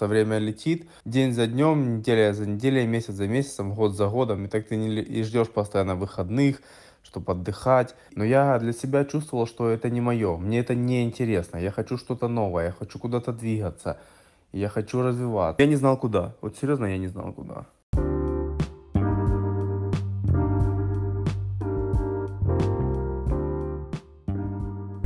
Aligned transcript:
Со 0.00 0.06
время 0.06 0.38
летит 0.38 0.88
день 1.04 1.34
за 1.34 1.46
днем, 1.46 1.98
неделя 1.98 2.32
за 2.32 2.46
неделей, 2.46 2.86
месяц 2.86 3.12
за 3.12 3.28
месяцем, 3.28 3.74
год 3.74 3.94
за 3.94 4.08
годом. 4.08 4.46
И 4.46 4.48
так 4.48 4.66
ты 4.66 4.76
не, 4.76 4.88
и 5.02 5.22
ждешь 5.22 5.50
постоянно 5.50 5.94
выходных, 5.94 6.62
чтобы 7.02 7.32
отдыхать. 7.32 7.94
Но 8.16 8.24
я 8.24 8.58
для 8.58 8.72
себя 8.72 9.04
чувствовал, 9.04 9.46
что 9.46 9.68
это 9.68 9.90
не 9.90 10.00
мое. 10.00 10.38
Мне 10.38 10.60
это 10.60 10.74
не 10.74 11.04
интересно. 11.04 11.58
Я 11.58 11.70
хочу 11.70 11.98
что-то 11.98 12.28
новое, 12.28 12.68
я 12.68 12.72
хочу 12.72 12.98
куда-то 12.98 13.34
двигаться. 13.34 13.98
Я 14.52 14.70
хочу 14.70 15.02
развиваться. 15.02 15.62
Я 15.62 15.68
не 15.68 15.76
знал 15.76 15.98
куда. 15.98 16.34
Вот 16.40 16.56
серьезно, 16.56 16.86
я 16.86 16.96
не 16.96 17.08
знал 17.08 17.34
куда. 17.34 17.66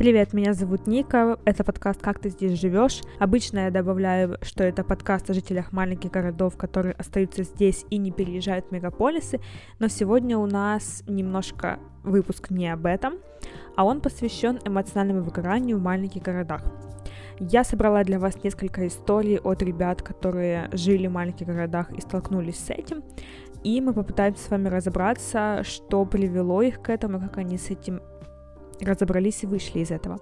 Привет, 0.05 0.33
меня 0.33 0.53
зовут 0.53 0.85
Ника, 0.85 1.39
это 1.45 1.63
подкаст 1.63 1.99
«Как 1.99 2.19
ты 2.19 2.29
здесь 2.29 2.59
живешь?». 2.59 3.01
Обычно 3.17 3.61
я 3.61 3.71
добавляю, 3.71 4.37
что 4.43 4.63
это 4.63 4.83
подкаст 4.83 5.31
о 5.31 5.33
жителях 5.33 5.71
маленьких 5.71 6.11
городов, 6.11 6.57
которые 6.57 6.93
остаются 6.93 7.41
здесь 7.41 7.87
и 7.89 7.97
не 7.97 8.11
переезжают 8.11 8.67
в 8.67 8.71
мегаполисы, 8.71 9.39
но 9.79 9.87
сегодня 9.87 10.37
у 10.37 10.45
нас 10.45 11.01
немножко 11.07 11.79
выпуск 12.03 12.51
не 12.51 12.71
об 12.71 12.85
этом, 12.85 13.15
а 13.75 13.83
он 13.83 13.99
посвящен 13.99 14.59
эмоциональному 14.63 15.23
выгоранию 15.23 15.79
в 15.79 15.81
маленьких 15.81 16.21
городах. 16.21 16.61
Я 17.39 17.63
собрала 17.63 18.03
для 18.03 18.19
вас 18.19 18.43
несколько 18.43 18.85
историй 18.85 19.39
от 19.39 19.63
ребят, 19.63 20.03
которые 20.03 20.69
жили 20.71 21.07
в 21.07 21.13
маленьких 21.13 21.47
городах 21.47 21.91
и 21.91 21.99
столкнулись 21.99 22.59
с 22.59 22.69
этим, 22.69 23.03
и 23.63 23.81
мы 23.81 23.91
попытаемся 23.91 24.43
с 24.43 24.51
вами 24.51 24.67
разобраться, 24.67 25.63
что 25.63 26.05
привело 26.05 26.61
их 26.61 26.83
к 26.83 26.91
этому, 26.91 27.19
как 27.19 27.37
они 27.37 27.57
с 27.57 27.71
этим 27.71 28.01
разобрались 28.81 29.43
и 29.43 29.47
вышли 29.47 29.79
из 29.79 29.91
этого. 29.91 30.19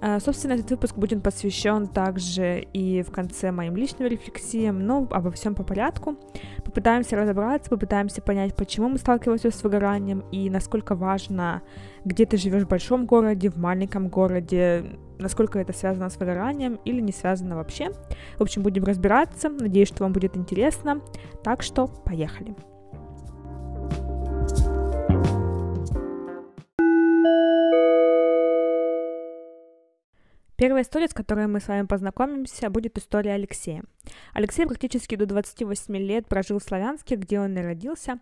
А, 0.00 0.20
собственно, 0.20 0.52
этот 0.52 0.70
выпуск 0.70 0.96
будет 0.96 1.22
посвящен 1.22 1.88
также 1.88 2.60
и 2.72 3.02
в 3.02 3.10
конце 3.10 3.50
моим 3.50 3.76
личным 3.76 4.08
рефлексиям, 4.08 4.86
но 4.86 5.08
обо 5.10 5.30
всем 5.32 5.54
по 5.54 5.64
порядку. 5.64 6.16
Попытаемся 6.64 7.16
разобраться, 7.16 7.70
попытаемся 7.70 8.22
понять, 8.22 8.54
почему 8.54 8.88
мы 8.88 8.98
сталкиваемся 8.98 9.50
с 9.50 9.62
выгоранием 9.62 10.24
и 10.30 10.50
насколько 10.50 10.94
важно, 10.94 11.62
где 12.04 12.26
ты 12.26 12.36
живешь 12.36 12.62
в 12.62 12.68
большом 12.68 13.06
городе, 13.06 13.50
в 13.50 13.56
маленьком 13.56 14.08
городе, 14.08 14.98
насколько 15.18 15.58
это 15.58 15.72
связано 15.72 16.10
с 16.10 16.16
выгоранием 16.16 16.78
или 16.84 17.00
не 17.00 17.12
связано 17.12 17.56
вообще. 17.56 17.90
В 18.36 18.42
общем, 18.42 18.62
будем 18.62 18.84
разбираться. 18.84 19.48
Надеюсь, 19.48 19.88
что 19.88 20.04
вам 20.04 20.12
будет 20.12 20.36
интересно. 20.36 21.00
Так 21.42 21.62
что 21.62 21.88
поехали. 21.88 22.54
Первая 30.58 30.82
история, 30.82 31.06
с 31.06 31.14
которой 31.14 31.46
мы 31.46 31.60
с 31.60 31.68
вами 31.68 31.86
познакомимся, 31.86 32.68
будет 32.68 32.98
история 32.98 33.34
Алексея. 33.34 33.84
Алексей 34.34 34.66
практически 34.66 35.14
до 35.14 35.24
28 35.24 35.96
лет 35.98 36.26
прожил 36.26 36.58
в 36.58 36.64
Славянске, 36.64 37.14
где 37.14 37.38
он 37.38 37.56
и 37.56 37.62
родился. 37.62 38.18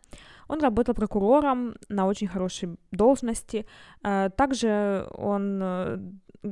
Он 0.46 0.60
работал 0.60 0.94
прокурором 0.94 1.76
на 1.88 2.06
очень 2.06 2.28
хорошей 2.28 2.76
должности. 2.90 3.64
А, 4.02 4.28
также 4.28 5.08
он, 5.12 5.60
э, 5.62 5.98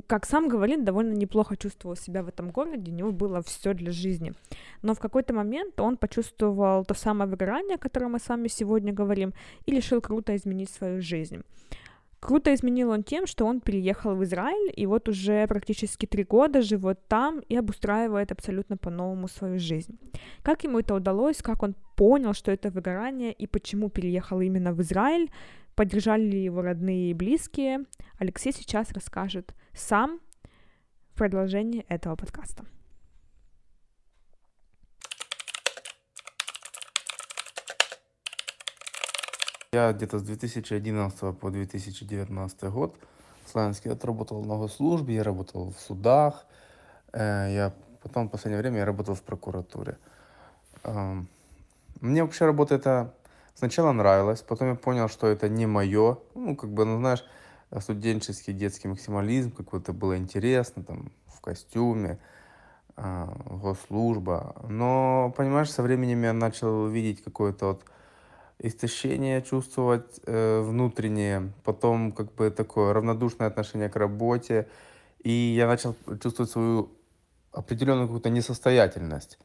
как 0.06 0.24
сам 0.24 0.48
говорит, 0.48 0.84
довольно 0.84 1.12
неплохо 1.12 1.54
чувствовал 1.54 1.96
себя 1.96 2.22
в 2.22 2.28
этом 2.28 2.50
городе, 2.50 2.90
у 2.90 2.94
него 2.94 3.12
было 3.12 3.42
все 3.42 3.74
для 3.74 3.92
жизни. 3.92 4.32
Но 4.80 4.94
в 4.94 5.00
какой-то 5.00 5.34
момент 5.34 5.78
он 5.78 5.98
почувствовал 5.98 6.86
то 6.86 6.94
самое 6.94 7.28
выгорание, 7.28 7.74
о 7.74 7.78
котором 7.78 8.12
мы 8.12 8.20
с 8.20 8.28
вами 8.30 8.48
сегодня 8.48 8.94
говорим, 8.94 9.34
и 9.66 9.72
решил 9.72 10.00
круто 10.00 10.34
изменить 10.34 10.70
свою 10.70 11.02
жизнь. 11.02 11.42
Круто 12.24 12.54
изменил 12.54 12.88
он 12.88 13.02
тем, 13.02 13.26
что 13.26 13.44
он 13.44 13.60
переехал 13.60 14.14
в 14.16 14.24
Израиль, 14.24 14.72
и 14.74 14.86
вот 14.86 15.10
уже 15.10 15.46
практически 15.46 16.06
три 16.06 16.24
года 16.24 16.62
живет 16.62 17.06
там 17.06 17.40
и 17.40 17.54
обустраивает 17.54 18.32
абсолютно 18.32 18.78
по-новому 18.78 19.28
свою 19.28 19.58
жизнь. 19.58 19.98
Как 20.42 20.64
ему 20.64 20.78
это 20.78 20.94
удалось, 20.94 21.42
как 21.42 21.62
он 21.62 21.74
понял, 21.96 22.32
что 22.32 22.50
это 22.50 22.70
выгорание 22.70 23.30
и 23.30 23.46
почему 23.46 23.90
переехал 23.90 24.40
именно 24.40 24.72
в 24.72 24.80
Израиль, 24.80 25.30
поддержали 25.74 26.22
ли 26.22 26.42
его 26.42 26.62
родные 26.62 27.10
и 27.10 27.14
близкие, 27.14 27.84
Алексей 28.18 28.54
сейчас 28.54 28.90
расскажет 28.92 29.54
сам 29.74 30.18
в 31.10 31.18
продолжении 31.18 31.84
этого 31.90 32.16
подкаста. 32.16 32.64
Я 39.74 39.92
где-то 39.92 40.20
с 40.20 40.22
2011 40.22 41.36
по 41.36 41.50
2019 41.50 42.62
год 42.70 42.94
в 43.44 43.50
Славянске 43.50 43.90
отработал 43.90 44.40
в 44.40 44.46
госслужбе, 44.46 45.16
я 45.16 45.24
работал 45.24 45.74
в 45.76 45.80
судах, 45.80 46.46
э, 47.12 47.48
я 47.50 47.72
потом 48.00 48.28
в 48.28 48.30
последнее 48.30 48.60
время 48.60 48.78
я 48.78 48.84
работал 48.84 49.16
в 49.16 49.22
прокуратуре. 49.22 49.98
Эм, 50.84 51.26
мне 52.00 52.22
вообще 52.22 52.44
работа 52.44 52.76
это 52.76 53.14
сначала 53.56 53.90
нравилась, 53.90 54.42
потом 54.42 54.68
я 54.68 54.74
понял, 54.76 55.08
что 55.08 55.26
это 55.26 55.48
не 55.48 55.66
мое. 55.66 56.18
Ну, 56.36 56.54
как 56.54 56.70
бы, 56.70 56.84
ну, 56.84 56.98
знаешь, 56.98 57.24
студенческий 57.80 58.52
детский 58.52 58.86
максимализм, 58.86 59.50
как 59.50 59.72
вот 59.72 59.82
это 59.82 59.92
было 59.92 60.16
интересно, 60.16 60.84
там, 60.84 61.10
в 61.26 61.40
костюме, 61.40 62.20
э, 62.96 63.26
госслужба. 63.46 64.54
Но, 64.68 65.34
понимаешь, 65.36 65.72
со 65.72 65.82
временем 65.82 66.22
я 66.22 66.32
начал 66.32 66.86
видеть 66.86 67.24
какое-то 67.24 67.66
вот 67.66 67.84
истощение 68.58 69.42
чувствовать 69.42 70.20
э, 70.26 70.60
внутреннее, 70.60 71.52
потом 71.64 72.12
как 72.12 72.34
бы 72.34 72.50
такое 72.50 72.92
равнодушное 72.92 73.48
отношение 73.48 73.88
к 73.88 73.96
работе, 73.96 74.68
и 75.22 75.30
я 75.30 75.66
начал 75.66 75.96
чувствовать 76.22 76.50
свою 76.50 76.90
определенную 77.52 78.06
какую-то 78.06 78.30
несостоятельность. 78.30 79.38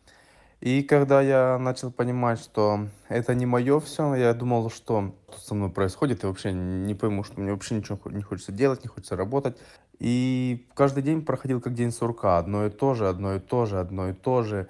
И 0.61 0.83
когда 0.83 1.21
я 1.21 1.57
начал 1.57 1.89
понимать, 1.89 2.39
что 2.39 2.87
это 3.07 3.33
не 3.33 3.45
мое 3.45 3.79
все, 3.79 4.13
я 4.15 4.33
думал, 4.33 4.69
что 4.69 5.15
со 5.37 5.55
мной 5.55 5.69
происходит, 5.69 6.23
и 6.23 6.27
вообще 6.27 6.51
не 6.51 6.93
пойму, 6.95 7.23
что 7.23 7.39
мне 7.39 7.53
вообще 7.53 7.75
ничего 7.75 7.97
не 8.11 8.21
хочется 8.21 8.51
делать, 8.51 8.83
не 8.83 8.89
хочется 8.89 9.15
работать. 9.15 9.57
И 9.99 10.67
каждый 10.73 11.01
день 11.01 11.23
проходил 11.23 11.61
как 11.61 11.73
день 11.75 11.91
сурка, 11.91 12.37
одно 12.37 12.65
и 12.65 12.69
то 12.69 12.93
же, 12.93 13.07
одно 13.07 13.35
и 13.35 13.39
то 13.39 13.65
же, 13.65 13.79
одно 13.79 14.09
и 14.09 14.13
то 14.13 14.43
же 14.43 14.67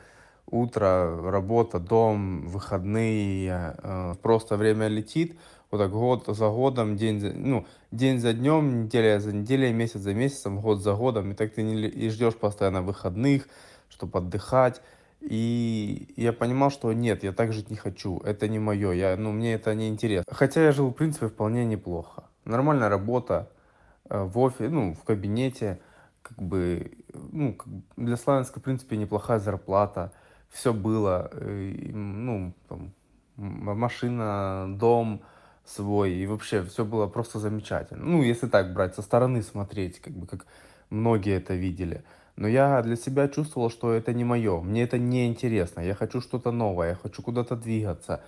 утро, 0.51 1.31
работа, 1.31 1.79
дом, 1.79 2.47
выходные, 2.47 3.75
э, 3.77 4.13
просто 4.21 4.57
время 4.57 4.87
летит, 4.87 5.37
вот 5.71 5.77
так 5.79 5.91
год 5.91 6.25
за 6.27 6.49
годом, 6.49 6.97
день 6.97 7.19
за, 7.19 7.31
ну, 7.33 7.65
день 7.91 8.19
за 8.19 8.33
днем, 8.33 8.85
неделя 8.85 9.19
за 9.19 9.33
неделей, 9.33 9.71
месяц 9.71 9.99
за 9.99 10.13
месяцем, 10.13 10.59
год 10.59 10.81
за 10.81 10.93
годом, 10.93 11.31
и 11.31 11.35
так 11.35 11.53
ты 11.53 11.61
не, 11.61 11.87
и 11.87 12.09
ждешь 12.09 12.35
постоянно 12.35 12.81
выходных, 12.81 13.47
чтобы 13.89 14.19
отдыхать. 14.19 14.81
И 15.21 16.13
я 16.15 16.31
понимал, 16.31 16.71
что 16.71 16.93
нет, 16.93 17.23
я 17.23 17.33
так 17.33 17.51
жить 17.53 17.69
не 17.69 17.75
хочу, 17.75 18.19
это 18.19 18.47
не 18.47 18.57
мое, 18.57 18.91
я, 18.93 19.17
ну, 19.17 19.31
мне 19.31 19.53
это 19.53 19.75
не 19.75 19.89
интересно. 19.89 20.33
Хотя 20.33 20.63
я 20.63 20.71
жил, 20.71 20.89
в 20.89 20.93
принципе, 20.93 21.27
вполне 21.27 21.65
неплохо. 21.65 22.23
Нормальная 22.45 22.89
работа 22.89 23.49
э, 24.09 24.23
в 24.23 24.39
офисе, 24.39 24.69
ну, 24.69 24.93
в 24.93 25.03
кабинете, 25.03 25.79
как 26.21 26.41
бы, 26.41 26.91
ну, 27.13 27.57
для 27.97 28.15
Славянска, 28.15 28.59
в 28.59 28.63
принципе, 28.63 28.97
неплохая 28.97 29.39
зарплата 29.39 30.11
все 30.49 30.73
было, 30.73 31.29
э, 31.33 31.91
ну, 31.93 32.53
там, 32.67 32.91
машина, 33.35 34.67
дом 34.77 35.21
свой, 35.65 36.13
и 36.13 36.25
вообще 36.25 36.63
все 36.63 36.83
было 36.83 37.07
просто 37.07 37.39
замечательно. 37.39 38.03
Ну, 38.03 38.23
если 38.23 38.47
так 38.47 38.73
брать, 38.73 38.95
со 38.95 39.01
стороны 39.01 39.43
смотреть, 39.43 39.99
как 39.99 40.13
бы, 40.13 40.27
как 40.27 40.45
многие 40.89 41.35
это 41.35 41.53
видели. 41.53 42.03
Но 42.35 42.47
я 42.47 42.81
для 42.81 42.95
себя 42.95 43.27
чувствовал, 43.27 43.69
что 43.69 43.91
это 43.91 44.13
не 44.13 44.23
мое, 44.23 44.61
мне 44.61 44.83
это 44.83 44.97
не 44.97 45.27
интересно, 45.27 45.81
я 45.81 45.93
хочу 45.93 46.21
что-то 46.21 46.51
новое, 46.51 46.89
я 46.89 46.95
хочу 46.95 47.21
куда-то 47.21 47.55
двигаться, 47.55 48.21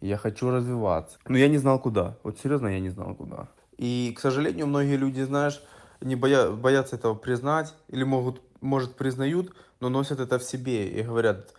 я 0.00 0.18
хочу 0.18 0.50
развиваться. 0.50 1.18
Но 1.26 1.38
я 1.38 1.48
не 1.48 1.58
знал 1.58 1.78
куда, 1.78 2.16
вот 2.22 2.38
серьезно, 2.38 2.68
я 2.68 2.80
не 2.80 2.90
знал 2.90 3.14
куда. 3.14 3.48
И, 3.78 4.12
к 4.16 4.20
сожалению, 4.20 4.66
многие 4.66 4.96
люди, 4.96 5.22
знаешь, 5.22 5.62
не 6.00 6.14
боя, 6.14 6.50
боятся 6.50 6.96
этого 6.96 7.14
признать, 7.14 7.74
или 7.88 8.04
могут, 8.04 8.42
может, 8.60 8.96
признают, 8.96 9.54
но 9.80 9.88
носят 9.88 10.20
это 10.20 10.38
в 10.38 10.44
себе 10.44 10.88
и 10.88 11.02
говорят, 11.02 11.54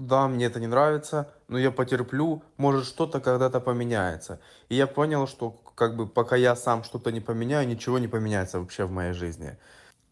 да, 0.00 0.28
мне 0.28 0.46
это 0.46 0.60
не 0.60 0.66
нравится, 0.66 1.30
но 1.48 1.58
я 1.58 1.70
потерплю, 1.70 2.42
может 2.56 2.86
что-то 2.86 3.20
когда-то 3.20 3.60
поменяется. 3.60 4.40
И 4.68 4.74
я 4.74 4.86
понял, 4.86 5.26
что 5.26 5.50
как 5.74 5.96
бы 5.96 6.06
пока 6.06 6.36
я 6.36 6.56
сам 6.56 6.84
что-то 6.84 7.12
не 7.12 7.20
поменяю, 7.20 7.68
ничего 7.68 7.98
не 7.98 8.08
поменяется 8.08 8.60
вообще 8.60 8.84
в 8.84 8.90
моей 8.90 9.12
жизни. 9.12 9.58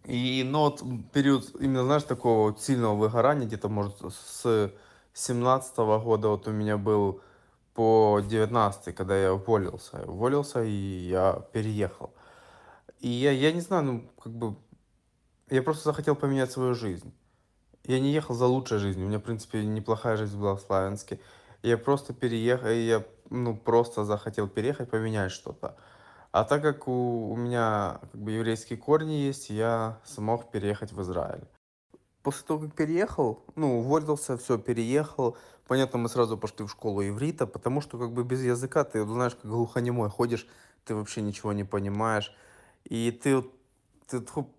И, 0.05 0.43
но 0.45 0.65
вот 0.65 0.83
период 1.13 1.55
именно, 1.61 1.85
знаешь, 1.85 2.03
такого 2.05 2.57
сильного 2.59 2.95
выгорания, 2.97 3.47
где-то, 3.47 3.69
может, 3.69 3.97
с 4.01 4.73
17 5.15 5.79
-го 5.79 6.03
года 6.03 6.29
вот 6.29 6.47
у 6.49 6.51
меня 6.51 6.77
был 6.77 7.21
по 7.75 8.21
19 8.21 8.95
когда 8.95 9.17
я 9.17 9.33
уволился. 9.33 10.03
уволился, 10.07 10.63
и 10.65 11.09
я 11.11 11.43
переехал. 11.53 12.13
И 13.01 13.09
я, 13.09 13.33
я 13.33 13.53
не 13.53 13.61
знаю, 13.61 13.85
ну, 13.85 14.11
как 14.23 14.33
бы, 14.33 14.57
я 15.51 15.63
просто 15.63 15.85
захотел 15.85 16.17
поменять 16.17 16.53
свою 16.53 16.75
жизнь. 16.75 17.13
Я 17.89 18.01
не 18.01 18.13
ехал 18.13 18.35
за 18.35 18.47
лучшей 18.47 18.79
жизнью. 18.79 19.07
У 19.07 19.09
меня, 19.09 19.19
в 19.19 19.23
принципе, 19.23 19.65
неплохая 19.65 20.19
жизнь 20.19 20.39
была 20.39 20.55
в 20.55 20.61
Славянске. 20.61 21.19
Я 21.63 21.79
просто 21.79 22.13
переехал, 22.13 22.69
я 22.69 23.03
ну, 23.31 23.57
просто 23.57 24.05
захотел 24.05 24.47
переехать, 24.47 24.91
поменять 24.91 25.33
что-то. 25.33 25.75
А 26.31 26.45
так 26.45 26.61
как 26.61 26.87
у, 26.87 27.31
у 27.31 27.37
меня 27.37 28.01
как 28.13 28.21
бы 28.21 28.33
еврейские 28.33 28.79
корни 28.79 29.15
есть, 29.15 29.49
я 29.49 29.99
смог 30.05 30.51
переехать 30.51 30.93
в 30.93 31.01
Израиль. 31.01 31.45
после 32.23 32.47
того, 32.47 32.61
как 32.61 32.75
переехал, 32.75 33.43
ну, 33.57 33.79
уволился, 33.81 34.37
все, 34.37 34.59
переехал, 34.59 35.39
понятно, 35.67 35.99
мы 35.99 36.11
сразу 36.11 36.37
пошли 36.37 36.67
в 36.67 36.71
школу 36.71 37.03
иврита, 37.03 37.47
потому 37.47 37.81
что 37.81 37.99
как 37.99 38.13
бы 38.13 38.23
без 38.23 38.43
языка 38.43 38.85
ты, 38.85 39.03
знаешь, 39.07 39.35
как 39.35 39.51
глухонемой 39.51 40.11
ходишь, 40.11 40.47
ты 40.85 40.95
вообще 40.95 41.23
ничего 41.23 41.55
не 41.55 41.65
понимаешь, 41.65 42.35
и 42.85 43.11
ты, 43.13 43.43
ты 44.07 44.21
тьфу, 44.21 44.51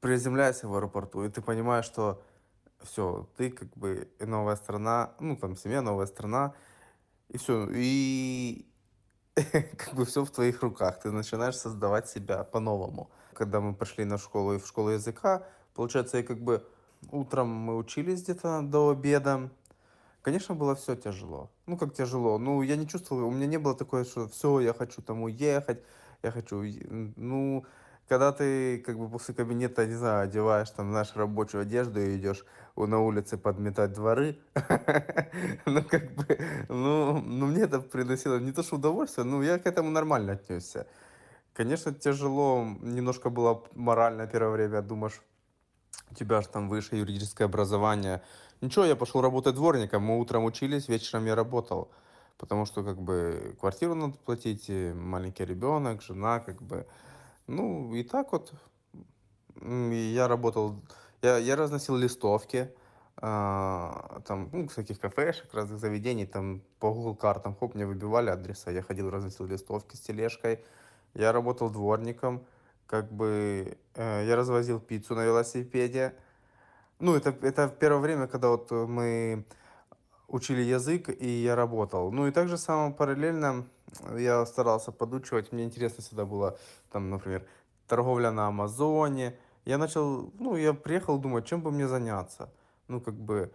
приземляешься 0.00 0.68
в 0.68 0.74
аэропорту, 0.76 1.24
и 1.24 1.28
ты 1.28 1.42
понимаешь, 1.42 1.86
что 1.86 2.22
все, 2.82 3.28
ты 3.36 3.50
как 3.50 3.76
бы 3.76 4.08
новая 4.20 4.56
страна, 4.56 5.14
ну, 5.20 5.36
там, 5.36 5.56
семья, 5.56 5.82
новая 5.82 6.06
страна, 6.06 6.54
и 7.28 7.38
все, 7.38 7.68
и 7.72 8.66
как 9.34 9.94
бы 9.94 10.04
все 10.04 10.24
в 10.24 10.30
твоих 10.30 10.62
руках, 10.62 11.00
ты 11.00 11.10
начинаешь 11.10 11.56
создавать 11.56 12.08
себя 12.08 12.44
по-новому. 12.44 13.10
Когда 13.34 13.60
мы 13.60 13.74
пошли 13.74 14.04
на 14.04 14.18
школу 14.18 14.54
и 14.54 14.58
в 14.58 14.66
школу 14.66 14.90
языка, 14.90 15.46
получается, 15.74 16.18
и 16.18 16.22
как 16.22 16.40
бы 16.40 16.66
утром 17.10 17.48
мы 17.48 17.76
учились 17.76 18.22
где-то 18.22 18.62
до 18.62 18.90
обеда, 18.90 19.50
Конечно, 20.26 20.56
было 20.56 20.74
все 20.74 20.96
тяжело. 20.96 21.52
Ну, 21.66 21.76
как 21.76 21.94
тяжело. 21.94 22.36
Ну, 22.38 22.62
я 22.62 22.74
не 22.74 22.88
чувствовал, 22.88 23.28
у 23.28 23.30
меня 23.30 23.46
не 23.46 23.58
было 23.58 23.76
такое, 23.76 24.04
что 24.04 24.26
все, 24.26 24.58
я 24.58 24.74
хочу 24.74 25.00
там 25.00 25.22
уехать, 25.22 25.84
я 26.24 26.32
хочу... 26.32 26.62
уе-». 26.64 26.84
Н- 26.90 27.14
Ну, 27.16 27.64
когда 28.08 28.32
ты 28.32 28.78
как 28.78 28.98
бы 28.98 29.08
после 29.08 29.34
кабинета, 29.34 29.86
не 29.86 29.94
знаю, 29.94 30.24
одеваешь 30.24 30.70
там 30.70 30.92
нашу 30.92 31.18
рабочую 31.18 31.62
одежду 31.62 32.00
и 32.00 32.16
идешь 32.16 32.44
на 32.76 33.00
улице 33.00 33.36
подметать 33.36 33.92
дворы, 33.92 34.38
ну, 35.66 35.82
как 35.82 36.12
бы, 36.12 36.38
ну, 36.68 37.20
ну, 37.20 37.46
мне 37.46 37.62
это 37.62 37.80
приносило 37.80 38.38
не 38.38 38.52
то, 38.52 38.62
что 38.62 38.76
удовольствие, 38.76 39.24
ну, 39.24 39.42
я 39.42 39.58
к 39.58 39.66
этому 39.66 39.90
нормально 39.90 40.32
отнесся. 40.32 40.86
Конечно, 41.52 41.92
тяжело, 41.92 42.64
немножко 42.82 43.30
было 43.30 43.64
морально 43.74 44.26
первое 44.26 44.50
время, 44.50 44.82
думаешь, 44.82 45.22
у 46.10 46.14
тебя 46.14 46.42
же 46.42 46.48
там 46.48 46.68
высшее 46.68 47.00
юридическое 47.00 47.46
образование. 47.48 48.22
Ничего, 48.60 48.84
я 48.84 48.94
пошел 48.94 49.20
работать 49.20 49.54
дворником. 49.54 50.02
Мы 50.02 50.18
утром 50.18 50.44
учились, 50.44 50.88
вечером 50.88 51.26
я 51.26 51.34
работал. 51.34 51.90
Потому 52.38 52.66
что 52.66 52.84
как 52.84 53.00
бы 53.00 53.56
квартиру 53.58 53.94
надо 53.94 54.16
платить, 54.18 54.68
маленький 54.68 55.44
ребенок, 55.44 56.02
жена, 56.02 56.40
как 56.40 56.62
бы. 56.62 56.86
Ну, 57.46 57.94
и 57.94 58.02
так 58.02 58.32
вот. 58.32 58.52
Я 59.62 60.28
работал, 60.28 60.82
я, 61.22 61.38
я 61.38 61.56
разносил 61.56 61.96
листовки, 61.96 62.74
а, 63.16 64.20
там, 64.26 64.50
ну, 64.52 64.68
всяких 64.68 65.00
кафешек, 65.00 65.52
разных 65.54 65.78
заведений, 65.78 66.26
там, 66.26 66.62
по 66.78 66.92
Google 66.92 67.16
картам, 67.16 67.54
хоп, 67.54 67.74
мне 67.74 67.86
выбивали 67.86 68.28
адреса, 68.28 68.70
я 68.70 68.82
ходил, 68.82 69.08
разносил 69.10 69.46
листовки 69.46 69.96
с 69.96 70.00
тележкой, 70.00 70.62
я 71.14 71.32
работал 71.32 71.70
дворником, 71.70 72.44
как 72.86 73.10
бы, 73.10 73.78
э, 73.94 74.24
я 74.26 74.36
развозил 74.36 74.78
пиццу 74.78 75.14
на 75.14 75.24
велосипеде, 75.24 76.14
ну, 76.98 77.14
это, 77.14 77.34
это 77.42 77.68
в 77.68 77.76
первое 77.78 78.00
время, 78.00 78.26
когда 78.26 78.50
вот 78.50 78.70
мы 78.70 79.46
учили 80.28 80.62
язык, 80.62 81.08
и 81.08 81.28
я 81.28 81.54
работал. 81.54 82.10
Ну, 82.10 82.26
и 82.26 82.30
также 82.30 82.58
само 82.58 82.92
параллельно 82.92 83.66
я 84.16 84.46
старался 84.46 84.92
подучивать. 84.92 85.52
Мне 85.52 85.64
интересно 85.64 86.02
всегда 86.02 86.24
было, 86.24 86.58
там, 86.90 87.10
например, 87.10 87.46
торговля 87.86 88.30
на 88.30 88.48
Амазоне. 88.48 89.38
Я 89.64 89.78
начал, 89.78 90.30
ну, 90.38 90.56
я 90.56 90.74
приехал 90.74 91.18
думать, 91.18 91.46
чем 91.46 91.62
бы 91.62 91.70
мне 91.70 91.88
заняться. 91.88 92.52
Ну, 92.88 93.00
как 93.00 93.14
бы, 93.14 93.52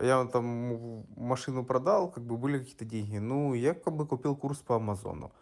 я 0.00 0.24
там 0.24 1.04
машину 1.16 1.64
продал, 1.64 2.10
как 2.10 2.24
бы 2.24 2.36
были 2.36 2.58
какие-то 2.58 2.84
деньги. 2.84 3.18
Ну, 3.18 3.54
я 3.54 3.74
как 3.74 3.94
бы 3.94 4.06
купил 4.06 4.36
курс 4.36 4.58
по 4.58 4.76
Амазону. 4.76 5.32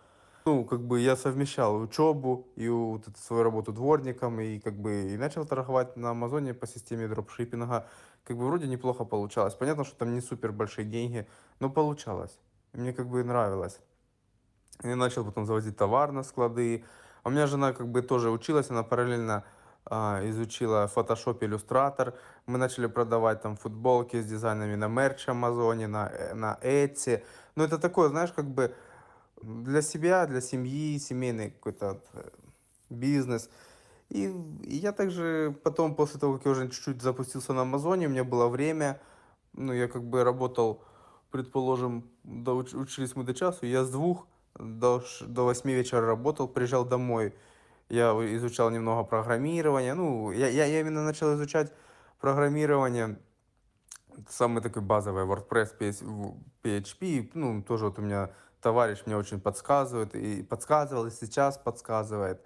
Ну, 0.46 0.64
как 0.64 0.80
бы 0.80 1.00
я 1.00 1.16
совмещал 1.16 1.76
учебу 1.76 2.48
и 2.56 2.68
вот 2.68 3.06
эту 3.06 3.18
свою 3.18 3.42
работу 3.42 3.72
дворником, 3.72 4.40
и 4.40 4.58
как 4.58 4.74
бы 4.74 5.12
и 5.12 5.16
начал 5.18 5.44
торговать 5.44 5.96
на 5.96 6.10
Амазоне 6.10 6.54
по 6.54 6.66
системе 6.66 7.08
дропшиппинга. 7.08 7.86
Как 8.24 8.36
бы 8.36 8.46
вроде 8.46 8.66
неплохо 8.66 9.04
получалось. 9.04 9.54
Понятно, 9.54 9.84
что 9.84 9.96
там 9.96 10.14
не 10.14 10.20
супер 10.20 10.52
большие 10.52 10.86
деньги, 10.86 11.26
но 11.60 11.70
получалось. 11.70 12.38
Мне 12.72 12.92
как 12.92 13.08
бы 13.08 13.22
нравилось. 13.22 13.80
Я 14.82 14.96
начал 14.96 15.24
потом 15.24 15.46
завозить 15.46 15.76
товар 15.76 16.12
на 16.12 16.22
склады. 16.22 16.84
А 17.22 17.28
у 17.28 17.32
меня 17.32 17.46
жена 17.46 17.72
как 17.72 17.88
бы 17.88 18.02
тоже 18.02 18.30
училась, 18.30 18.70
она 18.70 18.82
параллельно 18.82 19.44
а, 19.84 20.20
изучила 20.24 20.90
Photoshop, 20.94 21.38
иллюстратор. 21.42 22.14
Мы 22.46 22.58
начали 22.58 22.86
продавать 22.86 23.42
там 23.42 23.56
футболки 23.56 24.20
с 24.20 24.26
дизайнами 24.26 24.74
на 24.76 24.88
мерч 24.88 25.28
Амазоне, 25.28 25.86
на, 25.86 26.08
э, 26.08 26.34
на 26.34 26.58
Etsy. 26.62 27.22
Ну, 27.56 27.64
это 27.64 27.78
такое, 27.78 28.08
знаешь, 28.08 28.32
как 28.32 28.46
бы 28.46 28.74
для 29.42 29.82
себя, 29.82 30.26
для 30.26 30.40
семьи, 30.40 30.98
семейный 30.98 31.50
какой-то 31.50 32.00
э, 32.14 32.30
бизнес. 32.88 33.50
И, 34.08 34.34
и 34.62 34.76
я 34.76 34.92
также 34.92 35.54
потом, 35.62 35.94
после 35.94 36.18
того, 36.18 36.36
как 36.36 36.46
я 36.46 36.52
уже 36.52 36.68
чуть-чуть 36.68 37.02
запустился 37.02 37.52
на 37.52 37.62
Амазоне, 37.62 38.06
у 38.06 38.10
меня 38.10 38.24
было 38.24 38.48
время, 38.48 39.00
ну, 39.52 39.72
я 39.72 39.88
как 39.88 40.04
бы 40.04 40.24
работал, 40.24 40.82
предположим, 41.30 42.08
до, 42.24 42.60
уч- 42.60 42.76
учились 42.76 43.14
мы 43.14 43.24
до 43.24 43.34
часу, 43.34 43.66
я 43.66 43.84
с 43.84 43.90
двух 43.90 44.26
до, 44.60 45.02
до 45.20 45.44
восьми 45.44 45.74
вечера 45.74 46.06
работал, 46.06 46.48
приезжал 46.48 46.84
домой, 46.84 47.34
я 47.88 48.12
изучал 48.36 48.70
немного 48.70 49.04
программирования, 49.04 49.94
ну, 49.94 50.30
я, 50.32 50.48
я, 50.48 50.64
я 50.66 50.80
именно 50.80 51.04
начал 51.04 51.34
изучать 51.34 51.72
программирование, 52.20 53.18
самый 54.28 54.62
такой 54.62 54.82
базовый 54.82 55.24
WordPress, 55.24 55.78
PHP, 56.62 57.30
ну, 57.34 57.62
тоже 57.62 57.86
вот 57.86 57.98
у 57.98 58.02
меня 58.02 58.30
товарищ 58.60 59.02
мне 59.06 59.16
очень 59.16 59.40
подсказывает, 59.40 60.14
и 60.14 60.42
подсказывал, 60.42 61.06
и 61.06 61.10
сейчас 61.10 61.58
подсказывает. 61.58 62.42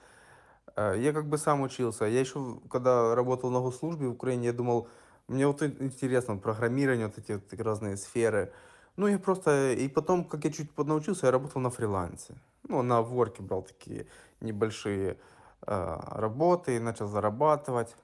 Э, 0.76 0.94
Я 0.98 1.12
как 1.12 1.28
бы 1.28 1.38
сам 1.38 1.62
учился. 1.62 2.04
Я 2.04 2.20
еще, 2.20 2.60
когда 2.70 3.14
работал 3.14 3.50
на 3.50 3.60
госслужбе 3.60 4.08
в 4.08 4.12
Украине, 4.12 4.46
я 4.46 4.52
думал, 4.52 4.88
мне 5.28 5.46
вот 5.46 5.62
ин- 5.62 5.76
интересно 5.80 6.36
программирование, 6.36 7.06
вот 7.06 7.18
эти 7.18 7.32
вот 7.32 7.52
разные 7.60 7.96
сферы. 7.96 8.52
Ну 8.96 9.08
и 9.08 9.16
просто, 9.16 9.72
и 9.72 9.88
потом, 9.88 10.24
как 10.24 10.44
я 10.44 10.52
чуть 10.52 10.70
поднаучился, 10.70 11.26
я 11.26 11.32
работал 11.32 11.60
на 11.60 11.70
фрилансе. 11.70 12.34
Ну, 12.68 12.82
на 12.82 13.00
Upwork 13.00 13.42
брал 13.42 13.62
такие 13.62 14.06
небольшие 14.40 15.18
э, 15.66 16.00
работы, 16.12 16.80
начал 16.80 17.08
зарабатывать. 17.08 17.96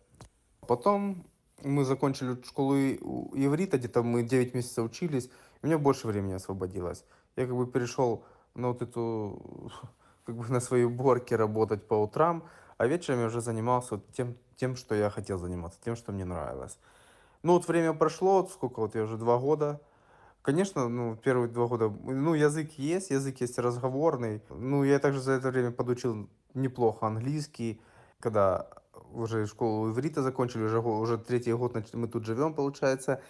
Потом 0.67 1.25
мы 1.63 1.85
закончили 1.85 2.43
школу 2.45 2.77
иврита, 2.77 3.79
где-то 3.79 4.03
мы 4.03 4.23
9 4.23 4.55
месяцев 4.55 4.85
учились, 4.85 5.31
у 5.63 5.67
меня 5.67 5.79
больше 5.79 6.07
времени 6.07 6.33
освободилось. 6.35 7.05
Я 7.37 7.47
как 7.47 7.57
бы 7.57 7.67
перешел 7.67 8.25
на 8.55 8.69
вот 8.69 8.83
эту, 8.83 9.71
как 10.25 10.37
бы 10.37 10.49
на 10.49 10.61
свои 10.61 10.85
уборки 10.85 11.35
работать 11.35 11.87
по 11.87 11.95
утрам, 11.95 12.45
а 12.79 12.87
вечером 12.87 13.21
я 13.21 13.27
уже 13.27 13.41
занимался 13.41 13.97
вот 13.97 14.13
тем, 14.13 14.37
тем, 14.57 14.77
что 14.77 14.95
я 14.95 15.11
хотел 15.11 15.39
заниматься, 15.39 15.79
тем, 15.85 15.97
что 15.97 16.13
мне 16.13 16.25
нравилось. 16.25 16.79
Ну 17.43 17.55
вот 17.55 17.69
время 17.69 17.93
прошло, 17.93 18.43
вот 18.43 18.51
сколько 18.51 18.81
вот 18.81 18.95
я 18.95 19.03
уже 19.03 19.17
два 19.17 19.39
года. 19.39 19.81
Конечно, 20.43 20.89
ну, 20.89 21.17
первые 21.17 21.51
два 21.51 21.67
года, 21.67 21.91
ну, 21.91 22.35
язык 22.35 22.73
есть, 22.79 23.11
язык 23.11 23.41
есть 23.43 23.59
разговорный. 23.59 24.41
Ну, 24.49 24.85
я 24.85 24.99
также 24.99 25.21
за 25.21 25.33
это 25.33 25.51
время 25.51 25.71
подучил 25.71 26.31
неплохо 26.55 27.07
английский, 27.07 27.81
когда 28.21 28.71
уже 29.13 29.47
школу 29.47 29.91
иврита 29.91 30.23
закончили, 30.23 30.63
уже, 30.63 30.79
уже 30.79 31.19
третий 31.19 31.53
год 31.53 31.77
мы 31.93 32.09
тут 32.09 32.25
живем, 32.25 32.55
получается. 32.55 33.21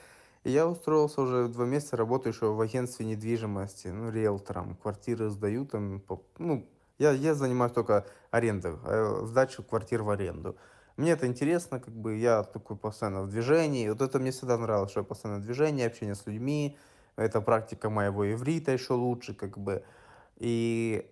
И 0.44 0.50
я 0.50 0.68
устроился 0.68 1.20
уже 1.22 1.48
два 1.48 1.66
месяца, 1.66 1.96
работаю 1.96 2.32
еще 2.32 2.52
в 2.52 2.60
агентстве 2.60 3.04
недвижимости, 3.06 3.88
ну, 3.88 4.10
риэлтором. 4.10 4.76
Квартиры 4.76 5.30
сдаю 5.30 5.66
там, 5.66 6.02
ну, 6.38 6.68
я, 6.98 7.10
я 7.10 7.34
занимаюсь 7.34 7.72
только 7.72 8.06
арендой, 8.30 8.74
э, 8.84 9.22
сдачу 9.26 9.62
квартир 9.64 10.02
в 10.02 10.10
аренду. 10.10 10.56
Мне 10.96 11.12
это 11.12 11.26
интересно, 11.26 11.80
как 11.80 11.94
бы 11.94 12.16
я 12.16 12.42
такой 12.42 12.76
постоянно 12.76 13.22
в 13.22 13.28
движении. 13.28 13.88
Вот 13.88 14.00
это 14.00 14.18
мне 14.18 14.30
всегда 14.30 14.56
нравилось, 14.58 14.90
что 14.90 15.00
я 15.00 15.04
постоянно 15.04 15.40
в 15.40 15.42
движении, 15.42 15.86
общение 15.86 16.14
с 16.14 16.26
людьми. 16.26 16.76
Это 17.20 17.42
практика 17.42 17.90
моего 17.90 18.24
иврита 18.32 18.72
еще 18.72 18.94
лучше, 18.94 19.34
как 19.34 19.58
бы. 19.58 19.84
И 20.36 21.06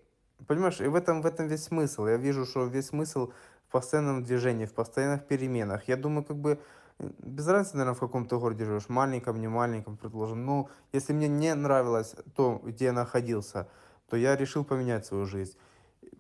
понимаешь, 0.46 0.80
и 0.80 0.86
в 0.86 0.94
этом, 0.94 1.20
в 1.20 1.26
этом 1.26 1.48
весь 1.48 1.64
смысл. 1.64 2.06
Я 2.06 2.16
вижу, 2.16 2.46
что 2.46 2.64
весь 2.64 2.86
смысл 2.86 3.30
в 3.68 3.72
постоянном 3.72 4.24
движении, 4.24 4.64
в 4.64 4.72
постоянных 4.72 5.26
переменах. 5.26 5.86
Я 5.86 5.96
думаю, 5.96 6.24
как 6.24 6.38
бы 6.38 6.58
без 6.98 7.46
разницы, 7.46 7.76
наверное, 7.76 7.94
в 7.94 8.00
каком 8.00 8.26
ты 8.26 8.38
городе 8.38 8.64
живешь, 8.64 8.88
маленьком, 8.88 9.38
не 9.38 9.48
маленьком, 9.48 9.98
предположим. 9.98 10.46
Ну, 10.46 10.70
если 10.92 11.12
мне 11.12 11.28
не 11.28 11.54
нравилось 11.54 12.14
то, 12.34 12.60
где 12.64 12.86
я 12.86 12.92
находился, 12.92 13.68
то 14.08 14.16
я 14.16 14.34
решил 14.34 14.64
поменять 14.64 15.04
свою 15.04 15.26
жизнь. 15.26 15.58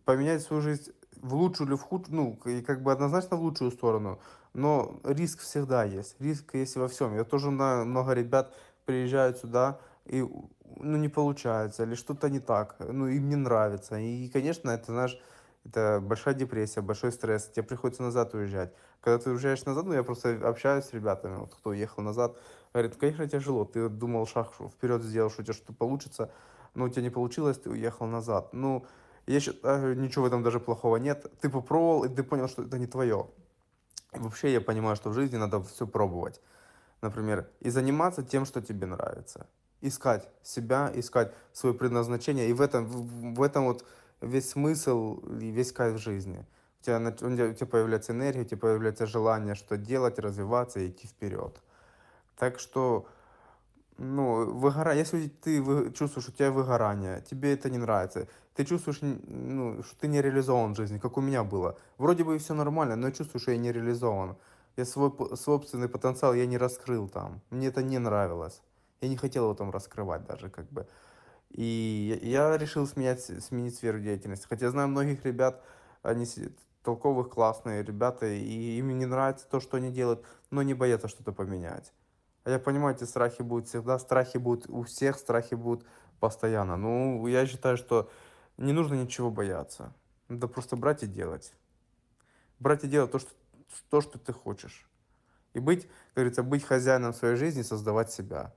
Поменять 0.04 0.42
свою 0.42 0.60
жизнь 0.60 0.92
в 1.16 1.34
лучшую 1.34 1.68
или 1.68 1.76
в 1.76 1.82
худшую, 1.82 2.14
ну, 2.14 2.62
как 2.66 2.82
бы 2.82 2.92
однозначно 2.92 3.38
в 3.38 3.42
лучшую 3.42 3.70
сторону, 3.70 4.20
но 4.54 5.00
риск 5.04 5.40
всегда 5.40 5.84
есть, 5.84 6.16
риск 6.20 6.54
есть 6.54 6.76
во 6.76 6.88
всем. 6.88 7.14
Я 7.14 7.24
тоже 7.24 7.50
на 7.50 7.84
много 7.84 8.12
ребят 8.12 8.52
приезжают 8.88 9.36
сюда, 9.36 9.78
и 10.06 10.22
ну, 10.22 10.96
не 10.96 11.10
получается, 11.10 11.82
или 11.82 11.94
что-то 11.94 12.30
не 12.30 12.40
так, 12.40 12.76
ну, 12.78 13.06
им 13.06 13.28
не 13.28 13.36
нравится. 13.36 13.98
И, 13.98 14.30
конечно, 14.30 14.70
это, 14.70 14.92
знаешь, 14.92 15.20
это 15.66 16.00
большая 16.02 16.32
депрессия, 16.32 16.80
большой 16.80 17.12
стресс, 17.12 17.50
тебе 17.50 17.64
приходится 17.64 18.02
назад 18.02 18.32
уезжать. 18.32 18.72
Когда 19.02 19.18
ты 19.18 19.30
уезжаешь 19.30 19.62
назад, 19.66 19.84
ну, 19.84 19.92
я 19.92 20.02
просто 20.02 20.40
общаюсь 20.48 20.86
с 20.86 20.94
ребятами, 20.94 21.36
вот 21.36 21.54
кто 21.54 21.70
уехал 21.70 22.02
назад, 22.02 22.38
говорит, 22.72 22.96
конечно, 22.96 23.28
тяжело, 23.28 23.66
ты 23.66 23.90
думал 23.90 24.26
шаг 24.26 24.52
вперед 24.54 25.02
сделал, 25.02 25.28
что 25.28 25.42
у 25.42 25.44
тебя 25.44 25.54
что-то 25.54 25.74
получится, 25.74 26.30
но 26.74 26.84
у 26.84 26.88
тебя 26.88 27.02
не 27.02 27.10
получилось, 27.10 27.58
ты 27.58 27.68
уехал 27.68 28.06
назад. 28.06 28.54
Ну, 28.54 28.86
я 29.26 29.40
считаю, 29.40 30.00
ничего 30.00 30.24
в 30.24 30.28
этом 30.28 30.42
даже 30.42 30.60
плохого 30.60 30.96
нет. 30.96 31.26
Ты 31.42 31.50
попробовал, 31.50 32.04
и 32.04 32.08
ты 32.08 32.22
понял, 32.22 32.48
что 32.48 32.62
это 32.62 32.78
не 32.78 32.86
твое. 32.86 33.26
И 34.14 34.18
вообще 34.18 34.50
я 34.50 34.62
понимаю, 34.62 34.96
что 34.96 35.10
в 35.10 35.14
жизни 35.14 35.36
надо 35.36 35.60
все 35.60 35.86
пробовать. 35.86 36.40
Например, 37.02 37.48
и 37.60 37.70
заниматься 37.70 38.22
тем, 38.22 38.44
что 38.44 38.60
тебе 38.60 38.86
нравится. 38.86 39.46
Искать 39.80 40.28
себя, 40.42 40.90
искать 40.94 41.32
свое 41.52 41.74
предназначение, 41.74 42.48
и 42.48 42.52
в 42.52 42.60
этом, 42.60 42.86
в, 42.86 43.34
в 43.34 43.42
этом 43.42 43.64
вот 43.64 43.84
весь 44.20 44.50
смысл 44.50 45.20
и 45.40 45.50
весь 45.50 45.72
кайф 45.72 46.00
жизни. 46.00 46.44
У 46.80 46.84
тебя, 46.84 46.98
у 46.98 47.52
тебя 47.52 47.66
появляется 47.66 48.12
энергия, 48.12 48.42
у 48.42 48.44
тебя 48.44 48.58
появляется 48.58 49.06
желание 49.06 49.54
что 49.54 49.76
делать, 49.76 50.18
развиваться 50.18 50.80
и 50.80 50.88
идти 50.88 51.06
вперед. 51.06 51.60
Так 52.36 52.58
что, 52.60 53.06
ну, 53.98 54.52
выгорание, 54.52 55.00
если 55.00 55.28
ты 55.28 55.92
чувствуешь, 55.92 56.28
у 56.28 56.32
тебя 56.32 56.50
выгорание, 56.50 57.22
тебе 57.28 57.52
это 57.52 57.68
не 57.68 57.78
нравится, 57.78 58.28
ты 58.54 58.64
чувствуешь, 58.64 58.98
ну, 59.02 59.82
что 59.82 59.96
ты 60.00 60.08
не 60.08 60.22
реализован 60.22 60.74
в 60.74 60.76
жизни, 60.76 60.98
как 60.98 61.16
у 61.16 61.20
меня 61.20 61.44
было. 61.44 61.76
Вроде 61.98 62.24
бы 62.24 62.38
все 62.38 62.54
нормально, 62.54 62.96
но 62.96 63.08
я 63.08 63.12
чувствую, 63.12 63.40
что 63.40 63.52
я 63.52 63.58
не 63.58 63.72
реализован. 63.72 64.36
Я 64.78 64.84
свой 64.84 65.12
собственный 65.34 65.88
потенциал 65.88 66.34
я 66.34 66.46
не 66.46 66.56
раскрыл 66.56 67.08
там. 67.08 67.40
Мне 67.50 67.66
это 67.66 67.82
не 67.82 67.98
нравилось. 67.98 68.62
Я 69.00 69.08
не 69.08 69.16
хотел 69.16 69.46
его 69.46 69.54
там 69.54 69.72
раскрывать 69.72 70.24
даже 70.24 70.50
как 70.50 70.70
бы. 70.70 70.86
И 71.50 72.20
я 72.22 72.56
решил 72.56 72.86
сменять, 72.86 73.22
сменить 73.42 73.74
сферу 73.74 73.98
деятельности. 73.98 74.46
Хотя 74.48 74.66
я 74.66 74.70
знаю 74.70 74.86
многих 74.86 75.24
ребят, 75.24 75.64
они 76.02 76.26
толковых, 76.84 77.28
классные 77.28 77.82
ребята, 77.82 78.26
и 78.26 78.78
им 78.78 78.96
не 78.96 79.06
нравится 79.06 79.48
то, 79.48 79.58
что 79.58 79.78
они 79.78 79.90
делают, 79.90 80.24
но 80.52 80.62
не 80.62 80.74
боятся 80.74 81.08
что-то 81.08 81.32
поменять. 81.32 81.92
А 82.44 82.50
я 82.50 82.60
понимаю, 82.60 82.94
эти 82.94 83.02
страхи 83.02 83.42
будут 83.42 83.66
всегда, 83.66 83.98
страхи 83.98 84.38
будут 84.38 84.70
у 84.70 84.84
всех, 84.84 85.18
страхи 85.18 85.56
будут 85.56 85.84
постоянно. 86.20 86.76
Ну, 86.76 87.26
я 87.26 87.44
считаю, 87.46 87.78
что 87.78 88.08
не 88.56 88.72
нужно 88.72 88.94
ничего 88.94 89.32
бояться. 89.32 89.92
Надо 90.28 90.46
просто 90.46 90.76
брать 90.76 91.02
и 91.02 91.08
делать. 91.08 91.52
Брать 92.60 92.84
и 92.84 92.88
делать 92.88 93.10
то, 93.10 93.18
что, 93.18 93.30
то, 93.90 94.00
что 94.00 94.18
ты 94.18 94.32
хочешь. 94.32 94.88
И 95.54 95.60
быть, 95.60 95.82
как 95.82 96.14
говорится, 96.14 96.42
быть 96.42 96.64
хозяином 96.64 97.12
своей 97.12 97.36
жизни, 97.36 97.62
создавать 97.62 98.12
себя. 98.12 98.52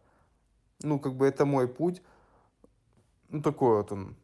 Ну, 0.81 0.99
как 0.99 1.15
бы 1.15 1.25
это 1.25 1.45
мой 1.45 1.67
путь. 1.67 2.01
Ну, 3.29 3.41
такой 3.41 3.77
вот 3.77 3.91
он. 3.91 4.15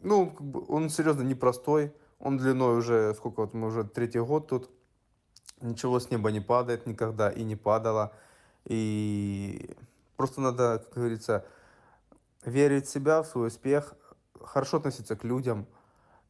Ну, 0.00 0.30
как 0.30 0.46
бы 0.46 0.64
он 0.68 0.90
серьезно 0.90 1.22
непростой. 1.22 1.92
Он 2.18 2.38
длиной 2.38 2.78
уже, 2.78 3.14
сколько 3.14 3.40
вот 3.40 3.54
мы 3.54 3.66
уже 3.66 3.84
третий 3.84 4.20
год 4.20 4.48
тут. 4.48 4.70
Ничего 5.60 5.98
с 5.98 6.10
неба 6.10 6.30
не 6.30 6.40
падает 6.40 6.86
никогда 6.86 7.30
и 7.30 7.42
не 7.44 7.56
падало. 7.56 8.12
И 8.64 9.74
просто 10.16 10.40
надо, 10.40 10.78
как 10.78 10.94
говорится, 10.94 11.46
верить 12.44 12.86
в 12.86 12.90
себя, 12.90 13.22
в 13.22 13.26
свой 13.26 13.48
успех, 13.48 13.94
хорошо 14.40 14.78
относиться 14.78 15.16
к 15.16 15.24
людям. 15.24 15.66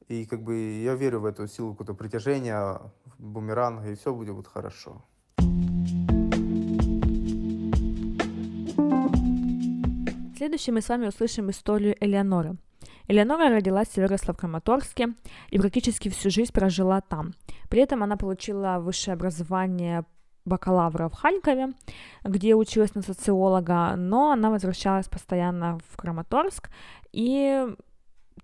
И 0.08 0.26
как 0.26 0.42
бы 0.42 0.54
я 0.82 0.94
верю 0.94 1.20
в 1.20 1.24
эту 1.24 1.48
силу 1.48 1.72
какого-то 1.72 1.94
притяжения, 1.94 2.80
бумеранга, 3.18 3.90
и 3.90 3.94
все 3.94 4.12
будет 4.12 4.46
хорошо. 4.46 5.02
Следующим 10.36 10.74
мы 10.74 10.82
с 10.82 10.88
вами 10.88 11.06
услышим 11.06 11.50
историю 11.50 11.96
Элеоноры. 12.00 12.56
Элеонора 13.08 13.48
родилась 13.48 13.96
и 13.96 14.00
выросла 14.00 14.34
в 14.34 14.36
Краматорске 14.36 15.14
и 15.50 15.58
практически 15.58 16.10
всю 16.10 16.30
жизнь 16.30 16.52
прожила 16.52 17.00
там. 17.00 17.32
При 17.70 17.80
этом 17.80 18.02
она 18.02 18.16
получила 18.16 18.78
высшее 18.78 19.14
образование 19.14 20.04
бакалавра 20.44 21.08
в 21.08 21.14
Харькове, 21.14 21.72
где 22.24 22.54
училась 22.54 22.94
на 22.94 23.00
социолога, 23.00 23.94
но 23.96 24.32
она 24.32 24.50
возвращалась 24.50 25.08
постоянно 25.08 25.78
в 25.90 25.96
Краматорск, 25.96 26.68
и 27.12 27.66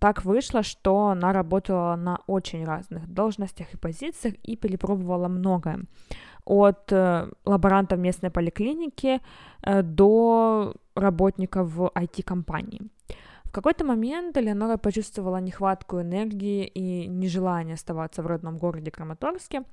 так 0.01 0.25
вышло, 0.25 0.63
что 0.63 1.09
она 1.09 1.33
работала 1.33 1.95
на 1.97 2.19
очень 2.27 2.65
разных 2.65 3.07
должностях 3.07 3.75
и 3.75 3.77
позициях 3.77 4.35
и 4.43 4.57
перепробовала 4.57 5.29
многое. 5.29 5.81
От 6.47 6.93
э, 6.93 7.29
лаборанта 7.45 7.97
в 7.97 7.99
местной 7.99 8.31
поликлинике 8.31 9.21
э, 9.63 9.83
до 9.83 10.75
работника 10.95 11.63
в 11.65 11.93
IT-компании. 11.95 12.81
В 13.45 13.53
какой-то 13.53 13.85
момент 13.85 14.39
Элеонора 14.39 14.77
почувствовала 14.79 15.41
нехватку 15.41 16.01
энергии 16.01 16.67
и 16.67 17.09
нежелание 17.09 17.75
оставаться 17.75 18.23
в 18.23 18.27
родном 18.27 18.57
городе 18.57 18.91
Краматорске 18.91 19.65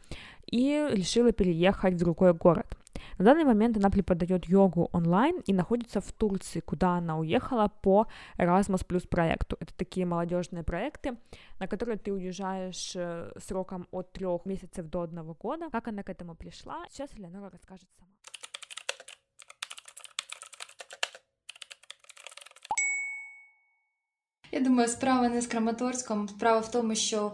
и 0.51 0.89
решила 0.91 1.31
переехать 1.31 1.93
в 1.93 1.97
другой 1.97 2.33
город. 2.33 2.65
На 3.17 3.25
данный 3.25 3.43
момент 3.43 3.77
она 3.77 3.89
преподает 3.89 4.45
йогу 4.45 4.89
онлайн 4.91 5.41
и 5.47 5.53
находится 5.53 6.01
в 6.01 6.11
Турции, 6.11 6.59
куда 6.59 6.97
она 6.97 7.17
уехала 7.17 7.67
по 7.81 8.07
Erasmus 8.37 8.85
Plus 8.85 9.07
проекту. 9.07 9.57
Это 9.59 9.73
такие 9.75 10.05
молодежные 10.05 10.63
проекты, 10.63 11.17
на 11.59 11.67
которые 11.67 11.97
ты 11.97 12.11
уезжаешь 12.11 12.95
э, 12.95 13.31
сроком 13.39 13.87
от 13.91 14.11
трех 14.11 14.45
месяцев 14.45 14.87
до 14.89 15.01
одного 15.01 15.33
года. 15.33 15.69
Как 15.71 15.87
она 15.87 16.03
к 16.03 16.09
этому 16.09 16.35
пришла, 16.35 16.85
сейчас 16.89 17.09
Элеонора 17.15 17.49
расскажет 17.49 17.87
сама. 17.99 18.11
Я 24.51 24.59
думаю, 24.59 24.87
справа 24.89 25.29
не 25.29 25.41
з 25.41 25.47
Краматорськом. 25.47 26.29
Справа 26.29 26.59
в 26.59 26.71
тому, 26.71 26.95
що, 26.95 27.31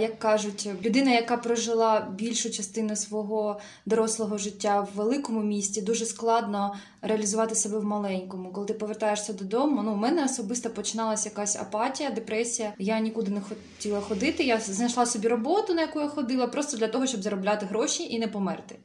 як 0.00 0.18
кажуть, 0.18 0.68
людина, 0.82 1.10
яка 1.10 1.36
прожила 1.36 2.08
більшу 2.18 2.50
частину 2.50 2.96
свого 2.96 3.60
дорослого 3.86 4.38
життя 4.38 4.80
в 4.80 4.96
великому 4.96 5.42
місті, 5.42 5.82
дуже 5.82 6.06
складно 6.06 6.74
реалізувати 7.02 7.54
себе 7.54 7.78
в 7.78 7.84
маленькому. 7.84 8.52
Коли 8.52 8.66
ти 8.66 8.74
повертаєшся 8.74 9.32
додому, 9.32 9.82
ну 9.82 9.92
у 9.92 9.96
мене 9.96 10.24
особисто 10.24 10.70
починалася 10.70 11.28
якась 11.28 11.56
апатія, 11.56 12.10
депресія. 12.10 12.72
Я 12.78 13.00
нікуди 13.00 13.30
не 13.30 13.40
хотіла 13.40 14.00
ходити. 14.00 14.44
Я 14.44 14.60
знайшла 14.60 15.06
собі 15.06 15.28
роботу, 15.28 15.74
на 15.74 15.80
яку 15.80 16.00
я 16.00 16.08
ходила, 16.08 16.46
просто 16.46 16.76
для 16.76 16.88
того, 16.88 17.06
щоб 17.06 17.22
заробляти 17.22 17.66
гроші 17.66 18.02
і 18.02 18.18
не 18.18 18.28
померти. 18.28 18.76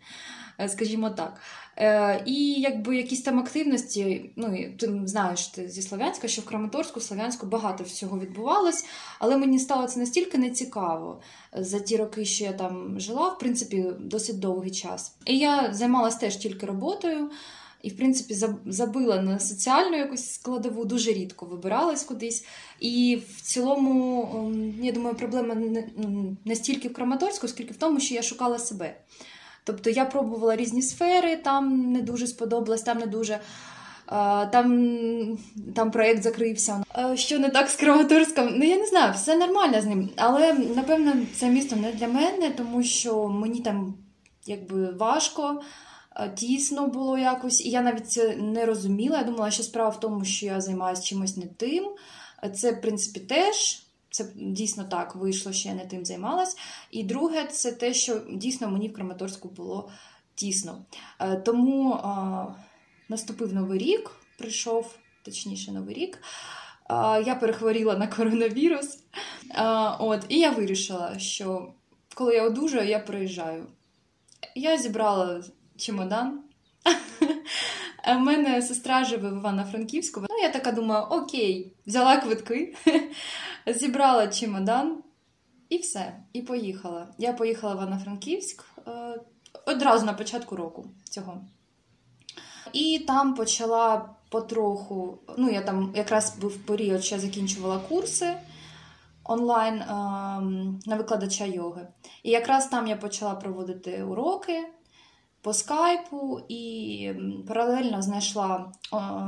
Е, 0.59 0.69
Скажімо 0.69 1.09
так. 1.09 1.41
Е, 1.77 2.23
і 2.25 2.53
якби 2.53 2.97
якісь 2.97 3.21
там 3.21 3.39
активності, 3.39 4.31
ну 4.35 4.65
ти 4.77 5.01
знаєш 5.05 5.47
ти 5.47 5.69
зі 5.69 5.81
Слов'янська, 5.81 6.27
що 6.27 6.41
в 6.41 6.45
Краматорську, 6.45 6.99
Слов'янську 6.99 7.45
багато 7.45 7.83
всього 7.83 8.19
відбувалось, 8.19 8.85
але 9.19 9.37
мені 9.37 9.59
стало 9.59 9.87
це 9.87 9.99
настільки 9.99 10.37
нецікаво 10.37 11.21
за 11.57 11.79
ті 11.79 11.97
роки, 11.97 12.25
що 12.25 12.43
я 12.43 12.53
там 12.53 12.99
жила, 12.99 13.29
в 13.29 13.39
принципі, 13.39 13.85
досить 13.99 14.39
довгий 14.39 14.71
час. 14.71 15.15
І 15.25 15.37
я 15.37 15.73
займалася 15.73 16.17
теж 16.17 16.37
тільки 16.37 16.65
роботою. 16.65 17.29
І, 17.85 17.89
в 17.89 17.97
принципі, 17.97 18.35
забила 18.65 19.21
на 19.21 19.39
соціальну 19.39 19.97
якусь 19.97 20.31
складову, 20.31 20.85
дуже 20.85 21.13
рідко 21.13 21.45
вибиралась 21.45 22.03
кудись. 22.03 22.45
І 22.79 23.19
в 23.29 23.41
цілому, 23.41 24.29
ем, 24.35 24.85
я 24.85 24.91
думаю, 24.91 25.15
проблема 25.15 25.55
не, 26.45 26.55
стільки 26.55 26.89
в 26.89 26.93
Краматорську, 26.93 27.47
скільки 27.47 27.73
в 27.73 27.77
тому, 27.77 27.99
що 27.99 28.15
я 28.15 28.21
шукала 28.21 28.59
себе. 28.59 28.95
Тобто 29.65 29.89
я 29.89 30.05
пробувала 30.05 30.55
різні 30.55 30.81
сфери, 30.81 31.35
там 31.35 31.91
не 31.91 32.01
дуже 32.01 32.27
сподобалось, 32.27 32.81
там 32.81 32.97
не 32.97 33.05
дуже. 33.05 33.39
Там, 34.51 35.37
там 35.75 35.91
проєкт 35.91 36.23
закрився. 36.23 36.83
Що 37.15 37.39
не 37.39 37.49
так 37.49 37.69
з 37.69 37.75
Краматорськом? 37.75 38.53
Ну 38.57 38.65
я 38.65 38.77
не 38.77 38.85
знаю, 38.85 39.13
все 39.13 39.35
нормально 39.37 39.81
з 39.81 39.85
ним. 39.85 40.09
Але 40.15 40.53
напевно 40.53 41.13
це 41.35 41.49
місто 41.49 41.75
не 41.75 41.91
для 41.91 42.07
мене, 42.07 42.51
тому 42.57 42.83
що 42.83 43.27
мені 43.27 43.59
там 43.59 43.93
якби 44.45 44.91
важко, 44.91 45.61
тісно 46.35 46.87
було 46.87 47.17
якось, 47.17 47.65
і 47.65 47.69
я 47.69 47.81
навіть 47.81 48.11
це 48.11 48.35
не 48.35 48.65
розуміла. 48.65 49.17
Я 49.17 49.23
думала, 49.23 49.51
що 49.51 49.63
справа 49.63 49.89
в 49.89 49.99
тому, 49.99 50.25
що 50.25 50.45
я 50.45 50.61
займаюся 50.61 51.03
чимось 51.03 51.37
не 51.37 51.45
тим. 51.45 51.89
Це, 52.55 52.71
в 52.71 52.81
принципі, 52.81 53.19
теж. 53.19 53.84
Це 54.15 54.25
дійсно 54.35 54.83
так 54.83 55.15
вийшло, 55.15 55.53
що 55.53 55.69
я 55.69 55.75
не 55.75 55.85
тим 55.85 56.05
займалась. 56.05 56.57
І 56.91 57.03
друге, 57.03 57.45
це 57.45 57.71
те, 57.71 57.93
що 57.93 58.21
дійсно 58.31 58.69
мені 58.69 58.89
в 58.89 58.93
Краматорську 58.93 59.49
було 59.49 59.89
тісно. 60.35 60.85
Е, 61.19 61.35
Тому 61.35 61.99
наступив 63.09 63.53
новий 63.53 63.79
рік, 63.79 64.11
прийшов, 64.37 64.95
точніше, 65.23 65.71
новий 65.71 65.95
рік. 65.95 66.21
Я 67.25 67.37
перехворіла 67.39 67.97
на 67.97 68.07
коронавірус. 68.07 68.99
От, 69.99 70.25
і 70.29 70.39
я 70.39 70.49
вирішила, 70.49 71.19
що 71.19 71.73
коли 72.13 72.35
я 72.35 72.43
одужаю, 72.43 72.89
я 72.89 72.99
приїжджаю. 72.99 73.67
Я 74.55 74.77
зібрала 74.77 75.43
чемодан. 75.77 76.39
У 78.15 78.19
мене 78.19 78.61
сестра 78.61 79.03
живе 79.03 79.29
в 79.29 79.37
Івано-Франківську. 79.37 80.21
Ну, 80.29 80.37
я 80.41 80.49
така 80.49 80.71
думаю, 80.71 81.03
окей, 81.09 81.73
взяла 81.87 82.17
квитки, 82.17 82.75
зібрала 83.67 84.27
чемодан 84.27 85.03
і 85.69 85.77
все. 85.77 86.19
І 86.33 86.41
поїхала. 86.41 87.07
Я 87.17 87.33
поїхала 87.33 87.73
в 87.73 87.77
Івано-Франківськ 87.77 88.63
е, 88.87 89.19
одразу 89.65 90.05
на 90.05 90.13
початку 90.13 90.55
року 90.55 90.85
цього. 91.03 91.41
І 92.73 92.99
там 93.07 93.33
почала 93.33 94.09
потроху. 94.29 95.17
Ну, 95.37 95.49
я 95.49 95.61
там 95.61 95.93
якраз 95.95 96.37
був 96.37 96.57
період, 96.57 97.03
що 97.03 97.15
я 97.15 97.21
закінчувала 97.21 97.79
курси 97.79 98.37
онлайн 99.25 99.81
ем, 99.81 100.79
на 100.85 100.95
викладача 100.95 101.45
йоги. 101.45 101.87
І 102.23 102.31
якраз 102.31 102.67
там 102.67 102.87
я 102.87 102.95
почала 102.95 103.35
проводити 103.35 104.03
уроки 104.03 104.67
по 105.41 105.53
скайпу 105.53 106.41
і 106.49 107.13
паралельно 107.47 108.01
знайшла 108.01 108.71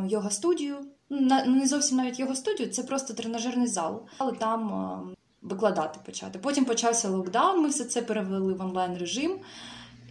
йога-студію. 0.07 0.75
Ну, 1.09 1.45
Не 1.45 1.67
зовсім 1.67 1.97
навіть 1.97 2.19
йога-студію, 2.19 2.69
це 2.69 2.83
просто 2.83 3.13
тренажерний 3.13 3.67
зал, 3.67 4.01
але 4.17 4.31
там 4.31 4.73
ем, 4.73 5.15
викладати 5.41 5.99
почати. 6.05 6.39
Потім 6.39 6.65
почався 6.65 7.09
локдаун, 7.09 7.61
ми 7.61 7.69
все 7.69 7.85
це 7.85 8.01
перевели 8.01 8.53
в 8.53 8.61
онлайн 8.61 8.97
режим. 8.97 9.39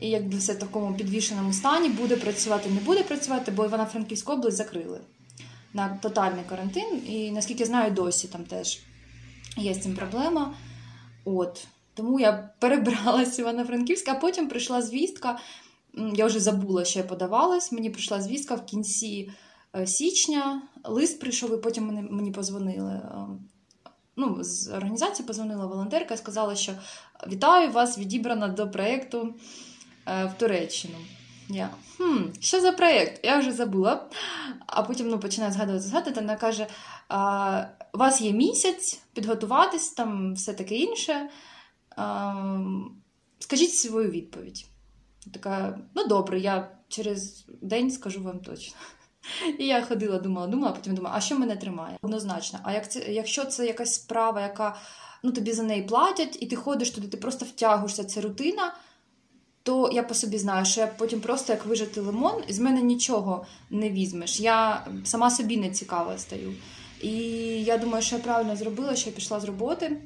і 0.01 0.09
якби 0.09 0.39
все 0.39 0.53
в 0.53 0.59
такому 0.59 0.97
підвішеному 0.97 1.53
стані, 1.53 1.89
буде 1.89 2.17
працювати, 2.17 2.71
не 2.71 2.81
буде 2.81 3.03
працювати, 3.03 3.51
бо 3.51 3.65
Івано-Франківську 3.65 4.33
область 4.33 4.57
закрили 4.57 5.01
на 5.75 5.89
тотальний 6.03 6.45
карантин. 6.49 7.03
І 7.07 7.31
наскільки 7.31 7.65
знаю, 7.65 7.93
досі 7.93 8.29
там 8.29 8.45
теж 8.45 8.81
є 9.57 9.75
з 9.75 9.83
цим 9.83 9.95
проблема. 9.97 10.55
От. 11.25 11.67
Тому 11.95 12.21
я 12.21 12.51
перебралась 12.59 13.39
в 13.39 13.41
Івано-Франківськ, 13.41 14.09
а 14.09 14.15
потім 14.15 14.49
прийшла 14.49 14.83
звістка. 14.83 15.39
Я 16.15 16.27
вже 16.27 16.41
забула, 16.41 16.85
що 16.85 16.99
я 16.99 17.05
подавалась. 17.05 17.73
Мені 17.73 17.91
прийшла 17.91 18.21
звістка 18.21 18.55
в 18.55 18.65
кінці 18.65 19.31
е, 19.31 19.35
січня. 19.85 20.63
Лист 20.85 21.21
прийшов, 21.21 21.55
і 21.55 21.57
потім 21.57 21.87
мені, 21.87 22.09
мені 22.11 22.31
позвонили. 22.33 22.91
е, 22.93 23.27
Ну, 24.19 24.45
з 24.45 24.69
організації 24.69 25.27
позвонила 25.27 25.67
волонтерка 25.67 26.15
і 26.15 26.17
сказала, 26.17 26.55
що 26.55 26.73
вітаю 27.29 27.71
вас, 27.71 27.99
відібрана 27.99 28.49
до 28.49 28.71
проєкту 28.71 29.35
е, 30.07 30.25
в 30.27 30.39
Туреччину. 30.39 30.95
Я 31.49 31.71
хм, 31.97 32.25
що 32.41 32.61
за 32.61 32.73
проєкт? 32.73 33.25
Я 33.25 33.39
вже 33.39 33.53
забула. 33.53 34.11
А 34.67 34.83
потім 34.83 35.09
ну, 35.09 35.19
починаю 35.19 35.53
згадувати, 35.53 35.85
згадувати. 35.85 36.21
Вона 36.21 36.37
каже: 36.37 36.67
у 37.95 37.99
вас 37.99 38.21
є 38.21 38.33
місяць 38.33 39.01
підготуватись, 39.13 39.91
там 39.91 40.35
все 40.35 40.55
таке 40.55 40.77
інше. 40.77 41.29
Скажіть 43.39 43.75
свою 43.75 44.11
відповідь. 44.11 44.67
Така, 45.33 45.79
ну 45.95 46.07
добре, 46.07 46.41
я 46.41 46.71
через 46.89 47.47
день 47.63 47.91
скажу 47.91 48.23
вам 48.23 48.41
точно. 48.41 48.77
І 49.59 49.67
я 49.67 49.83
ходила, 49.83 50.19
думала, 50.19 50.47
думала, 50.47 50.73
потім 50.73 50.95
думала, 50.95 51.15
а 51.17 51.21
що 51.21 51.39
мене 51.39 51.57
тримає? 51.57 51.99
Однозначно. 52.03 52.59
А 52.63 52.73
як 52.73 52.91
це, 52.91 53.01
якщо 53.01 53.45
це 53.45 53.67
якась 53.67 53.95
справа, 53.95 54.41
яка 54.41 54.77
ну, 55.23 55.33
тобі 55.33 55.53
за 55.53 55.63
неї 55.63 55.83
платять, 55.83 56.39
і 56.41 56.47
ти 56.47 56.57
ходиш 56.57 56.91
туди, 56.91 57.09
ти 57.09 57.17
просто 57.17 57.45
втягуєшся, 57.45 58.05
це 58.05 58.21
рутина, 58.21 58.75
то 59.63 59.91
я 59.93 60.03
по 60.03 60.15
собі 60.15 60.39
знаю, 60.39 60.65
що 60.65 60.81
я 60.81 60.87
потім 60.87 61.21
просто 61.21 61.53
як 61.53 61.67
вижити 61.67 62.01
лимон, 62.01 62.43
з 62.49 62.59
мене 62.59 62.83
нічого 62.83 63.47
не 63.71 63.91
візьмеш. 63.91 64.41
Я 64.41 64.87
сама 65.05 65.31
собі 65.31 65.57
не 65.57 65.71
цікава 65.71 66.19
стаю. 66.19 66.55
І 67.03 67.13
я 67.65 67.79
думаю, 67.79 68.03
що 68.03 68.17
я 68.17 68.23
правильно 68.23 68.57
зробила, 68.57 68.97
що 68.97 69.11
я 69.11 69.17
пішла 69.17 69.41
з 69.41 69.45
роботи. 69.45 69.97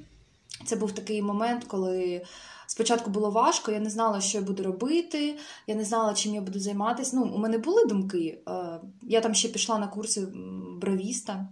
Це 0.67 0.77
був 0.77 0.93
такий 0.93 1.23
момент, 1.23 1.65
коли 1.65 2.23
спочатку 2.71 3.11
було 3.11 3.31
важко, 3.31 3.73
я 3.73 3.81
не 3.81 3.91
знала, 3.91 4.21
що 4.21 4.39
я 4.39 4.45
буду 4.45 4.62
робити, 4.62 5.39
я 5.67 5.75
не 5.75 5.85
знала, 5.85 6.15
чим 6.15 6.35
я 6.35 6.41
буду 6.41 6.61
займатися. 6.61 7.17
Ну, 7.17 7.23
у 7.25 7.39
мене 7.39 7.59
були 7.59 7.85
думки. 7.85 8.43
е, 8.49 8.81
Я 9.03 9.21
там 9.21 9.35
ще 9.35 9.49
пішла 9.49 9.79
на 9.79 9.87
курси 9.87 10.27
бровіста, 10.81 11.49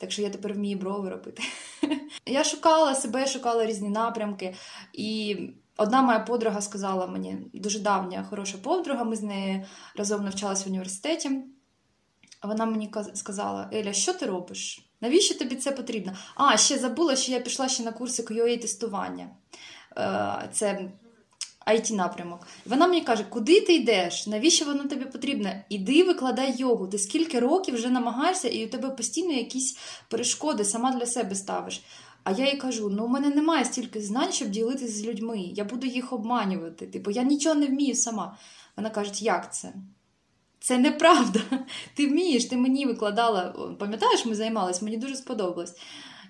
так 0.00 0.10
що 0.12 0.22
я 0.22 0.30
тепер 0.30 0.52
вмію 0.54 0.78
брови 0.78 1.10
робити. 1.10 1.42
Я 2.26 2.44
шукала 2.44 2.94
себе, 2.94 3.26
шукала 3.26 3.66
різні 3.66 3.88
напрямки. 3.88 4.54
І 4.92 5.36
одна 5.76 6.02
моя 6.02 6.18
подруга 6.20 6.60
сказала 6.60 7.06
мені, 7.06 7.36
дуже 7.54 7.78
давня, 7.78 8.26
хороша 8.30 8.58
подруга, 8.58 9.04
ми 9.04 9.16
з 9.16 9.22
нею 9.22 9.64
разом 9.96 10.24
навчалися 10.24 10.64
в 10.64 10.68
університеті. 10.68 11.30
Вона 12.42 12.66
мені 12.66 12.90
сказала: 13.14 13.70
Еля, 13.72 13.92
що 13.92 14.12
ти 14.12 14.26
робиш? 14.26 14.86
Навіщо 15.00 15.38
тобі 15.38 15.56
це 15.56 15.72
потрібно? 15.72 16.12
А, 16.34 16.56
ще 16.56 16.78
забула, 16.78 17.16
що 17.16 17.32
я 17.32 17.40
пішла 17.40 17.68
ще 17.68 17.82
на 17.82 17.92
курси 17.92 18.22
QA-тестування. 18.22 19.26
Е, 19.98 20.48
Це 20.52 20.90
it 21.66 21.92
напрямок. 21.92 22.46
Вона 22.66 22.86
мені 22.86 23.00
каже, 23.00 23.24
куди 23.28 23.60
ти 23.60 23.74
йдеш? 23.74 24.26
Навіщо 24.26 24.64
воно 24.64 24.84
тобі 24.84 25.04
потрібно? 25.04 25.50
Іди 25.68 26.04
викладай 26.04 26.54
йогу. 26.56 26.86
Ти 26.86 26.98
скільки 26.98 27.40
років 27.40 27.74
вже 27.74 27.88
намагаєшся, 27.88 28.48
і 28.48 28.66
у 28.66 28.68
тебе 28.68 28.90
постійно 28.90 29.32
якісь 29.32 29.78
перешкоди 30.08 30.64
сама 30.64 30.92
для 30.92 31.06
себе 31.06 31.34
ставиш. 31.34 31.82
А 32.24 32.30
я 32.30 32.50
їй 32.50 32.56
кажу: 32.56 32.90
ну 32.90 33.04
у 33.04 33.08
мене 33.08 33.28
немає 33.28 33.64
стільки 33.64 34.00
знань, 34.00 34.32
щоб 34.32 34.48
ділитися 34.48 34.92
з 34.92 35.04
людьми. 35.06 35.38
Я 35.38 35.64
буду 35.64 35.86
їх 35.86 36.12
обманювати. 36.12 36.86
Типу, 36.86 37.10
я 37.10 37.22
нічого 37.22 37.54
не 37.54 37.66
вмію 37.66 37.94
сама. 37.94 38.38
Вона 38.76 38.90
каже, 38.90 39.10
як 39.14 39.54
це? 39.54 39.72
Це 40.60 40.78
неправда. 40.78 41.40
Ти 41.94 42.06
вмієш, 42.06 42.44
ти 42.44 42.56
мені 42.56 42.86
викладала. 42.86 43.74
Пам'ятаєш, 43.78 44.26
ми 44.26 44.34
займалися, 44.34 44.84
мені 44.84 44.96
дуже 44.96 45.16
сподобалось. 45.16 45.74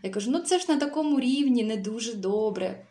Я 0.03 0.11
кажу, 0.11 0.31
ну 0.31 0.39
це 0.39 0.59
ж 0.59 0.65
на 0.69 0.77
такому 0.77 1.21
рівні 1.21 1.65
не 1.65 1.77
дуже 1.77 2.15
добре. 2.15 2.87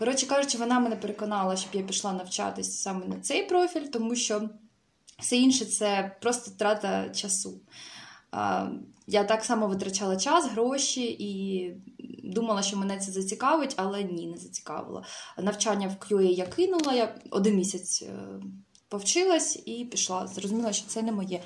Коротше 0.00 0.26
кажучи, 0.26 0.58
вона 0.58 0.80
мене 0.80 0.96
переконала, 0.96 1.56
щоб 1.56 1.70
я 1.74 1.82
пішла 1.82 2.12
навчатись 2.12 2.80
саме 2.80 3.06
на 3.06 3.20
цей 3.20 3.46
профіль, 3.46 3.86
тому 3.86 4.14
що 4.14 4.50
все 5.18 5.36
інше 5.36 5.64
це 5.64 6.16
просто 6.20 6.50
трата 6.58 7.08
часу. 7.08 7.60
Я 9.06 9.24
так 9.24 9.44
само 9.44 9.66
витрачала 9.66 10.16
час, 10.16 10.50
гроші 10.50 11.16
і 11.18 11.74
думала, 12.24 12.62
що 12.62 12.76
мене 12.76 12.98
це 12.98 13.12
зацікавить, 13.12 13.74
але 13.76 14.02
ні, 14.02 14.26
не 14.26 14.36
зацікавило. 14.36 15.02
Навчання 15.38 15.88
в 15.88 16.04
QA 16.04 16.22
я 16.22 16.46
кинула, 16.46 16.92
я 16.92 17.14
один 17.30 17.56
місяць 17.56 18.02
е, 18.02 18.12
повчилась 18.88 19.62
і 19.66 19.84
пішла. 19.84 20.26
Зрозуміла, 20.26 20.72
що 20.72 20.86
це 20.86 21.02
не 21.02 21.12
моє. 21.12 21.42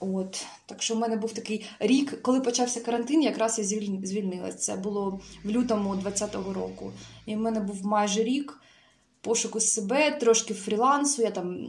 От, 0.00 0.46
так 0.66 0.82
що 0.82 0.94
в 0.94 0.98
мене 0.98 1.16
був 1.16 1.32
такий 1.32 1.66
рік, 1.80 2.22
коли 2.22 2.40
почався 2.40 2.80
карантин, 2.80 3.22
якраз 3.22 3.58
я 3.58 3.64
звіль- 3.64 4.06
звільнилась. 4.06 4.56
Це 4.56 4.76
було 4.76 5.20
в 5.44 5.50
лютому 5.50 5.94
20-го 5.94 6.52
року. 6.52 6.92
І 7.26 7.36
в 7.36 7.38
мене 7.38 7.60
був 7.60 7.86
майже 7.86 8.24
рік 8.24 8.60
пошуку 9.20 9.60
себе, 9.60 10.10
трошки 10.10 10.54
фрілансу. 10.54 11.22
Я 11.22 11.30
там 11.30 11.66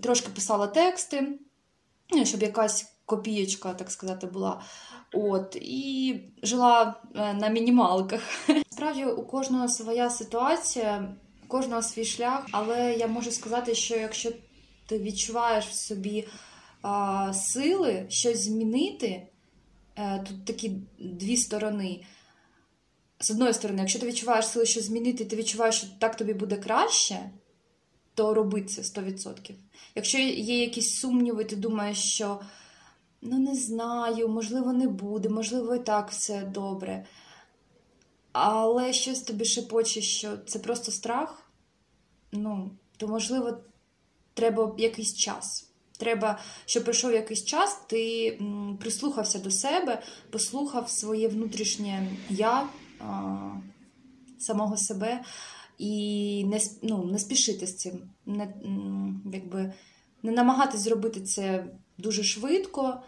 трошки 0.00 0.28
писала 0.34 0.66
тексти, 0.66 1.28
ну, 2.10 2.26
щоб 2.26 2.42
якась 2.42 2.86
копієчка, 3.06 3.74
так 3.74 3.90
сказати, 3.90 4.26
була. 4.26 4.60
От, 5.12 5.56
і 5.60 6.20
жила 6.42 6.94
е, 7.14 7.34
на 7.34 7.48
мінімалках. 7.48 8.20
Справді, 8.70 9.04
у 9.04 9.22
кожного 9.22 9.68
своя 9.68 10.10
ситуація, 10.10 11.14
у 11.44 11.48
кожного 11.48 11.82
свій 11.82 12.04
шлях, 12.04 12.46
але 12.52 12.94
я 12.94 13.06
можу 13.06 13.30
сказати, 13.30 13.74
що 13.74 13.96
якщо 13.96 14.30
ти 14.86 14.98
відчуваєш 14.98 15.66
в 15.66 15.72
собі 15.72 16.28
сили 17.34 18.06
щось 18.08 18.40
змінити, 18.40 19.26
е, 19.96 20.24
тут 20.28 20.44
такі 20.44 20.72
дві 20.98 21.36
сторони. 21.36 22.04
З 23.20 23.30
одної 23.30 23.54
сторони, 23.54 23.80
якщо 23.80 23.98
ти 23.98 24.06
відчуваєш 24.06 24.46
сили 24.46 24.66
щось 24.66 24.84
змінити, 24.84 25.24
ти 25.24 25.36
відчуваєш, 25.36 25.74
що 25.74 25.86
так 25.98 26.16
тобі 26.16 26.34
буде 26.34 26.56
краще, 26.56 27.30
то 28.14 28.34
роби 28.34 28.62
це 28.62 28.82
100%. 28.82 29.54
Якщо 29.94 30.18
є 30.18 30.60
якісь 30.60 30.98
сумніви, 31.00 31.44
ти 31.44 31.56
думаєш, 31.56 31.98
що 31.98 32.40
ну 33.22 33.38
не 33.38 33.54
знаю, 33.54 34.28
можливо, 34.28 34.72
не 34.72 34.88
буде, 34.88 35.28
можливо, 35.28 35.74
і 35.74 35.78
так 35.78 36.10
все 36.10 36.44
добре. 36.44 37.06
Але 38.32 38.92
щось 38.92 39.20
тобі 39.20 39.44
шепоче, 39.44 40.00
що 40.00 40.36
це 40.36 40.58
просто 40.58 40.92
страх, 40.92 41.50
ну, 42.32 42.70
то 42.96 43.08
можливо, 43.08 43.58
треба 44.34 44.74
якийсь 44.78 45.14
час. 45.14 45.73
Треба, 45.98 46.38
щоб 46.66 46.84
пройшов 46.84 47.12
якийсь 47.12 47.44
час, 47.44 47.80
ти 47.86 48.38
прислухався 48.80 49.38
до 49.38 49.50
себе, 49.50 50.02
послухав 50.30 50.90
своє 50.90 51.28
внутрішнє 51.28 52.06
я, 52.30 52.68
самого 54.38 54.76
себе, 54.76 55.20
і 55.78 56.44
не, 56.46 56.60
ну, 56.82 57.04
не 57.04 57.18
спішити 57.18 57.66
з 57.66 57.76
цим, 57.76 58.02
не, 58.26 58.54
якби, 59.32 59.72
не 60.22 60.32
намагатись 60.32 60.80
зробити 60.80 61.20
це 61.20 61.66
дуже 61.98 62.24
швидко. 62.24 63.02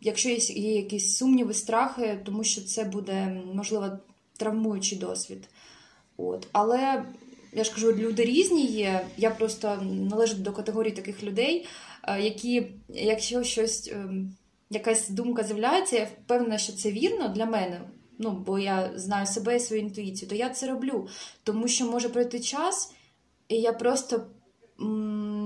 Якщо 0.00 0.28
є 0.28 0.76
якісь 0.76 1.16
сумніви, 1.16 1.54
страхи, 1.54 2.20
тому 2.24 2.44
що 2.44 2.60
це 2.60 2.84
буде, 2.84 3.42
можливо, 3.54 3.98
травмуючий 4.36 4.98
досвід. 4.98 5.48
От. 6.16 6.48
Але 6.52 7.04
я 7.56 7.64
ж 7.64 7.74
кажу, 7.74 7.92
люди 7.92 8.24
різні 8.24 8.66
є. 8.66 9.06
Я 9.16 9.30
просто 9.30 9.78
належу 10.10 10.34
до 10.34 10.52
категорії 10.52 10.94
таких 10.94 11.22
людей, 11.22 11.66
е, 12.02 12.20
які, 12.20 12.66
якщо 12.88 13.42
щось, 13.44 13.90
ем, 13.92 14.36
якась 14.70 15.08
думка 15.08 15.42
з'являється, 15.42 15.96
я 15.96 16.04
впевнена, 16.04 16.58
що 16.58 16.72
це 16.72 16.90
вірно 16.90 17.28
для 17.28 17.46
мене. 17.46 17.80
Ну, 18.18 18.30
бо 18.30 18.58
я 18.58 18.90
знаю 18.94 19.26
себе 19.26 19.56
і 19.56 19.60
свою 19.60 19.82
інтуїцію, 19.82 20.28
то 20.28 20.34
я 20.34 20.50
це 20.50 20.66
роблю. 20.66 21.08
Тому 21.42 21.68
що 21.68 21.90
може 21.90 22.08
пройти 22.08 22.40
час, 22.40 22.92
і 23.48 23.56
я 23.56 23.72
просто 23.72 24.26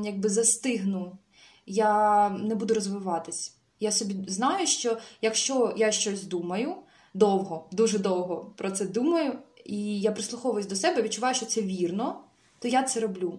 якби 0.05 0.29
застигну, 0.29 1.19
я 1.67 2.29
не 2.29 2.55
буду 2.55 2.75
розвиватись. 2.75 3.57
Я 3.81 3.93
собі 3.93 4.15
знаю, 4.29 4.67
що 4.67 4.99
якщо 5.23 5.75
я 5.77 5.93
щось 5.93 6.25
думаю 6.25 6.75
довго, 7.15 7.69
дуже 7.73 7.99
довго 7.99 8.55
про 8.57 8.71
це 8.71 8.87
думаю, 8.87 9.33
і 9.65 10.01
я 10.01 10.13
прислуховуюсь 10.13 10.67
до 10.67 10.77
себе, 10.77 11.03
відчуваю, 11.03 11.35
що 11.35 11.47
це 11.47 11.63
вірно, 11.63 12.25
то 12.59 12.69
я 12.69 12.83
це 12.83 13.01
роблю. 13.01 13.39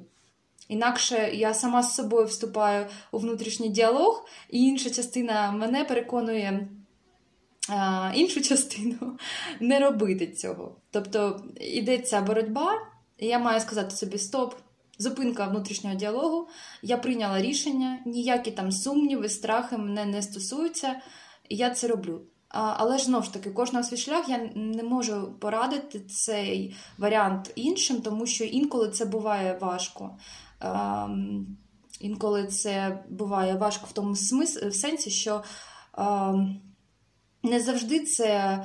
Інакше 0.67 1.31
я 1.34 1.53
сама 1.53 1.84
з 1.84 1.95
собою 1.95 2.25
вступаю 2.25 2.88
у 3.12 3.17
внутрішній 3.17 3.69
діалог, 3.69 4.25
і 4.49 4.63
інша 4.63 4.89
частина 4.89 5.51
мене 5.51 5.86
переконує 5.86 6.67
а, 7.69 8.12
іншу 8.15 8.41
частину 8.41 9.17
не 9.60 9.79
робити 9.79 10.27
цього. 10.27 10.75
Тобто 10.91 11.43
йдеться 11.60 12.21
боротьба, 12.21 12.79
і 13.17 13.27
я 13.27 13.39
маю 13.39 13.60
сказати 13.60 13.95
собі 13.95 14.17
стоп. 14.17 14.55
Зупинка 14.97 15.47
внутрішнього 15.47 15.95
діалогу. 15.95 16.47
Я 16.81 16.97
прийняла 16.97 17.41
рішення, 17.41 17.99
ніякі 18.05 18.51
там 18.51 18.71
сумніви, 18.71 19.29
страхи 19.29 19.77
мене 19.77 20.05
не 20.05 20.21
стосуються. 20.21 21.01
І 21.49 21.55
я 21.55 21.69
це 21.69 21.88
роблю. 21.88 22.21
Але 22.54 22.98
ж 22.98 23.04
знову 23.04 23.24
ж 23.24 23.34
таки, 23.34 23.50
кожного 23.50 23.86
свій 23.86 23.98
шлях 23.98 24.30
я 24.30 24.50
не 24.56 24.84
можу 24.84 25.34
порадити 25.40 26.00
цей 26.00 26.76
варіант 26.98 27.52
іншим, 27.56 28.02
тому 28.02 28.26
що 28.26 28.44
інколи 28.44 28.90
це 28.90 29.06
буває 29.06 29.58
важко. 29.62 30.18
Ем, 30.60 31.58
Інколи 32.00 32.48
це 32.48 33.04
буває 33.10 33.56
важко 33.56 33.88
в 33.90 33.92
тому 33.92 34.16
смис... 34.16 34.58
в 34.58 34.74
сенсі, 34.74 35.10
що 35.10 35.44
ем, 35.98 36.62
не 37.44 37.60
завжди 37.60 38.00
це 38.00 38.60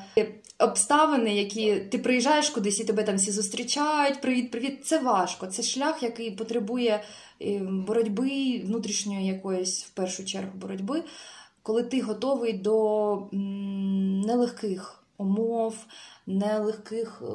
обставини, 0.59 1.35
які 1.35 1.77
ти 1.77 1.99
приїжджаєш 1.99 2.51
кудись 2.51 2.81
і 2.81 2.85
тебе 2.85 3.03
там 3.03 3.17
всі 3.17 3.33
зустрічають. 3.33 4.21
Привіт, 4.21 4.51
привіт. 4.51 4.87
Це 4.87 4.99
важко. 4.99 5.47
Це 5.47 5.63
шлях, 5.63 6.03
який 6.03 6.31
потребує 6.31 7.03
е, 7.43 7.59
боротьби, 7.59 8.63
внутрішньої 8.65 9.27
якоїсь 9.27 9.85
в 9.85 9.91
першу 9.91 10.25
чергу 10.25 10.51
боротьби, 10.55 11.05
коли 11.67 11.83
ти 11.83 12.01
готовий 12.01 12.53
до 12.53 13.29
нелегких 14.27 15.05
умов, 15.19 15.87
нелегких 16.27 17.23
е, 17.23 17.27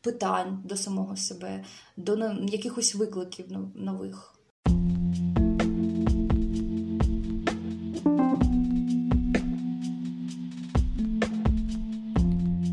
питань 0.00 0.62
до 0.64 0.76
самого 0.76 1.16
себе, 1.16 1.64
до 1.96 2.16
на- 2.16 2.38
якихось 2.42 2.94
викликів 2.94 3.46
нових. 3.74 4.34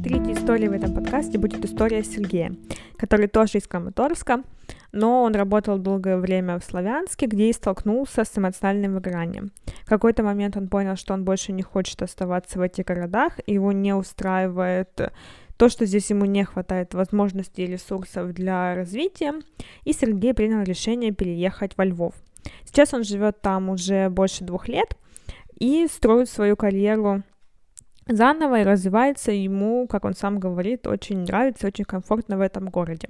Третьей 0.04 0.34
историей 0.34 0.70
в 0.70 0.74
этом 0.74 0.94
подкасте 0.94 1.38
будет 1.38 1.66
история 1.66 2.04
Сергея, 2.04 2.56
который 2.98 3.28
тоже 3.28 3.58
из 3.58 3.68
Краматорска, 3.68 4.44
но 4.92 5.24
он 5.24 5.36
работал 5.36 5.78
долгое 5.78 6.18
время 6.18 6.60
в 6.60 6.64
Славянске, 6.64 7.28
где 7.28 7.50
и 7.50 7.54
столкнулся 7.54 8.24
с 8.24 8.38
эмоциональным 8.38 8.94
выгоранием. 8.96 9.52
В 9.84 9.90
какой-то 9.90 10.24
момент 10.24 10.58
он 10.58 10.68
понял, 10.68 10.96
что 10.96 11.14
он 11.14 11.24
больше 11.24 11.52
не 11.52 11.64
хочет 11.64 12.02
оставаться 12.02 12.60
в 12.60 12.62
этих 12.62 12.86
городах, 12.86 13.34
и 13.46 13.54
его 13.54 13.72
не 13.72 13.94
устраивает 13.94 15.12
то, 15.58 15.70
что 15.70 15.86
здесь 15.86 16.10
ему 16.10 16.26
не 16.26 16.44
хватает 16.46 16.94
возможностей 16.94 17.64
и 17.64 17.72
ресурсов 17.72 18.34
для 18.34 18.76
развития, 18.76 19.34
и 19.84 19.94
Сергей 19.94 20.34
принял 20.34 20.62
решение 20.64 21.12
переехать 21.12 21.74
во 21.78 21.86
Львов. 21.86 22.14
Сейчас 22.64 22.94
он 22.94 23.04
живет 23.04 23.42
там 23.42 23.70
уже 23.70 24.10
больше 24.10 24.44
двух 24.44 24.68
лет 24.68 24.96
и 25.60 25.88
строит 25.88 26.30
свою 26.30 26.56
карьеру 26.56 27.24
заново 28.08 28.62
и 28.62 28.64
развивается 28.64 29.32
ему, 29.32 29.88
как 29.88 30.06
он 30.06 30.14
сам 30.14 30.40
говорит, 30.40 30.88
очень 30.88 31.20
нравится, 31.20 31.68
очень 31.68 31.86
комфортно 31.86 32.38
в 32.38 32.42
этом 32.42 32.70
городе. 32.70 33.08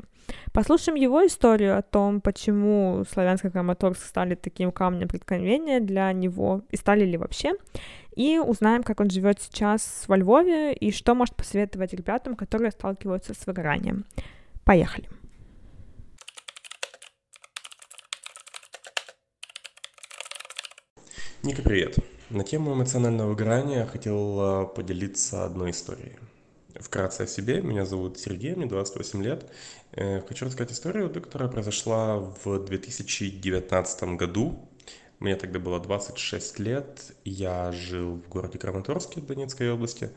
Послушаем 0.51 0.95
его 0.95 1.25
историю 1.25 1.77
о 1.77 1.81
том, 1.81 2.21
почему 2.21 3.03
Славянск 3.11 3.45
и 3.45 3.49
Краматорск 3.49 4.03
стали 4.03 4.35
таким 4.35 4.71
камнем 4.71 5.07
преткновения 5.07 5.79
для 5.79 6.11
него, 6.13 6.61
и 6.71 6.77
стали 6.77 7.05
ли 7.05 7.17
вообще, 7.17 7.53
и 8.15 8.39
узнаем, 8.39 8.83
как 8.83 8.99
он 8.99 9.09
живет 9.09 9.39
сейчас 9.41 10.05
во 10.07 10.17
Львове 10.17 10.73
и 10.73 10.91
что 10.91 11.13
может 11.15 11.35
посоветовать 11.35 11.93
ребятам, 11.93 12.35
которые 12.35 12.71
сталкиваются 12.71 13.33
с 13.33 13.45
выгоранием. 13.45 14.05
Поехали. 14.65 15.07
Ника, 21.43 21.61
привет. 21.61 21.97
На 22.29 22.43
тему 22.43 22.73
эмоционального 22.73 23.29
выгорания 23.29 23.85
хотел 23.85 24.39
а, 24.41 24.65
поделиться 24.65 25.45
одной 25.45 25.71
историей. 25.71 26.17
Вкратце 26.75 27.21
о 27.21 27.27
себе. 27.27 27.61
Меня 27.61 27.85
зовут 27.85 28.19
Сергей, 28.19 28.53
мне 28.53 28.65
28 28.65 29.23
лет. 29.23 29.49
Э, 29.93 30.19
Хочу 30.27 30.45
рассказать 30.45 30.73
историю, 30.73 31.09
которая 31.09 31.47
произошла 31.47 32.17
в 32.17 32.65
2019 32.65 34.03
году. 34.17 34.69
Мне 35.19 35.37
тогда 35.37 35.59
было 35.59 35.79
26 35.79 36.59
лет. 36.59 37.13
Я 37.23 37.71
жил 37.71 38.17
в 38.17 38.27
городе 38.27 38.59
Краматорске 38.59 39.21
Донецкой 39.21 39.71
области. 39.71 40.09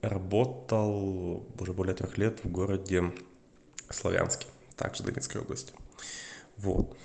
Работал 0.00 1.44
уже 1.58 1.72
более 1.72 1.96
трех 1.96 2.18
лет 2.18 2.38
в 2.44 2.52
городе 2.52 3.12
Славянске, 3.90 4.46
также 4.76 5.02
Донецкой 5.02 5.40
области. 5.40 5.72
Вот. 6.56 6.96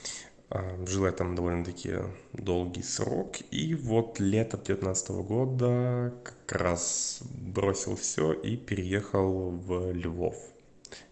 А, 0.50 0.78
Жил 0.86 1.06
я 1.06 1.12
там 1.12 1.36
довольно-таки 1.36 1.96
долгий 2.34 2.84
срок. 2.84 3.38
И 3.52 3.76
вот 3.76 4.20
летом 4.20 4.62
2019 4.64 5.10
года 5.28 6.14
как 6.24 6.52
раз 6.62 7.22
бросил 7.32 7.96
все 7.96 8.32
и 8.32 8.56
переехал 8.56 9.52
в 9.52 9.92
Львов, 9.92 10.36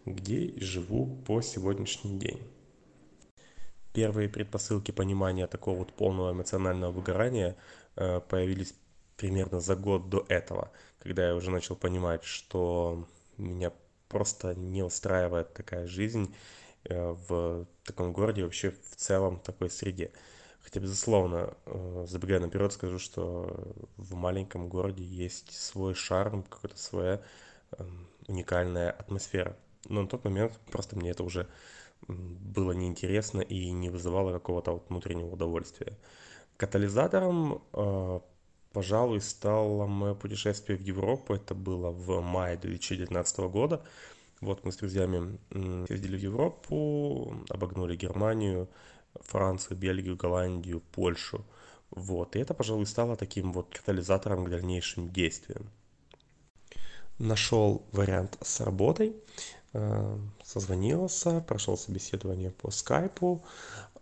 где 0.05 0.53
живу 0.57 1.17
по 1.27 1.41
сегодняшний 1.41 2.17
день. 2.17 2.41
Первые 3.93 4.29
предпосылки 4.29 4.91
понимания 4.91 5.47
такого 5.47 5.79
вот 5.79 5.93
полного 5.93 6.31
эмоционального 6.31 6.91
выгорания 6.91 7.55
э, 7.95 8.19
появились 8.19 8.73
примерно 9.15 9.61
за 9.61 9.75
год 9.75 10.09
до 10.09 10.25
этого, 10.27 10.71
когда 10.99 11.27
я 11.27 11.35
уже 11.35 11.49
начал 11.49 11.75
понимать, 11.75 12.23
что 12.23 13.07
меня 13.37 13.71
просто 14.09 14.53
не 14.53 14.83
устраивает 14.83 15.53
такая 15.53 15.87
жизнь 15.87 16.33
в 16.89 17.65
таком 17.83 18.13
городе, 18.13 18.43
вообще 18.43 18.71
в 18.71 18.95
целом 18.95 19.39
такой 19.39 19.69
среде. 19.69 20.11
Хотя, 20.65 20.79
безусловно, 20.79 21.53
э, 21.65 22.05
забегая 22.07 22.39
наперед, 22.39 22.73
скажу, 22.73 22.97
что 22.97 23.75
в 23.97 24.15
маленьком 24.15 24.67
городе 24.67 25.03
есть 25.03 25.51
свой 25.53 25.93
шарм, 25.93 26.41
какая-то 26.43 26.77
своя 26.77 27.21
эм, 27.77 28.07
уникальная 28.27 28.89
атмосфера. 28.89 29.55
Но 29.87 30.01
на 30.01 30.07
тот 30.07 30.23
момент 30.23 30.59
просто 30.71 30.95
мне 30.95 31.11
это 31.11 31.23
уже 31.23 31.47
было 32.07 32.71
неинтересно 32.71 33.41
и 33.41 33.71
не 33.71 33.89
вызывало 33.89 34.31
какого-то 34.33 34.71
вот 34.73 34.89
внутреннего 34.89 35.31
удовольствия. 35.31 35.97
Катализатором, 36.57 37.61
э, 37.73 38.19
пожалуй, 38.73 39.21
стало 39.21 39.85
мое 39.85 40.15
путешествие 40.15 40.77
в 40.77 40.81
Европу. 40.81 41.35
Это 41.35 41.53
было 41.53 41.91
в 41.91 42.21
мае 42.21 42.57
2019 42.57 43.49
года. 43.49 43.83
Вот 44.41 44.65
мы 44.65 44.71
с 44.71 44.77
друзьями 44.77 45.39
ездили 45.89 46.17
в 46.17 46.21
Европу, 46.21 47.35
обогнули 47.49 47.95
Германию, 47.95 48.67
Францию, 49.21 49.77
Бельгию, 49.77 50.17
Голландию, 50.17 50.81
Польшу. 50.91 51.45
Вот. 51.91 52.35
И 52.35 52.39
это, 52.39 52.53
пожалуй, 52.53 52.85
стало 52.85 53.15
таким 53.15 53.53
вот 53.53 53.69
катализатором 53.69 54.45
к 54.45 54.49
дальнейшим 54.49 55.09
действиям. 55.09 55.69
Нашел 57.17 57.85
вариант 57.93 58.37
с 58.41 58.59
работой, 58.59 59.15
э, 59.73 60.17
созвонился, 60.43 61.39
прошел 61.41 61.77
собеседование 61.77 62.51
по 62.51 62.71
скайпу. 62.71 63.43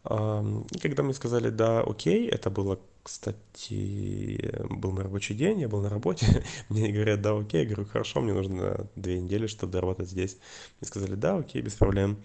Ам, 0.04 0.66
И 0.72 0.80
когда 0.80 1.04
мне 1.04 1.14
сказали, 1.14 1.50
да, 1.50 1.82
окей, 1.82 2.28
это 2.28 2.50
было, 2.50 2.80
кстати, 3.04 4.56
был 4.70 4.92
мой 4.92 5.04
рабочий 5.04 5.36
день, 5.36 5.60
я 5.60 5.68
был 5.68 5.82
на 5.82 5.90
работе, 5.90 6.44
мне 6.70 6.92
говорят, 6.92 7.22
да, 7.22 7.38
окей, 7.38 7.62
я 7.64 7.66
говорю, 7.68 7.86
хорошо, 7.86 8.22
мне 8.22 8.34
нужно 8.34 8.88
две 8.96 9.20
недели, 9.20 9.48
чтобы 9.48 9.74
доработать 9.74 10.10
здесь. 10.10 10.38
Мне 10.80 10.88
сказали, 10.88 11.16
да, 11.16 11.38
окей, 11.38 11.62
без 11.62 11.74
проблем. 11.74 12.24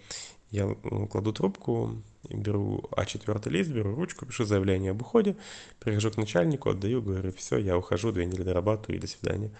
Я 0.51 0.73
кладу 1.11 1.31
трубку, 1.31 2.01
беру 2.27 2.89
А4 2.91 3.49
лист, 3.49 3.69
беру 3.69 3.93
ручку, 3.93 4.25
пишу 4.25 4.45
заявление 4.45 4.91
об 4.91 5.01
уходе, 5.01 5.35
прихожу 5.79 6.09
к 6.09 6.17
начальнику, 6.17 6.69
отдаю, 6.69 7.03
говорю, 7.03 7.31
все, 7.33 7.57
я 7.57 7.77
ухожу, 7.77 8.11
две 8.11 8.25
недели 8.25 8.43
дорабатываю 8.43 8.97
и 8.97 9.01
до 9.01 9.07
свидания. 9.07 9.51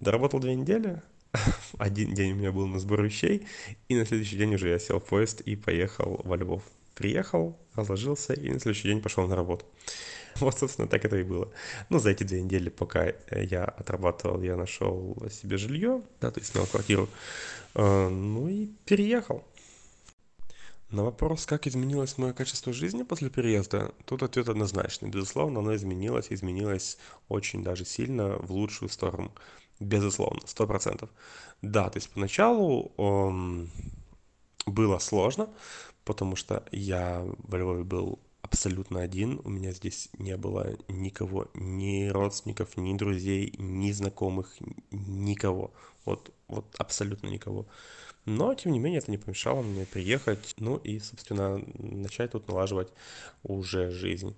Доработал 0.00 0.40
две 0.40 0.56
недели, 0.56 1.02
один 1.78 2.14
день 2.14 2.32
у 2.32 2.36
меня 2.36 2.52
был 2.52 2.66
на 2.66 2.80
сбор 2.80 3.02
вещей, 3.02 3.46
и 3.88 3.96
на 3.96 4.06
следующий 4.06 4.36
день 4.36 4.54
уже 4.54 4.70
я 4.70 4.78
сел 4.78 4.98
в 4.98 5.04
поезд 5.04 5.40
и 5.42 5.54
поехал 5.56 6.20
во 6.24 6.36
Львов. 6.36 6.62
Приехал, 6.94 7.56
разложился 7.74 8.32
и 8.32 8.50
на 8.50 8.58
следующий 8.58 8.88
день 8.88 9.00
пошел 9.00 9.26
на 9.28 9.36
работу. 9.36 9.64
Вот, 10.40 10.58
собственно, 10.58 10.88
так 10.88 11.04
это 11.04 11.16
и 11.16 11.22
было. 11.22 11.50
Ну, 11.88 11.98
за 11.98 12.10
эти 12.10 12.24
две 12.24 12.42
недели, 12.42 12.68
пока 12.68 13.06
э, 13.06 13.14
я 13.44 13.64
отрабатывал, 13.64 14.42
я 14.42 14.56
нашел 14.56 15.16
себе 15.30 15.56
жилье, 15.56 16.02
да, 16.20 16.30
то 16.30 16.40
есть 16.40 16.52
снял 16.52 16.66
квартиру, 16.66 17.08
Э, 17.74 18.08
ну 18.08 18.48
и 18.48 18.66
переехал. 18.84 19.44
На 20.90 21.04
вопрос, 21.04 21.46
как 21.46 21.66
изменилось 21.66 22.16
мое 22.18 22.32
качество 22.32 22.72
жизни 22.72 23.02
после 23.02 23.28
переезда, 23.28 23.92
тут 24.06 24.22
ответ 24.22 24.48
однозначный. 24.48 25.10
Безусловно, 25.10 25.60
оно 25.60 25.76
изменилось, 25.76 26.28
изменилось 26.30 26.98
очень 27.28 27.62
даже 27.62 27.84
сильно 27.84 28.38
в 28.38 28.50
лучшую 28.50 28.88
сторону. 28.88 29.32
Безусловно, 29.80 30.40
сто 30.46 30.66
процентов. 30.66 31.10
Да, 31.62 31.90
то 31.90 31.98
есть 31.98 32.10
поначалу 32.10 32.92
эм, 32.96 33.70
было 34.66 34.98
сложно, 34.98 35.50
потому 36.04 36.36
что 36.36 36.64
я 36.72 37.24
во 37.38 37.58
Львове 37.58 37.84
был 37.84 38.18
абсолютно 38.50 39.00
один, 39.00 39.40
у 39.44 39.50
меня 39.50 39.72
здесь 39.72 40.08
не 40.18 40.36
было 40.36 40.76
никого, 40.88 41.48
ни 41.54 42.08
родственников, 42.08 42.76
ни 42.76 42.96
друзей, 42.96 43.54
ни 43.58 43.92
знакомых, 43.92 44.56
никого, 44.90 45.72
вот, 46.04 46.32
вот 46.48 46.64
абсолютно 46.78 47.28
никого. 47.28 47.66
Но, 48.24 48.54
тем 48.54 48.72
не 48.72 48.78
менее, 48.78 48.98
это 48.98 49.10
не 49.10 49.18
помешало 49.18 49.62
мне 49.62 49.86
приехать, 49.86 50.54
ну 50.58 50.76
и, 50.76 50.98
собственно, 50.98 51.62
начать 51.78 52.32
тут 52.32 52.48
налаживать 52.48 52.88
уже 53.42 53.90
жизнь. 53.90 54.34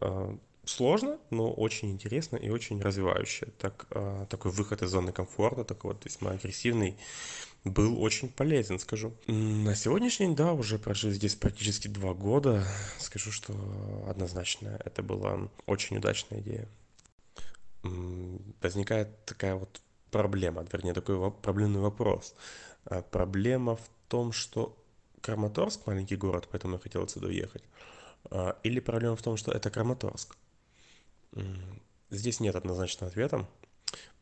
Э, 0.00 0.36
Сложно, 0.64 1.18
но 1.30 1.50
очень 1.50 1.90
интересно 1.90 2.36
и 2.36 2.50
очень 2.50 2.80
развивающе. 2.80 3.48
Так, 3.58 3.86
э, 3.90 4.26
такой 4.28 4.52
выход 4.52 4.82
из 4.82 4.90
зоны 4.90 5.10
комфорта, 5.10 5.64
такой 5.64 5.94
вот 5.94 6.04
весьма 6.04 6.32
агрессивный, 6.32 6.96
был 7.64 8.02
очень 8.02 8.28
полезен, 8.28 8.78
скажу. 8.78 9.12
На 9.26 9.74
сегодняшний 9.74 10.26
день, 10.26 10.36
да, 10.36 10.52
уже 10.52 10.78
прожив 10.78 11.12
здесь 11.12 11.34
практически 11.34 11.88
два 11.88 12.14
года, 12.14 12.64
скажу, 12.98 13.30
что 13.30 13.54
однозначно 14.08 14.80
это 14.84 15.02
была 15.02 15.48
очень 15.66 15.98
удачная 15.98 16.40
идея. 16.40 16.68
возникает 18.62 19.24
такая 19.26 19.54
вот 19.54 19.80
проблема, 20.10 20.66
вернее, 20.72 20.94
такой 20.94 21.30
проблемный 21.30 21.80
вопрос. 21.80 22.34
А 22.84 23.02
проблема 23.02 23.76
в 23.76 23.90
том, 24.08 24.32
что 24.32 24.76
Краматорск 25.20 25.86
маленький 25.86 26.16
город, 26.16 26.48
поэтому 26.50 26.74
я 26.74 26.78
хотел 26.80 27.02
отсюда 27.02 27.26
уехать. 27.26 27.62
А, 28.30 28.58
или 28.62 28.80
проблема 28.80 29.16
в 29.16 29.22
том, 29.22 29.36
что 29.36 29.52
это 29.52 29.70
Краматорск. 29.70 30.36
Здесь 32.10 32.40
нет 32.40 32.56
однозначного 32.56 33.10
ответа, 33.10 33.46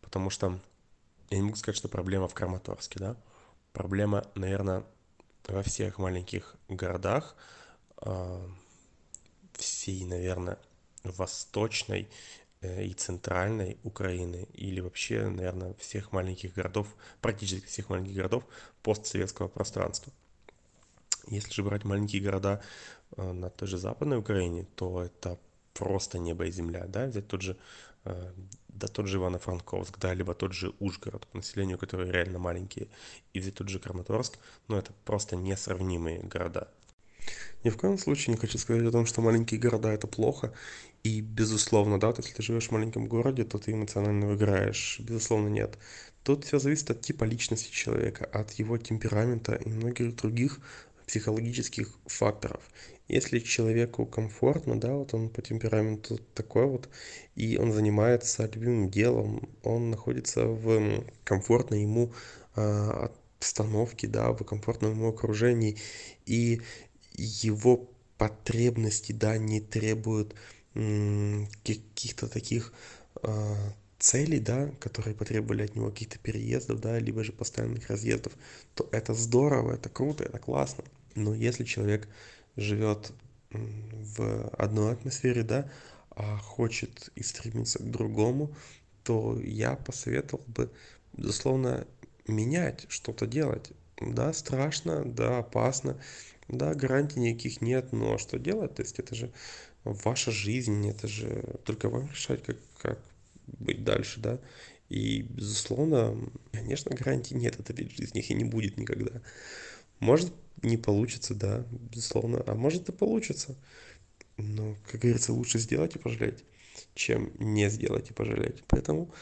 потому 0.02 0.28
что 0.28 0.60
я 1.30 1.36
не 1.38 1.42
могу 1.42 1.56
сказать, 1.56 1.76
что 1.76 1.88
проблема 1.88 2.28
в 2.28 2.34
Краматорске, 2.34 2.98
да. 2.98 3.16
Проблема, 3.72 4.24
наверное, 4.34 4.84
во 5.46 5.62
всех 5.62 5.98
маленьких 5.98 6.56
городах, 6.68 7.36
а, 7.96 8.48
всей, 9.52 10.04
наверное, 10.04 10.58
восточной 11.04 12.08
э, 12.60 12.84
и 12.84 12.92
центральной 12.92 13.78
Украины 13.84 14.48
или 14.54 14.80
вообще, 14.80 15.28
наверное, 15.28 15.74
всех 15.74 16.12
маленьких 16.12 16.54
городов, 16.54 16.86
практически 17.20 17.66
всех 17.66 17.88
маленьких 17.88 18.14
городов 18.14 18.44
постсоветского 18.82 19.48
пространства. 19.48 20.12
Если 21.26 21.52
же 21.52 21.62
брать 21.62 21.84
маленькие 21.84 22.22
города 22.22 22.62
э, 23.16 23.32
на 23.32 23.50
той 23.50 23.68
же 23.68 23.78
Западной 23.78 24.18
Украине, 24.18 24.66
то 24.76 25.02
это 25.02 25.38
просто 25.74 26.18
небо 26.18 26.46
и 26.46 26.50
земля, 26.50 26.86
да, 26.86 27.06
взять 27.06 27.28
тот 27.28 27.42
же, 27.42 27.56
да 28.68 28.86
тот 28.86 29.06
же 29.06 29.18
Ивано-Франковск, 29.18 29.98
да, 29.98 30.14
либо 30.14 30.34
тот 30.34 30.52
же 30.52 30.72
Ужгород, 30.78 31.26
по 31.26 31.38
населению 31.38 31.78
которые 31.78 32.12
реально 32.12 32.38
маленькие, 32.38 32.88
и 33.32 33.40
взять 33.40 33.54
тот 33.54 33.68
же 33.68 33.78
Краматорск, 33.78 34.38
ну, 34.68 34.76
это 34.76 34.92
просто 35.04 35.36
несравнимые 35.36 36.20
города. 36.20 36.68
Ни 37.64 37.70
в 37.70 37.76
коем 37.76 37.98
случае 37.98 38.34
не 38.34 38.40
хочу 38.40 38.56
сказать 38.58 38.86
о 38.86 38.92
том, 38.92 39.04
что 39.04 39.20
маленькие 39.20 39.60
города 39.60 39.90
это 39.90 40.06
плохо, 40.06 40.52
и 41.02 41.20
безусловно, 41.20 41.98
да, 41.98 42.08
вот 42.08 42.18
если 42.18 42.34
ты 42.34 42.42
живешь 42.42 42.68
в 42.68 42.72
маленьком 42.72 43.06
городе, 43.06 43.44
то 43.44 43.58
ты 43.58 43.72
эмоционально 43.72 44.26
выиграешь, 44.26 45.00
безусловно, 45.00 45.48
нет. 45.48 45.78
Тут 46.22 46.44
все 46.44 46.58
зависит 46.58 46.90
от 46.90 47.00
типа 47.00 47.24
личности 47.24 47.70
человека, 47.72 48.24
от 48.26 48.52
его 48.52 48.78
темперамента 48.78 49.54
и 49.54 49.68
многих 49.68 50.14
других 50.16 50.60
психологических 51.08 51.88
факторов. 52.06 52.62
Если 53.08 53.38
человеку 53.40 54.04
комфортно, 54.06 54.78
да, 54.78 54.92
вот 54.92 55.14
он 55.14 55.30
по 55.30 55.40
темпераменту 55.40 56.20
такой 56.34 56.66
вот, 56.66 56.88
и 57.34 57.56
он 57.56 57.72
занимается 57.72 58.44
любимым 58.54 58.90
делом, 58.90 59.48
он 59.62 59.90
находится 59.90 60.44
в 60.46 61.02
комфортной 61.24 61.82
ему 61.82 62.12
э, 62.56 63.08
обстановке, 63.38 64.06
да, 64.06 64.32
в 64.32 64.44
комфортном 64.44 64.92
ему 64.92 65.08
окружении, 65.08 65.78
и 66.26 66.60
его 67.14 67.88
потребности, 68.18 69.12
да, 69.12 69.38
не 69.38 69.60
требуют 69.60 70.34
каких-то 71.64 72.28
таких 72.28 72.72
э, 73.22 73.54
целей, 73.98 74.38
да, 74.38 74.70
которые 74.80 75.14
потребовали 75.14 75.64
от 75.64 75.74
него 75.74 75.90
каких-то 75.90 76.18
переездов, 76.18 76.80
да, 76.80 76.98
либо 76.98 77.24
же 77.24 77.32
постоянных 77.32 77.88
разъездов, 77.88 78.32
то 78.74 78.88
это 78.92 79.14
здорово, 79.14 79.72
это 79.72 79.88
круто, 79.88 80.24
это 80.24 80.38
классно. 80.38 80.84
Но 81.14 81.34
если 81.34 81.64
человек 81.64 82.08
живет 82.56 83.12
в 83.50 84.48
одной 84.50 84.92
атмосфере, 84.92 85.42
да, 85.42 85.70
а 86.10 86.36
хочет 86.38 87.10
и 87.14 87.22
стремится 87.22 87.78
к 87.78 87.90
другому, 87.90 88.54
то 89.04 89.40
я 89.40 89.76
посоветовал 89.76 90.44
бы, 90.48 90.70
безусловно, 91.14 91.86
менять, 92.26 92.86
что-то 92.88 93.26
делать. 93.26 93.72
Да, 94.00 94.32
страшно, 94.32 95.04
да, 95.04 95.38
опасно, 95.38 96.00
да, 96.48 96.74
гарантий 96.74 97.20
никаких 97.20 97.60
нет, 97.60 97.92
но 97.92 98.18
что 98.18 98.38
делать? 98.38 98.74
То 98.74 98.82
есть 98.82 98.98
это 98.98 99.14
же 99.14 99.32
ваша 99.84 100.30
жизнь, 100.30 100.88
это 100.88 101.08
же 101.08 101.42
только 101.64 101.88
вам 101.88 102.10
решать, 102.10 102.42
как, 102.42 102.56
как 102.78 102.98
быть 103.46 103.84
дальше, 103.84 104.20
да. 104.20 104.38
И, 104.88 105.22
безусловно, 105.22 106.16
конечно, 106.52 106.94
гарантий 106.94 107.34
нет, 107.34 107.58
это 107.58 107.72
ведь 107.72 107.96
жизни 107.96 108.20
их 108.20 108.30
и 108.30 108.34
не 108.34 108.44
будет 108.44 108.76
никогда. 108.76 109.20
Может 110.00 110.32
не 110.62 110.76
получится, 110.76 111.34
да, 111.34 111.64
безусловно, 111.70 112.42
а 112.46 112.54
может 112.54 112.88
и 112.88 112.92
получится. 112.92 113.56
Но, 114.36 114.76
как 114.90 115.00
говорится, 115.00 115.32
лучше 115.32 115.58
сделать 115.58 115.96
и 115.96 115.98
пожалеть, 115.98 116.44
чем 116.94 117.32
не 117.38 117.68
сделать 117.70 118.10
и 118.10 118.14
пожалеть. 118.14 118.62
Поэтому 118.68 119.12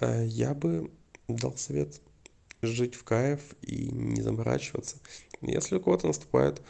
э, 0.00 0.24
я 0.26 0.54
бы 0.54 0.90
дал 1.28 1.56
совет 1.56 2.00
жить 2.62 2.94
в 2.94 3.04
кайф 3.04 3.40
и 3.62 3.90
не 3.90 4.22
заморачиваться. 4.22 4.96
Если 5.40 5.76
у 5.76 5.80
кого-то 5.80 6.06
наступает 6.06 6.60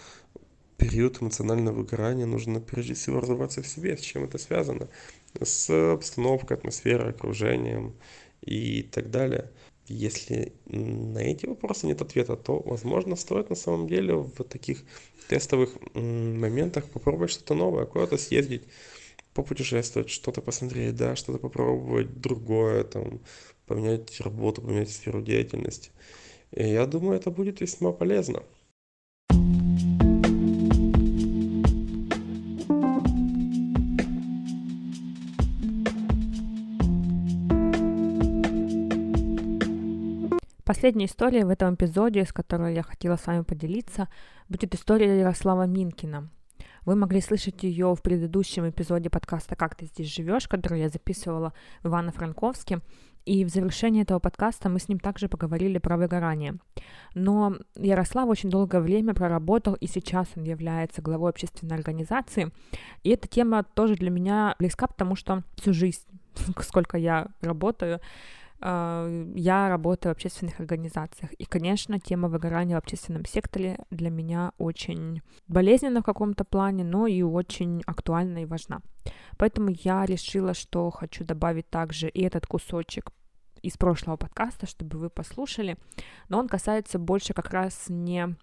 период 0.77 1.23
эмоционального 1.23 1.77
выгорания, 1.77 2.27
нужно 2.27 2.61
прежде 2.61 2.95
всего 2.95 3.21
разобраться 3.21 3.63
в 3.63 3.67
себе, 3.67 3.97
с 3.97 4.01
чем 4.01 4.25
это 4.25 4.39
связано. 4.39 4.89
С 5.41 5.71
обстановкой, 5.71 6.57
атмосферой, 6.57 7.11
окружением 7.11 7.95
и 8.43 8.83
так 8.83 9.11
далее. 9.11 9.51
Если 9.87 10.55
на 10.67 11.19
эти 11.19 11.47
вопросы 11.47 11.87
нет 11.87 12.01
ответа, 12.01 12.37
то, 12.37 12.59
возможно, 12.61 13.17
стоит 13.17 13.51
на 13.51 13.57
самом 13.57 13.87
деле 13.87 14.15
в 14.15 14.45
таких 14.45 14.83
тестовых 15.29 15.77
моментах 15.95 16.89
попробовать 16.89 17.31
что-то 17.31 17.55
новое, 17.55 17.85
куда-то 17.85 18.17
съездить, 18.17 18.63
попутешествовать, 19.35 20.09
что-то 20.09 20.41
посмотреть, 20.41 20.97
да, 20.97 21.17
что-то 21.17 21.39
попробовать 21.39 22.21
другое, 22.21 22.85
там, 22.85 23.21
поменять 23.67 24.21
работу, 24.21 24.63
поменять 24.63 24.91
сферу 24.91 25.21
деятельности. 25.21 25.91
И 26.53 26.63
я 26.67 26.87
думаю, 26.87 27.19
это 27.19 27.31
будет 27.31 27.61
весьма 27.61 27.93
полезно. 27.93 28.43
Последняя 40.65 41.05
история 41.05 41.45
в 41.45 41.51
этом 41.51 41.75
эпизоде, 41.75 42.25
с 42.25 42.33
которой 42.33 42.75
я 42.75 42.83
хотела 42.83 43.17
с 43.17 43.27
вами 43.27 43.43
поделиться, 43.43 44.09
будет 44.49 44.75
история 44.75 45.21
Ярослава 45.21 45.67
Минкина. 45.67 46.31
Вы 46.87 46.97
могли 46.97 47.21
слышать 47.21 47.63
ее 47.63 47.95
в 47.95 48.01
предыдущем 48.01 48.71
эпизоде 48.71 49.11
подкаста 49.11 49.57
«Как 49.57 49.75
ты 49.75 49.85
здесь 49.85 50.11
живешь», 50.11 50.49
который 50.49 50.81
я 50.81 50.89
записывала 50.89 51.53
в 51.83 51.89
Ивано-Франковске. 51.89 52.81
И 53.27 53.45
в 53.45 53.51
завершении 53.51 54.03
этого 54.03 54.21
подкаста 54.21 54.71
мы 54.71 54.79
с 54.79 54.89
ним 54.89 55.01
также 55.01 55.29
поговорили 55.29 55.77
про 55.77 55.99
выгорание. 55.99 56.57
Но 57.15 57.57
Ярослав 57.75 58.27
очень 58.31 58.49
долгое 58.49 58.81
время 58.81 59.13
проработал, 59.13 59.75
и 59.75 59.87
сейчас 59.87 60.29
он 60.35 60.45
является 60.45 61.03
главой 61.03 61.29
общественной 61.29 61.77
организации. 61.77 62.53
И 63.03 63.11
эта 63.11 63.29
тема 63.29 63.65
тоже 63.65 63.97
для 63.97 64.09
меня 64.09 64.57
близка, 64.59 64.87
потому 64.87 65.15
что 65.15 65.43
всю 65.57 65.75
жизнь, 65.75 66.05
сколько 66.61 66.97
я 66.97 67.29
работаю, 67.43 68.01
я 68.61 69.69
работаю 69.69 70.13
в 70.13 70.17
общественных 70.17 70.61
организациях. 70.61 71.33
И, 71.35 71.45
конечно, 71.45 72.01
тема 72.01 72.29
выгорания 72.29 72.77
в 72.77 72.79
общественном 72.79 73.25
секторе 73.25 73.79
для 73.91 74.11
меня 74.11 74.53
очень 74.59 75.23
болезненна 75.49 76.01
в 76.01 76.05
каком-то 76.05 76.45
плане, 76.45 76.85
но 76.85 77.07
и 77.07 77.23
очень 77.23 77.83
актуальна 77.87 78.43
и 78.43 78.47
важна. 78.47 78.81
Поэтому 79.37 79.71
я 79.71 80.07
решила, 80.07 80.55
что 80.55 80.91
хочу 80.91 81.25
добавить 81.25 81.69
также 81.69 82.09
и 82.09 82.23
этот 82.23 82.47
кусочек 82.47 83.11
из 83.63 83.77
прошлого 83.77 84.17
подкаста, 84.17 84.67
чтобы 84.67 84.99
вы 84.99 85.11
послушали. 85.11 85.77
Но 86.29 86.39
он 86.39 86.49
касается 86.49 86.99
больше 86.99 87.33
как 87.33 87.51
раз 87.51 87.87
не 87.89 88.37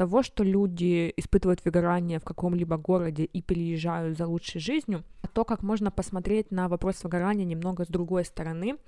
того, 0.00 0.22
что 0.22 0.44
люди 0.44 1.12
испытывают 1.18 1.62
выгорание 1.66 2.18
в 2.18 2.24
каком-либо 2.24 2.78
городе 2.78 3.24
и 3.24 3.42
переезжают 3.42 4.16
за 4.16 4.26
лучшей 4.26 4.58
жизнью, 4.58 5.04
а 5.20 5.28
то, 5.28 5.44
как 5.44 5.62
можно 5.62 5.90
посмотреть 5.90 6.50
на 6.50 6.68
вопрос 6.68 7.04
выгорания 7.04 7.44
немного 7.44 7.84
с 7.84 7.88
другой 7.88 8.24
стороны. 8.24 8.78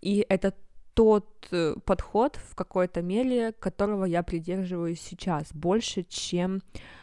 И 0.00 0.24
это 0.26 0.54
тот 0.94 1.26
э, 1.50 1.74
подход 1.84 2.38
в 2.50 2.54
какой-то 2.54 3.02
мере, 3.02 3.52
которого 3.52 4.06
я 4.06 4.22
придерживаюсь 4.22 5.02
сейчас, 5.02 5.52
больше, 5.52 6.02
чем 6.08 6.62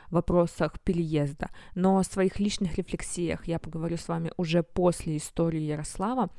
в 0.10 0.14
вопросах 0.14 0.80
переезда. 0.80 1.50
Но 1.76 1.98
о 1.98 2.04
своих 2.04 2.40
личных 2.40 2.78
рефлексиях 2.78 3.48
я 3.48 3.60
поговорю 3.60 3.98
с 3.98 4.08
вами 4.08 4.32
уже 4.38 4.64
после 4.64 5.18
истории 5.18 5.62
Ярослава, 5.62 6.30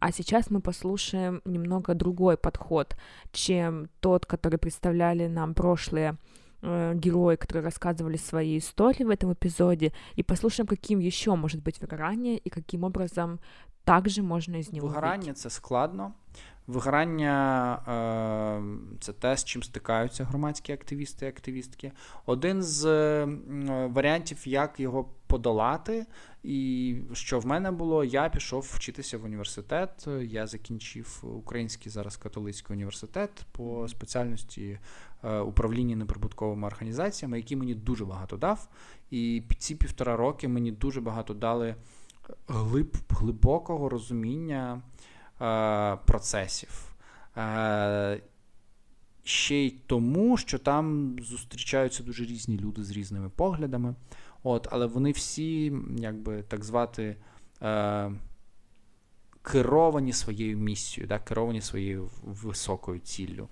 а 0.00 0.10
сейчас 0.10 0.50
мы 0.50 0.60
послушаем 0.60 1.42
немного 1.44 1.94
другой 1.94 2.36
подход, 2.36 2.96
чем 3.30 3.88
тот, 4.00 4.26
который 4.26 4.58
представляли 4.58 5.28
нам 5.28 5.54
прошлые 5.54 6.16
э, 6.61 6.93
герои, 6.95 7.35
которые 7.35 7.63
рассказывали 7.63 8.17
свои 8.17 8.57
истории 8.57 9.03
в 9.03 9.09
этом 9.09 9.33
эпизоде, 9.33 9.91
и 10.15 10.23
послушаем, 10.23 10.67
каким 10.67 10.99
еще 10.99 11.35
может 11.35 11.61
быть 11.63 11.79
выгорание 11.81 12.37
и 12.37 12.49
каким 12.49 12.83
образом 12.83 13.39
также 13.83 14.21
можна 14.21 14.57
із 14.57 14.73
нього 14.73 14.87
Вигорання 14.87 15.23
вийти. 15.23 15.33
це 15.33 15.49
складно. 15.49 16.13
Вигорання 16.67 17.73
е, 17.87 18.97
це 18.99 19.13
те, 19.13 19.37
з 19.37 19.43
чим 19.45 19.63
стикаються 19.63 20.23
громадські 20.23 20.73
активісти 20.73 21.25
і 21.25 21.29
активістки. 21.29 21.91
Один 22.25 22.63
з 22.63 22.85
е, 22.85 23.25
варіантів, 23.93 24.47
як 24.47 24.79
його 24.79 25.09
подолати, 25.27 26.05
і 26.43 26.95
що 27.13 27.39
в 27.39 27.45
мене 27.45 27.71
було, 27.71 28.03
я 28.03 28.29
пішов 28.29 28.71
вчитися 28.73 29.17
в 29.17 29.25
університет. 29.25 30.07
Я 30.21 30.47
закінчив 30.47 31.23
Український 31.37 31.91
зараз 31.91 32.17
католицький 32.17 32.75
університет 32.75 33.29
по 33.51 33.87
спеціальності 33.87 34.63
е, 34.63 34.79
управління 35.22 35.96
неприбутковими 35.96 36.66
організаціями, 36.66 37.36
який 37.36 37.56
мені 37.56 37.74
дуже 37.74 38.04
багато 38.04 38.36
дав. 38.36 38.68
І 39.10 39.42
ці 39.58 39.74
півтора 39.74 40.16
роки 40.16 40.48
мені 40.48 40.72
дуже 40.72 41.00
багато 41.00 41.34
дали 41.34 41.74
глиб, 42.48 42.96
глибокого 43.08 43.88
розуміння 43.88 44.82
е, 45.40 45.96
процесів. 46.06 46.94
Е, 47.36 48.20
ще 49.24 49.56
й 49.56 49.70
тому, 49.70 50.36
що 50.36 50.58
там 50.58 51.16
зустрічаються 51.20 52.02
дуже 52.02 52.24
різні 52.24 52.58
люди 52.58 52.84
з 52.84 52.90
різними 52.90 53.28
поглядами. 53.28 53.94
От, 54.42 54.68
Але 54.70 54.86
вони 54.86 55.10
всі, 55.10 55.72
як 55.98 56.24
би 56.24 56.42
так 56.42 56.64
сказати, 56.64 57.16
е, 57.62 58.12
керовані 59.42 60.12
своєю 60.12 60.58
місією, 60.58 61.08
да, 61.08 61.18
керовані 61.18 61.60
своєю 61.60 62.10
високою 62.22 62.98
ціллю. 63.00 63.48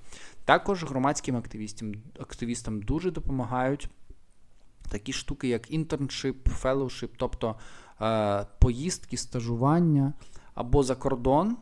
Також 0.50 0.84
громадським 0.84 1.36
активістам, 1.36 1.92
активістам 2.20 2.82
дуже 2.82 3.10
допомагають 3.10 3.88
такі 4.88 5.12
штуки, 5.12 5.48
як 5.48 5.70
internship, 5.70 6.48
fellowship, 6.48 7.12
тобто 7.16 7.56
е, 8.00 8.46
поїздки, 8.58 9.16
стажування 9.16 10.12
або 10.54 10.82
за 10.82 10.94
кордон, 10.94 11.56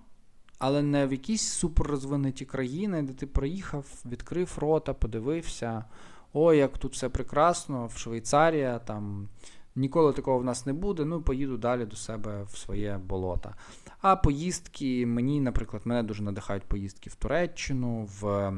але 0.58 0.82
не 0.82 1.06
в 1.06 1.12
якісь 1.12 1.42
суперрозвинуті 1.42 2.44
країни, 2.44 3.02
де 3.02 3.12
ти 3.12 3.26
приїхав, 3.26 3.86
відкрив 4.06 4.58
рота, 4.60 4.94
подивився. 4.94 5.84
О, 6.32 6.52
як 6.52 6.78
тут 6.78 6.92
все 6.92 7.08
прекрасно, 7.08 7.86
в 7.86 7.96
Швейцарія, 7.96 8.78
там 8.78 9.28
ніколи 9.76 10.12
такого 10.12 10.38
в 10.38 10.44
нас 10.44 10.66
не 10.66 10.72
буде. 10.72 11.04
Ну, 11.04 11.22
поїду 11.22 11.56
далі 11.56 11.84
до 11.84 11.96
себе 11.96 12.42
в 12.42 12.56
своє 12.56 12.98
болото. 12.98 13.54
А 14.00 14.16
поїздки 14.16 15.06
мені, 15.06 15.40
наприклад, 15.40 15.82
мене 15.84 16.02
дуже 16.02 16.22
надихають 16.22 16.64
поїздки 16.64 17.10
в 17.10 17.14
Туреччину, 17.14 18.08
в 18.20 18.52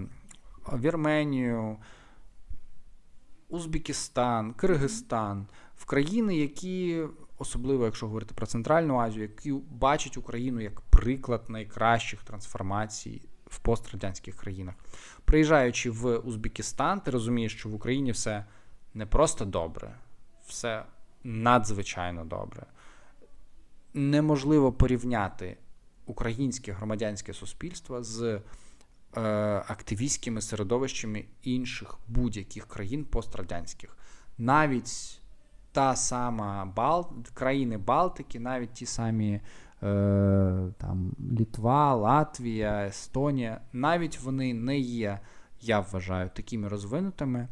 Вірменію, 0.78 1.76
Узбекистан, 3.48 4.52
Киргизстан, 4.52 5.46
в 5.76 5.84
країни, 5.84 6.36
які, 6.36 7.02
особливо 7.38 7.84
якщо 7.84 8.06
говорити 8.06 8.34
про 8.34 8.46
Центральну 8.46 8.98
Азію, 8.98 9.22
які 9.22 9.52
бачать 9.52 10.16
Україну 10.16 10.60
як 10.60 10.80
приклад 10.80 11.44
найкращих 11.48 12.22
трансформацій 12.22 13.22
в 13.46 13.58
пострадянських 13.58 14.36
країнах. 14.36 14.74
Приїжджаючи 15.24 15.90
в 15.90 16.18
Узбекистан, 16.18 17.00
ти 17.00 17.10
розумієш, 17.10 17.56
що 17.56 17.68
в 17.68 17.74
Україні 17.74 18.12
все 18.12 18.44
не 18.94 19.06
просто 19.06 19.44
добре, 19.44 19.94
все 20.46 20.84
надзвичайно 21.24 22.24
добре. 22.24 22.66
Неможливо 23.94 24.72
порівняти 24.72 25.56
українське 26.06 26.72
громадянське 26.72 27.32
суспільство 27.34 28.02
з 28.02 28.40
активістськими 29.68 30.40
середовищами 30.40 31.24
інших 31.42 31.98
будь-яких 32.08 32.66
країн 32.66 33.04
пострадянських. 33.04 33.96
Навіть 34.38 35.20
та 35.72 35.96
сама 35.96 36.72
Бал... 36.76 37.12
країни 37.34 37.78
Балтики, 37.78 38.40
навіть 38.40 38.72
ті 38.72 38.86
самі 38.86 39.32
е, 39.32 39.40
там, 40.78 41.12
Літва, 41.32 41.94
Латвія, 41.94 42.86
Естонія, 42.86 43.60
навіть 43.72 44.20
вони 44.20 44.54
не 44.54 44.78
є, 44.78 45.20
я 45.60 45.80
вважаю, 45.80 46.30
такими 46.34 46.68
розвинутими, 46.68 47.48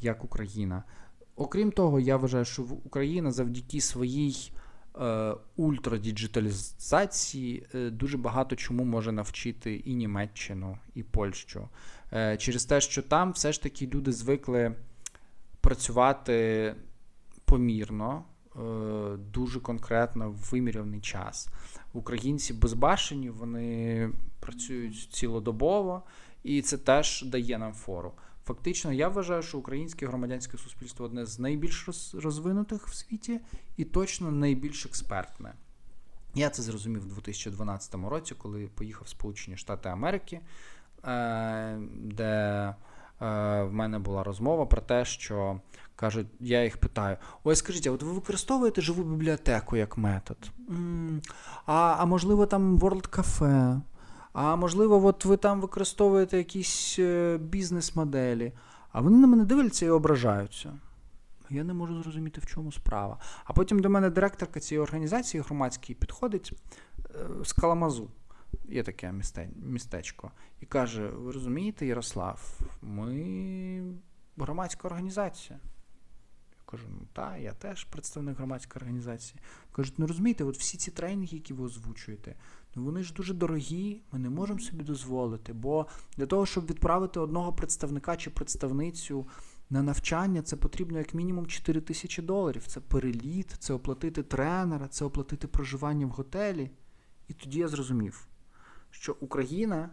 як 0.00 0.24
Україна. 0.24 0.82
Окрім 1.36 1.72
того, 1.72 2.00
я 2.00 2.16
вважаю, 2.16 2.44
що 2.44 2.62
Україна 2.62 3.32
завдяки 3.32 3.80
своїй 3.80 4.52
е, 4.52 4.61
ультрадіджиталізації 5.56 7.66
е, 7.74 7.90
дуже 7.90 8.18
багато 8.18 8.56
чому 8.56 8.84
може 8.84 9.12
навчити 9.12 9.74
і 9.74 9.94
Німеччину, 9.94 10.78
і 10.94 11.02
Польщу. 11.02 11.68
Е, 12.12 12.36
через 12.36 12.64
те, 12.64 12.80
що 12.80 13.02
там 13.02 13.32
все 13.32 13.52
ж 13.52 13.62
таки 13.62 13.86
люди 13.86 14.12
звикли 14.12 14.74
працювати 15.60 16.74
помірно, 17.44 18.24
е, 18.24 18.26
дуже 19.16 19.60
конкретно 19.60 20.30
в 20.30 20.34
виміряний 20.34 21.00
час. 21.00 21.48
Українці 21.92 22.54
безбашені, 22.54 23.30
вони 23.30 24.10
працюють 24.40 25.08
цілодобово, 25.12 26.02
і 26.42 26.62
це 26.62 26.78
теж 26.78 27.22
дає 27.22 27.58
нам 27.58 27.72
фору. 27.72 28.12
Фактично, 28.44 28.92
я 28.92 29.08
вважаю, 29.08 29.42
що 29.42 29.58
українське 29.58 30.06
громадянське 30.06 30.58
суспільство 30.58 31.06
одне 31.06 31.26
з 31.26 31.38
найбільш 31.38 31.88
розвинутих 32.14 32.88
в 32.88 32.94
світі 32.94 33.40
і 33.76 33.84
точно 33.84 34.30
найбільш 34.30 34.86
експертне. 34.86 35.54
Я 36.34 36.50
це 36.50 36.62
зрозумів 36.62 37.02
у 37.06 37.14
2012 37.14 37.94
році, 37.94 38.34
коли 38.34 38.66
поїхав 38.66 39.04
в 39.04 39.08
Сполучені 39.08 39.56
Штати 39.56 39.88
Америки, 39.88 40.40
е, 41.04 41.78
де 41.94 42.74
в 43.20 43.68
мене 43.70 43.98
була 43.98 44.22
розмова 44.24 44.66
про 44.66 44.80
те, 44.80 45.04
що 45.04 45.60
кажуть, 45.96 46.26
я 46.40 46.64
їх 46.64 46.76
питаю: 46.76 47.16
ой, 47.44 47.56
скажіть, 47.56 47.86
а 47.86 47.90
от 47.90 48.02
ви 48.02 48.12
використовуєте 48.12 48.80
живу 48.80 49.02
бібліотеку 49.02 49.76
як 49.76 49.98
метод? 49.98 50.50
А 51.66 51.96
а 51.98 52.04
можливо, 52.04 52.46
там 52.46 52.78
World 52.78 53.08
Cafe? 53.08 53.80
А 54.32 54.56
можливо, 54.56 55.06
от 55.06 55.24
ви 55.24 55.36
там 55.36 55.60
використовуєте 55.60 56.38
якісь 56.38 56.96
е, 56.98 57.38
бізнес-моделі, 57.38 58.52
а 58.92 59.00
вони 59.00 59.18
на 59.18 59.26
мене 59.26 59.44
дивляться 59.44 59.86
і 59.86 59.90
ображаються. 59.90 60.72
Я 61.50 61.64
не 61.64 61.74
можу 61.74 62.02
зрозуміти, 62.02 62.40
в 62.40 62.46
чому 62.46 62.72
справа. 62.72 63.18
А 63.44 63.52
потім 63.52 63.78
до 63.78 63.90
мене 63.90 64.10
директорка 64.10 64.60
цієї 64.60 64.82
організації 64.82 65.42
громадської 65.42 65.96
підходить 65.96 66.52
е, 66.98 67.44
з 67.44 67.52
Каламазу 67.52 68.08
є 68.68 68.82
таке 68.82 69.14
містечко, 69.56 70.30
і 70.60 70.66
каже: 70.66 71.06
Ви 71.08 71.32
розумієте, 71.32 71.86
Ярослав, 71.86 72.60
ми 72.82 73.82
громадська 74.36 74.88
організація. 74.88 75.58
Я 76.52 76.58
кажу, 76.66 76.86
ну 76.90 77.06
так, 77.12 77.40
я 77.40 77.52
теж 77.52 77.84
представник 77.84 78.36
громадської 78.36 78.80
організації. 78.80 79.40
Кажуть, 79.72 79.94
ну 79.98 80.06
розумієте, 80.06 80.44
от 80.44 80.58
всі 80.58 80.78
ці 80.78 80.90
тренінги, 80.90 81.36
які 81.36 81.54
ви 81.54 81.64
озвучуєте, 81.64 82.34
ну 82.74 82.84
вони 82.84 83.02
ж 83.02 83.14
дуже 83.14 83.34
дорогі, 83.34 84.00
ми 84.12 84.18
не 84.18 84.30
можемо 84.30 84.60
собі 84.60 84.84
дозволити. 84.84 85.52
Бо 85.52 85.86
для 86.16 86.26
того, 86.26 86.46
щоб 86.46 86.66
відправити 86.66 87.20
одного 87.20 87.52
представника 87.52 88.16
чи 88.16 88.30
представницю 88.30 89.26
на 89.70 89.82
навчання, 89.82 90.42
це 90.42 90.56
потрібно 90.56 90.98
як 90.98 91.14
мінімум 91.14 91.46
4 91.46 91.80
тисячі 91.80 92.22
доларів. 92.22 92.66
Це 92.66 92.80
переліт, 92.80 93.56
це 93.58 93.74
оплатити 93.74 94.22
тренера, 94.22 94.88
це 94.88 95.04
оплатити 95.04 95.46
проживання 95.46 96.06
в 96.06 96.10
готелі. 96.10 96.70
І 97.28 97.32
тоді 97.32 97.58
я 97.58 97.68
зрозумів, 97.68 98.26
що 98.90 99.16
Україна 99.20 99.90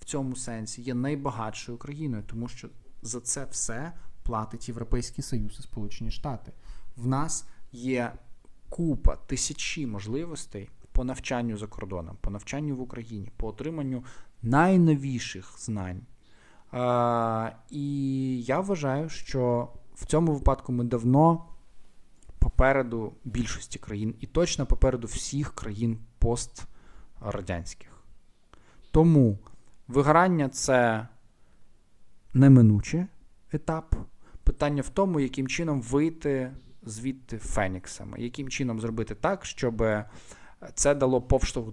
в 0.00 0.04
цьому 0.04 0.36
сенсі 0.36 0.82
є 0.82 0.94
найбагатшою 0.94 1.78
країною, 1.78 2.24
тому 2.26 2.48
що 2.48 2.68
за 3.02 3.20
це 3.20 3.44
все 3.44 3.92
платить 4.22 4.68
Європейський 4.68 5.24
Союз 5.24 5.56
і 5.58 5.62
Сполучені 5.62 6.10
Штати. 6.10 6.52
В 6.96 7.06
нас 7.06 7.46
є 7.72 8.12
купа 8.68 9.16
тисячі 9.16 9.86
можливостей 9.86 10.70
по 10.92 11.04
навчанню 11.04 11.56
за 11.56 11.66
кордоном, 11.66 12.16
по 12.20 12.30
навчанню 12.30 12.76
в 12.76 12.80
Україні, 12.80 13.30
по 13.36 13.48
отриманню 13.48 14.04
найновіших 14.42 15.54
знань. 15.58 16.00
А, 16.72 17.50
І 17.70 18.42
я 18.42 18.60
вважаю, 18.60 19.08
що 19.08 19.68
в 19.94 20.06
цьому 20.06 20.32
випадку 20.32 20.72
ми 20.72 20.84
давно 20.84 21.44
попереду 22.38 23.12
більшості 23.24 23.78
країн, 23.78 24.14
і 24.20 24.26
точно 24.26 24.66
попереду 24.66 25.06
всіх 25.06 25.54
країн 25.54 25.98
пострадянських. 26.18 27.90
Тому 28.90 29.38
вигорання 29.88 30.48
це 30.48 31.08
неминучий 32.34 33.06
етап. 33.52 33.96
Питання 34.44 34.82
в 34.82 34.88
тому, 34.88 35.20
яким 35.20 35.48
чином 35.48 35.82
вийти 35.82 36.52
звідти 36.82 37.38
феніксами, 37.38 38.20
яким 38.20 38.48
чином 38.48 38.80
зробити 38.80 39.14
так, 39.14 39.44
щоб 39.46 39.82
це 40.74 40.94
дало 40.94 41.22
повштовх 41.22 41.72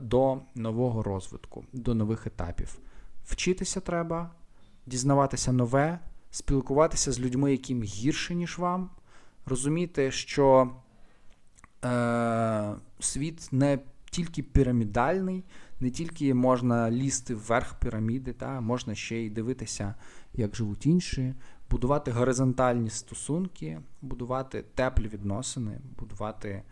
до 0.00 0.40
нового 0.54 1.02
розвитку, 1.02 1.64
до 1.72 1.94
нових 1.94 2.26
етапів. 2.26 2.78
Вчитися 3.24 3.80
треба, 3.80 4.30
дізнаватися 4.86 5.52
нове, 5.52 5.98
спілкуватися 6.30 7.12
з 7.12 7.20
людьми, 7.20 7.52
яким 7.52 7.82
гірше, 7.82 8.34
ніж 8.34 8.58
вам, 8.58 8.90
розуміти, 9.46 10.10
що 10.10 10.70
е, 11.84 12.74
світ 13.00 13.48
не 13.52 13.78
тільки 14.10 14.42
пірамідальний, 14.42 15.44
не 15.80 15.90
тільки 15.90 16.34
можна 16.34 16.90
лізти 16.90 17.34
вверх 17.34 17.74
піраміди, 17.74 18.32
та 18.32 18.60
можна 18.60 18.94
ще 18.94 19.16
й 19.16 19.30
дивитися, 19.30 19.94
як 20.34 20.56
живуть 20.56 20.86
інші, 20.86 21.34
будувати 21.70 22.10
горизонтальні 22.10 22.90
стосунки, 22.90 23.80
будувати 24.02 24.64
теплі 24.74 25.08
відносини, 25.08 25.80
будувати 25.98 26.62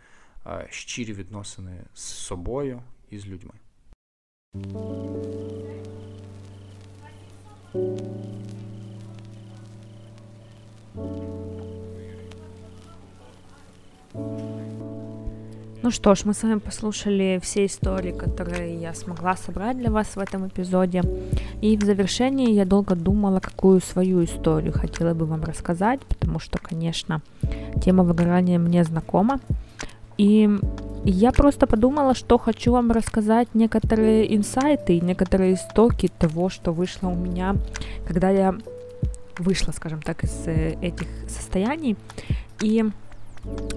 щирі 0.70 1.12
відносини 1.12 1.84
з 1.94 2.02
собою 2.02 2.82
і 3.10 3.18
з 3.18 3.26
людьми. 3.26 3.52
Ну 15.84 15.90
что 15.90 16.14
ж, 16.14 16.22
мы 16.24 16.32
с 16.32 16.42
вами 16.44 16.60
послушали 16.60 17.40
все 17.42 17.66
истории, 17.66 18.12
которые 18.12 18.80
я 18.80 18.94
смогла 18.94 19.36
собрать 19.36 19.78
для 19.78 19.90
вас 19.90 20.14
в 20.14 20.18
этом 20.18 20.46
эпизоде. 20.46 21.02
И 21.60 21.76
в 21.76 21.82
завершении 21.82 22.52
я 22.52 22.64
долго 22.64 22.94
думала, 22.94 23.40
какую 23.40 23.80
свою 23.80 24.22
историю 24.22 24.72
хотела 24.72 25.12
бы 25.12 25.26
вам 25.26 25.42
рассказать, 25.42 26.00
потому 26.00 26.38
что, 26.38 26.58
конечно, 26.58 27.20
тема 27.84 28.04
выгорания 28.04 28.58
мне 28.58 28.84
знакома. 28.84 29.40
И 30.17 30.49
я 31.05 31.31
просто 31.31 31.67
подумала, 31.67 32.13
что 32.15 32.37
хочу 32.37 32.71
вам 32.71 32.91
рассказать 32.91 33.47
некоторые 33.53 34.35
инсайты, 34.35 34.99
некоторые 34.99 35.53
истоки 35.53 36.09
того, 36.19 36.49
что 36.49 36.73
вышло 36.73 37.07
у 37.09 37.15
меня, 37.15 37.55
когда 38.05 38.29
я 38.29 38.55
вышла, 39.37 39.71
скажем 39.71 40.01
так, 40.01 40.23
из 40.23 40.47
э, 40.47 40.75
этих 40.81 41.07
состояний. 41.27 41.95
И, 42.61 42.83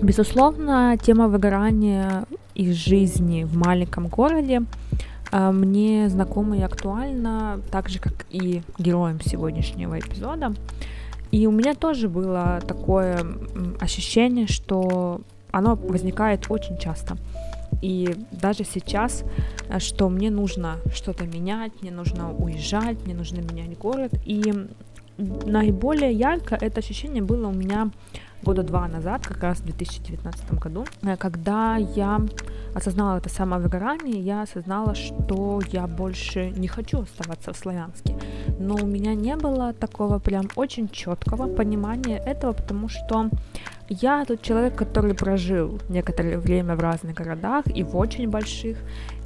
безусловно, 0.00 0.96
тема 1.00 1.28
выгорания 1.28 2.24
из 2.54 2.74
жизни 2.74 3.44
в 3.44 3.56
маленьком 3.56 4.08
городе 4.08 4.62
э, 5.30 5.50
мне 5.50 6.08
знакома 6.08 6.56
и 6.56 6.62
актуальна, 6.62 7.60
так 7.70 7.88
же, 7.88 7.98
как 7.98 8.26
и 8.30 8.62
героям 8.78 9.20
сегодняшнего 9.20 9.98
эпизода. 9.98 10.54
И 11.30 11.46
у 11.46 11.52
меня 11.52 11.74
тоже 11.74 12.08
было 12.08 12.60
такое 12.66 13.24
ощущение, 13.80 14.48
что 14.48 15.20
оно 15.52 15.74
возникает 15.76 16.50
очень 16.50 16.78
часто. 16.78 17.16
И 17.82 18.14
даже 18.30 18.64
сейчас, 18.64 19.24
э, 19.68 19.78
что 19.78 20.08
мне 20.08 20.30
нужно 20.30 20.76
что-то 20.92 21.24
менять, 21.24 21.72
мне 21.82 21.90
нужно 21.90 22.32
уезжать, 22.32 23.04
мне 23.04 23.14
нужно 23.14 23.40
менять 23.40 23.78
город. 23.78 24.12
И 24.26 24.42
наиболее 25.18 26.12
ярко 26.12 26.56
это 26.60 26.80
ощущение 26.80 27.22
было 27.22 27.48
у 27.48 27.52
меня 27.52 27.90
года 28.42 28.62
два 28.62 28.88
назад, 28.88 29.26
как 29.26 29.42
раз 29.42 29.58
в 29.58 29.64
2019 29.64 30.52
году, 30.54 30.86
э, 31.02 31.16
когда 31.16 31.76
я 31.76 32.20
осознала 32.74 33.18
это 33.18 33.28
самовыгорание, 33.28 34.20
я 34.20 34.42
осознала, 34.42 34.94
что 34.94 35.60
я 35.72 35.86
больше 35.86 36.50
не 36.50 36.68
хочу 36.68 37.02
оставаться 37.02 37.52
в 37.52 37.56
Славянске. 37.56 38.16
Но 38.58 38.76
у 38.76 38.86
меня 38.86 39.14
не 39.14 39.36
было 39.36 39.72
такого 39.72 40.18
прям 40.18 40.48
очень 40.56 40.88
четкого 40.88 41.54
понимания 41.54 42.18
этого, 42.18 42.52
потому 42.52 42.88
что 42.88 43.28
я 43.90 44.24
тот 44.24 44.40
человек, 44.40 44.76
который 44.76 45.14
прожил 45.14 45.80
некоторое 45.88 46.38
время 46.38 46.76
в 46.76 46.80
разных 46.80 47.16
городах 47.16 47.64
и 47.66 47.82
в 47.82 47.96
очень 47.96 48.28
больших, 48.28 48.78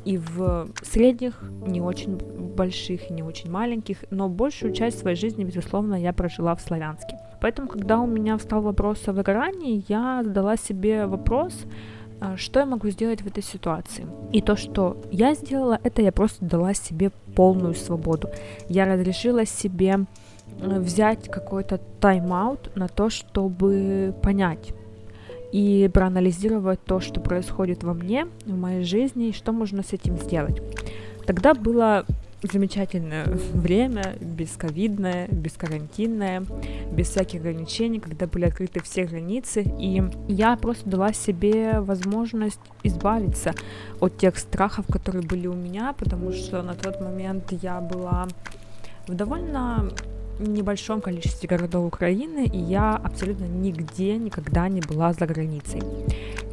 и 0.07 0.17
в 0.17 0.69
средних, 0.83 1.43
не 1.67 1.83
очень 1.83 2.17
больших, 2.57 3.11
и 3.11 3.13
не 3.13 3.23
очень 3.23 3.51
маленьких, 3.51 3.99
но 4.11 4.29
большую 4.29 4.73
часть 4.73 4.99
своей 4.99 5.17
жизни, 5.17 5.45
безусловно, 5.45 5.95
я 5.95 6.15
прожила 6.15 6.55
в 6.55 6.63
Славянске. 6.63 7.19
Поэтому, 7.43 7.69
когда 7.69 8.01
у 8.01 8.07
меня 8.07 8.39
встал 8.39 8.63
вопрос 8.63 9.07
о 9.07 9.13
выгорании, 9.13 9.85
я 9.89 10.23
задала 10.25 10.57
себе 10.57 11.07
вопрос, 11.07 11.55
а, 12.21 12.39
что 12.39 12.61
я 12.61 12.67
могу 12.67 12.89
сделать 12.89 13.21
в 13.21 13.27
этой 13.27 13.43
ситуации. 13.43 14.07
И 14.33 14.41
то, 14.41 14.57
что 14.57 14.97
я 15.11 15.35
сделала, 15.35 15.79
это 15.85 16.01
я 16.01 16.11
просто 16.11 16.43
дала 16.43 16.73
себе 16.73 17.11
полную 17.35 17.75
свободу. 17.75 18.31
Я 18.69 18.87
разрешила 18.87 19.45
себе 19.45 20.07
Э, 20.07 20.34
взять 20.59 21.29
какой-то 21.29 21.81
тайм-аут 22.01 22.75
на 22.77 22.89
то, 22.89 23.11
чтобы 23.11 24.15
понять 24.23 24.73
и 25.53 25.89
проанализировать 25.93 26.83
то, 26.85 27.01
что 27.01 27.21
происходит 27.21 27.85
во 27.85 27.95
мне, 27.95 28.27
в 28.45 28.57
моей 28.57 28.83
жизни, 28.85 29.29
и 29.29 29.33
что 29.33 29.53
можно 29.53 29.83
с 29.83 29.93
этим 29.93 30.17
сделать. 30.19 30.61
Тогда 31.27 31.55
было 31.55 32.05
замечательное 32.43 33.25
время, 33.53 34.17
бесковидное, 34.21 35.29
бескарантинное, 35.29 36.45
без 36.91 37.09
всяких 37.09 37.41
ограничений, 37.41 38.01
когда 38.01 38.27
были 38.27 38.47
открыты 38.47 38.83
все 38.83 39.05
границы, 39.05 39.63
и 39.79 40.03
я 40.29 40.57
просто 40.57 40.89
дала 40.89 41.13
себе 41.13 41.81
возможность 41.81 42.61
избавиться 42.83 43.53
от 44.01 44.19
тех 44.19 44.37
страхов, 44.39 44.87
которые 44.87 45.23
были 45.23 45.47
у 45.47 45.55
меня, 45.55 45.95
потому 45.97 46.33
что 46.33 46.63
на 46.63 46.75
тот 46.75 47.01
момент 47.01 47.53
я 47.63 47.81
была 47.81 48.27
в 49.07 49.15
довольно 49.15 49.91
небольшом 50.39 51.01
количестве 51.01 51.49
городов 51.49 51.87
Украины, 51.87 52.47
и 52.47 52.59
я 52.59 52.97
абсолютно 52.97 53.45
нигде 53.45 54.17
никогда 54.17 54.69
не 54.69 54.81
была 54.81 55.13
за 55.13 55.27
границей. 55.27 55.83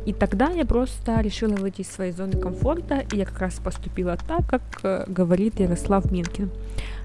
И 0.05 0.13
тогда 0.13 0.49
я 0.49 0.65
просто 0.65 1.21
решила 1.21 1.55
выйти 1.55 1.81
из 1.81 1.87
своей 1.87 2.11
зоны 2.11 2.39
комфорта, 2.39 3.03
и 3.11 3.17
я 3.17 3.25
как 3.25 3.39
раз 3.39 3.55
поступила 3.55 4.17
так, 4.27 4.47
как 4.47 4.61
э, 4.83 5.05
говорит 5.07 5.59
Ярослав 5.59 6.11
Минкин. 6.11 6.49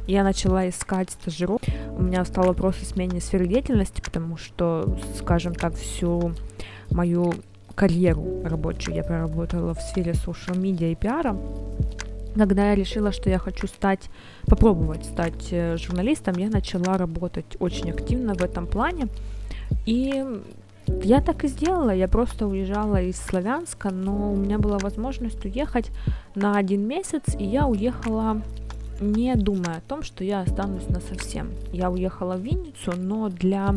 Я 0.07 0.23
начала 0.25 0.69
искать 0.69 1.11
стажеров. 1.11 1.61
У 1.99 2.03
меня 2.03 2.25
стал 2.25 2.47
вопрос 2.47 2.77
о 2.81 2.85
смене 2.85 3.21
сферы 3.21 3.47
деятельности, 3.47 4.01
потому 4.01 4.37
что, 4.37 4.99
скажем 5.19 5.55
так, 5.55 5.75
всю 5.75 6.33
мою 6.91 7.35
карьеру 7.75 8.43
рабочую 8.45 8.97
я 8.97 9.03
проработала 9.03 9.75
в 9.75 9.81
сфере 9.81 10.13
media 10.13 10.91
и 10.91 10.95
пиара 10.95 11.37
когда 12.37 12.71
я 12.71 12.75
решила, 12.75 13.13
что 13.13 13.31
я 13.31 13.39
хочу 13.39 13.67
стать, 13.67 14.11
попробовать 14.47 15.05
стать 15.05 15.49
э, 15.51 15.77
журналистом, 15.77 16.37
я 16.39 16.49
начала 16.49 16.99
работать 16.99 17.57
очень 17.59 17.91
активно 17.91 18.35
в 18.35 18.43
этом 18.43 18.67
плане. 18.67 19.09
И 19.87 20.25
я 21.03 21.21
так 21.21 21.45
и 21.45 21.49
сделала. 21.49 21.91
Я 21.95 22.09
просто 22.09 22.47
уезжала 22.47 23.03
из 23.03 23.17
Славянска, 23.17 23.91
но 23.91 24.33
у 24.33 24.37
меня 24.37 24.59
была 24.59 24.79
возможность 24.79 25.45
уехать 25.45 25.91
на 26.35 26.57
один 26.57 26.87
месяц, 26.87 27.23
и 27.39 27.45
я 27.45 27.67
уехала 27.67 28.43
не 29.01 29.35
думая 29.37 29.79
о 29.79 29.81
том, 29.81 30.03
что 30.03 30.25
я 30.25 30.41
останусь 30.41 30.89
на 30.89 31.01
совсем. 31.01 31.51
Я 31.73 31.91
уехала 31.91 32.37
в 32.37 32.41
Винницу, 32.41 32.93
но 32.97 33.29
для 33.29 33.75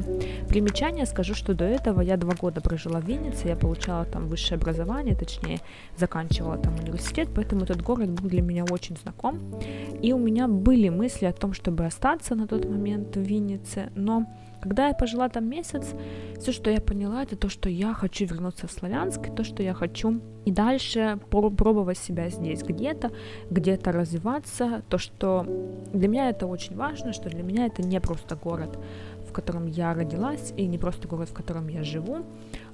примечания 0.48 1.06
скажу, 1.06 1.34
что 1.34 1.54
до 1.54 1.66
этого 1.66 2.02
я 2.02 2.18
два 2.18 2.34
года 2.34 2.62
прожила 2.62 3.00
в 3.00 3.06
Виннице, 3.06 3.48
я 3.48 3.56
получала 3.56 4.06
там 4.06 4.28
высшее 4.28 4.58
образование, 4.58 5.16
точнее, 5.16 5.60
заканчивала 5.98 6.58
там 6.58 6.76
университет, 6.80 7.30
поэтому 7.36 7.64
этот 7.64 7.82
город 7.82 8.10
был 8.10 8.30
для 8.30 8.42
меня 8.42 8.66
очень 8.70 8.98
знаком. 8.98 9.40
И 10.02 10.14
у 10.14 10.18
меня 10.18 10.48
были 10.48 10.90
мысли 10.90 11.26
о 11.26 11.34
том, 11.34 11.54
чтобы 11.54 11.86
остаться 11.86 12.36
на 12.36 12.48
тот 12.48 12.70
момент 12.70 13.16
в 13.16 13.22
Виннице, 13.22 13.90
но 13.96 14.26
когда 14.62 14.88
я 14.88 14.94
пожила 14.94 15.30
там 15.30 15.48
месяц, 15.50 15.94
все, 16.40 16.52
что 16.52 16.70
я 16.70 16.82
поняла, 16.82 17.24
это 17.24 17.36
то, 17.36 17.50
что 17.50 17.70
я 17.70 17.94
хочу 17.94 18.26
вернуться 18.26 18.68
в 18.68 18.72
Славянск, 18.72 19.34
то, 19.36 19.44
что 19.44 19.64
я 19.64 19.74
хочу 19.74 20.22
и 20.46 20.52
дальше 20.52 21.20
пробовать 21.30 21.98
себя 21.98 22.30
здесь 22.30 22.64
где-то, 22.64 23.12
где-то 23.50 23.92
развиваться, 23.92 24.82
то, 24.90 24.98
что 24.98 25.46
для 25.94 26.08
меня 26.08 26.30
это 26.30 26.48
очень 26.48 26.76
важно, 26.76 27.14
что 27.14 27.30
для 27.30 27.44
меня 27.44 27.66
это 27.66 27.82
не 27.82 28.00
просто 28.00 28.36
город, 28.36 28.80
в 29.28 29.32
котором 29.32 29.68
я 29.68 29.94
родилась, 29.94 30.54
и 30.58 30.66
не 30.66 30.78
просто 30.78 31.08
город, 31.08 31.30
в 31.30 31.34
котором 31.34 31.68
я 31.68 31.84
живу, 31.84 32.26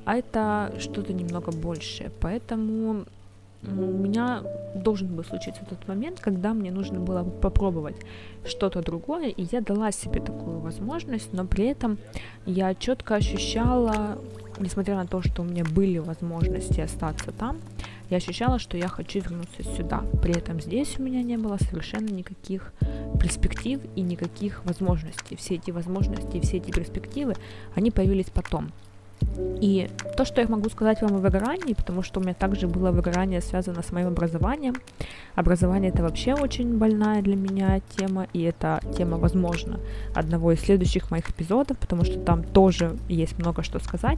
а 0.05 0.15
это 0.15 0.73
что-то 0.79 1.13
немного 1.13 1.51
большее. 1.51 2.11
Поэтому 2.21 3.05
у 3.63 3.67
меня 3.69 4.43
должен 4.75 5.07
был 5.07 5.23
случиться 5.23 5.63
тот 5.67 5.87
момент, 5.87 6.19
когда 6.19 6.53
мне 6.53 6.71
нужно 6.71 6.99
было 6.99 7.23
попробовать 7.23 7.95
что-то 8.45 8.81
другое, 8.81 9.29
и 9.29 9.47
я 9.51 9.61
дала 9.61 9.91
себе 9.91 10.21
такую 10.21 10.59
возможность, 10.59 11.33
но 11.33 11.45
при 11.45 11.65
этом 11.65 11.97
я 12.45 12.75
четко 12.75 13.15
ощущала, 13.15 14.19
несмотря 14.59 14.95
на 14.95 15.07
то, 15.07 15.21
что 15.21 15.41
у 15.41 15.45
меня 15.45 15.63
были 15.63 15.97
возможности 15.97 16.81
остаться 16.81 17.31
там, 17.31 17.59
я 18.09 18.17
ощущала, 18.17 18.59
что 18.59 18.77
я 18.77 18.87
хочу 18.87 19.19
вернуться 19.19 19.63
сюда. 19.63 20.03
При 20.21 20.37
этом 20.37 20.61
здесь 20.61 20.99
у 20.99 21.01
меня 21.01 21.23
не 21.23 21.37
было 21.37 21.57
совершенно 21.57 22.09
никаких 22.09 22.71
перспектив 23.19 23.79
и 23.95 24.01
никаких 24.01 24.63
возможностей. 24.65 25.35
Все 25.35 25.55
эти 25.55 25.71
возможности 25.71 26.39
все 26.39 26.57
эти 26.57 26.69
перспективы, 26.69 27.35
они 27.73 27.89
появились 27.89 28.29
потом. 28.31 28.71
И 29.61 29.89
то, 30.17 30.25
что 30.25 30.41
я 30.41 30.47
могу 30.47 30.69
сказать 30.69 31.01
вам 31.01 31.15
о 31.15 31.17
выгорании, 31.17 31.73
потому 31.73 32.03
что 32.03 32.19
у 32.19 32.23
меня 32.23 32.33
также 32.33 32.67
было 32.67 32.91
выгорание 32.91 33.41
связано 33.41 33.81
с 33.81 33.91
моим 33.91 34.07
образованием. 34.07 34.75
Образование 35.35 35.91
это 35.91 36.03
вообще 36.03 36.33
очень 36.33 36.77
больная 36.77 37.21
для 37.21 37.35
меня 37.35 37.81
тема, 37.97 38.27
и 38.33 38.41
это 38.43 38.79
тема, 38.97 39.17
возможно, 39.17 39.79
одного 40.13 40.51
из 40.51 40.61
следующих 40.61 41.11
моих 41.11 41.29
эпизодов, 41.29 41.77
потому 41.77 42.05
что 42.05 42.19
там 42.19 42.43
тоже 42.43 42.97
есть 43.09 43.37
много 43.39 43.63
что 43.63 43.79
сказать. 43.79 44.17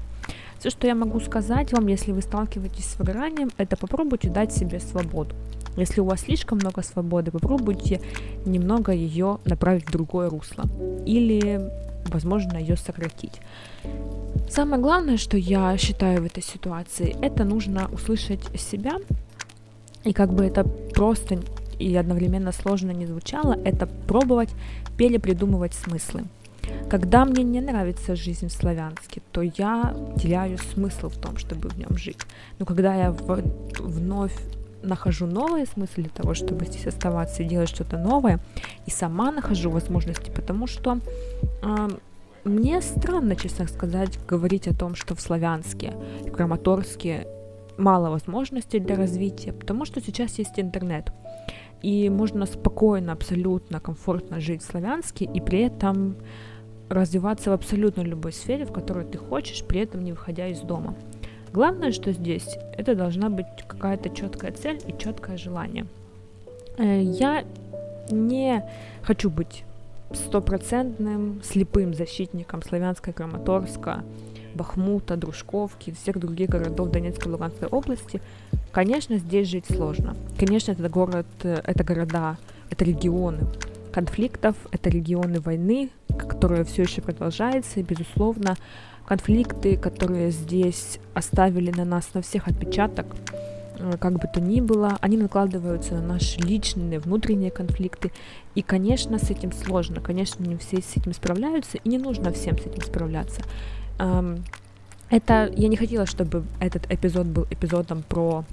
Все, 0.60 0.70
что 0.70 0.88
я 0.88 0.96
могу 0.96 1.20
сказать 1.20 1.72
вам, 1.72 1.88
если 1.88 2.12
вы 2.12 2.22
сталкиваетесь 2.22 2.86
с 2.86 3.00
выгоранием, 3.00 3.50
это 3.58 3.78
попробуйте 3.78 4.30
дать 4.30 4.52
себе 4.52 4.80
свободу. 4.80 5.36
Если 5.78 6.02
у 6.02 6.06
вас 6.06 6.22
слишком 6.22 6.58
много 6.58 6.82
свободы, 6.82 7.30
попробуйте 7.30 8.02
немного 8.46 8.92
ее 8.92 9.38
направить 9.46 9.88
в 9.88 9.92
другое 9.92 10.30
русло. 10.30 10.66
Или, 11.06 11.70
возможно, 12.10 12.58
ее 12.58 12.78
сократить. 12.78 13.42
Самое 14.50 14.82
главное, 14.82 15.18
что 15.18 15.38
я 15.38 15.78
считаю 15.78 16.22
в 16.22 16.26
этой 16.26 16.44
ситуации, 16.44 17.16
это 17.22 17.44
нужно 17.44 17.90
услышать 17.92 18.42
себя. 18.60 18.98
И 20.04 20.14
как 20.14 20.34
бы 20.34 20.46
это 20.46 20.64
просто 20.64 21.40
и 21.80 21.96
одновременно 21.96 22.52
сложно 22.52 22.92
не 22.92 23.06
звучало, 23.06 23.58
это 23.64 23.88
пробовать 24.08 24.50
перепридумывать 24.98 25.74
смыслы. 25.74 26.24
Когда 26.90 27.26
мне 27.26 27.44
не 27.44 27.62
нравится 27.62 28.16
жизнь 28.16 28.48
в 28.48 28.52
Славянске, 28.52 29.22
то 29.32 29.42
я 29.42 29.96
теряю 30.22 30.58
смысл 30.58 31.10
в 31.10 31.18
том, 31.18 31.38
чтобы 31.38 31.70
в 31.70 31.78
нем 31.78 31.98
жить. 31.98 32.20
Но 32.60 32.66
когда 32.66 32.96
я 32.96 33.12
вновь 33.80 34.34
нахожу 34.84 35.26
новые 35.26 35.66
смыслы 35.66 36.04
для 36.04 36.12
того, 36.12 36.34
чтобы 36.34 36.66
здесь 36.66 36.88
оставаться 36.88 37.44
и 37.44 37.46
делать 37.46 37.70
что-то 37.70 37.98
новое, 37.98 38.40
и 38.86 38.92
сама 38.92 39.32
нахожу 39.32 39.70
возможности, 39.70 40.32
потому 40.32 40.68
что 40.68 41.00
э, 41.64 41.88
мне 42.44 42.82
странно, 42.82 43.36
честно 43.36 43.68
сказать, 43.68 44.20
говорить 44.28 44.68
о 44.68 44.74
том, 44.74 44.96
что 44.96 45.16
в 45.16 45.22
Славянске, 45.22 45.94
в 46.26 46.32
Краматорске 46.32 47.28
мало 47.78 48.10
возможностей 48.10 48.80
для 48.80 48.96
развития, 48.96 49.54
потому 49.54 49.86
что 49.86 50.02
сейчас 50.02 50.40
есть 50.40 50.60
интернет. 50.60 51.12
И 51.84 52.10
можно 52.10 52.46
спокойно, 52.46 53.12
абсолютно 53.12 53.80
комфортно 53.80 54.40
жить 54.40 54.64
в 54.64 54.66
Славянске 54.66 55.26
и 55.26 55.40
при 55.40 55.62
этом 55.62 56.16
развиваться 56.90 57.50
в 57.52 57.54
абсолютно 57.54 58.02
любой 58.02 58.32
сфере, 58.34 58.66
в 58.66 58.72
которой 58.72 59.06
ты 59.06 59.18
хочешь, 59.18 59.64
при 59.64 59.82
этом 59.82 60.04
не 60.04 60.14
выходя 60.14 60.48
из 60.48 60.62
дома. 60.62 60.96
Главное, 61.58 61.92
что 61.92 62.12
здесь, 62.12 62.56
это 62.78 62.94
должна 62.94 63.32
быть 63.32 63.48
какая-то 63.68 64.12
четкая 64.12 64.52
цель 64.52 64.80
и 64.86 64.96
четкое 64.96 65.38
желание. 65.38 65.88
Э, 66.78 67.02
я 67.02 67.46
не 68.12 68.64
хочу 69.02 69.32
быть 69.32 69.64
стопроцентным 70.14 71.42
слепым 71.44 71.96
защитником 71.96 72.62
славянской 72.62 73.12
Краматорска, 73.12 74.04
Бахмута, 74.54 75.18
Дружковки, 75.18 75.96
всех 76.00 76.20
других 76.20 76.48
городов 76.50 76.92
Донецкой 76.92 77.32
и 77.32 77.32
Луганской 77.32 77.68
области. 77.70 78.22
Конечно, 78.72 79.18
здесь 79.18 79.48
жить 79.48 79.66
сложно. 79.66 80.16
Конечно, 80.38 80.74
это 80.74 80.88
город, 80.90 81.26
э, 81.42 81.60
это 81.66 81.84
города, 81.84 82.38
это 82.70 82.86
регионы 82.86 83.48
конфликтов, 83.98 84.56
это 84.70 84.92
регионы 84.92 85.40
войны, 85.40 85.90
которая 86.20 86.64
все 86.64 86.84
еще 86.84 87.02
продолжается, 87.02 87.80
и, 87.80 87.84
безусловно, 87.84 88.56
конфликты, 89.08 89.76
которые 89.76 90.30
здесь 90.30 91.00
оставили 91.16 91.72
на 91.72 91.84
нас, 91.84 92.14
на 92.14 92.22
всех 92.22 92.48
отпечаток, 92.48 93.08
э, 93.80 93.94
как 94.00 94.20
бы 94.20 94.28
то 94.32 94.40
ни 94.40 94.62
было, 94.62 95.00
они 95.02 95.18
накладываются 95.18 95.96
на 95.96 96.14
наши 96.14 96.40
личные, 96.40 97.00
внутренние 97.00 97.50
конфликты. 97.50 98.12
И, 98.54 98.62
конечно, 98.62 99.18
с 99.18 99.32
этим 99.32 99.52
сложно. 99.52 100.00
Конечно, 100.00 100.44
не 100.44 100.58
все 100.58 100.80
с 100.80 100.96
этим 100.96 101.12
справляются, 101.14 101.80
и 101.84 101.90
не 101.90 101.98
нужно 101.98 102.32
всем 102.32 102.56
с 102.60 102.68
этим 102.68 102.84
справляться. 102.84 103.42
Это 105.10 105.50
я 105.56 105.68
не 105.70 105.78
хотела, 105.78 106.06
чтобы 106.06 106.44
этот 106.60 106.92
эпизод 106.92 107.28
был 107.28 107.48
эпизодом 107.50 108.04
про 108.04 108.44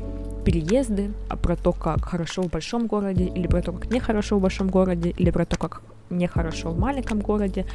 переезды, 0.45 1.11
а 1.29 1.37
про 1.37 1.57
то, 1.57 1.73
как 1.73 2.05
хорошо 2.05 2.43
в 2.43 2.49
большом 2.49 2.87
городе, 2.87 3.25
или 3.25 3.47
про 3.49 3.61
то, 3.61 3.73
как 3.73 3.91
нехорошо 3.91 4.39
в 4.39 4.43
большом 4.43 4.69
городе, 4.69 5.11
или 5.11 5.31
про 5.31 5.47
то, 5.47 5.57
как 5.57 5.83
нехорошо 6.11 6.71
в 6.71 6.79
маленьком 6.79 7.21
городе. 7.21 7.67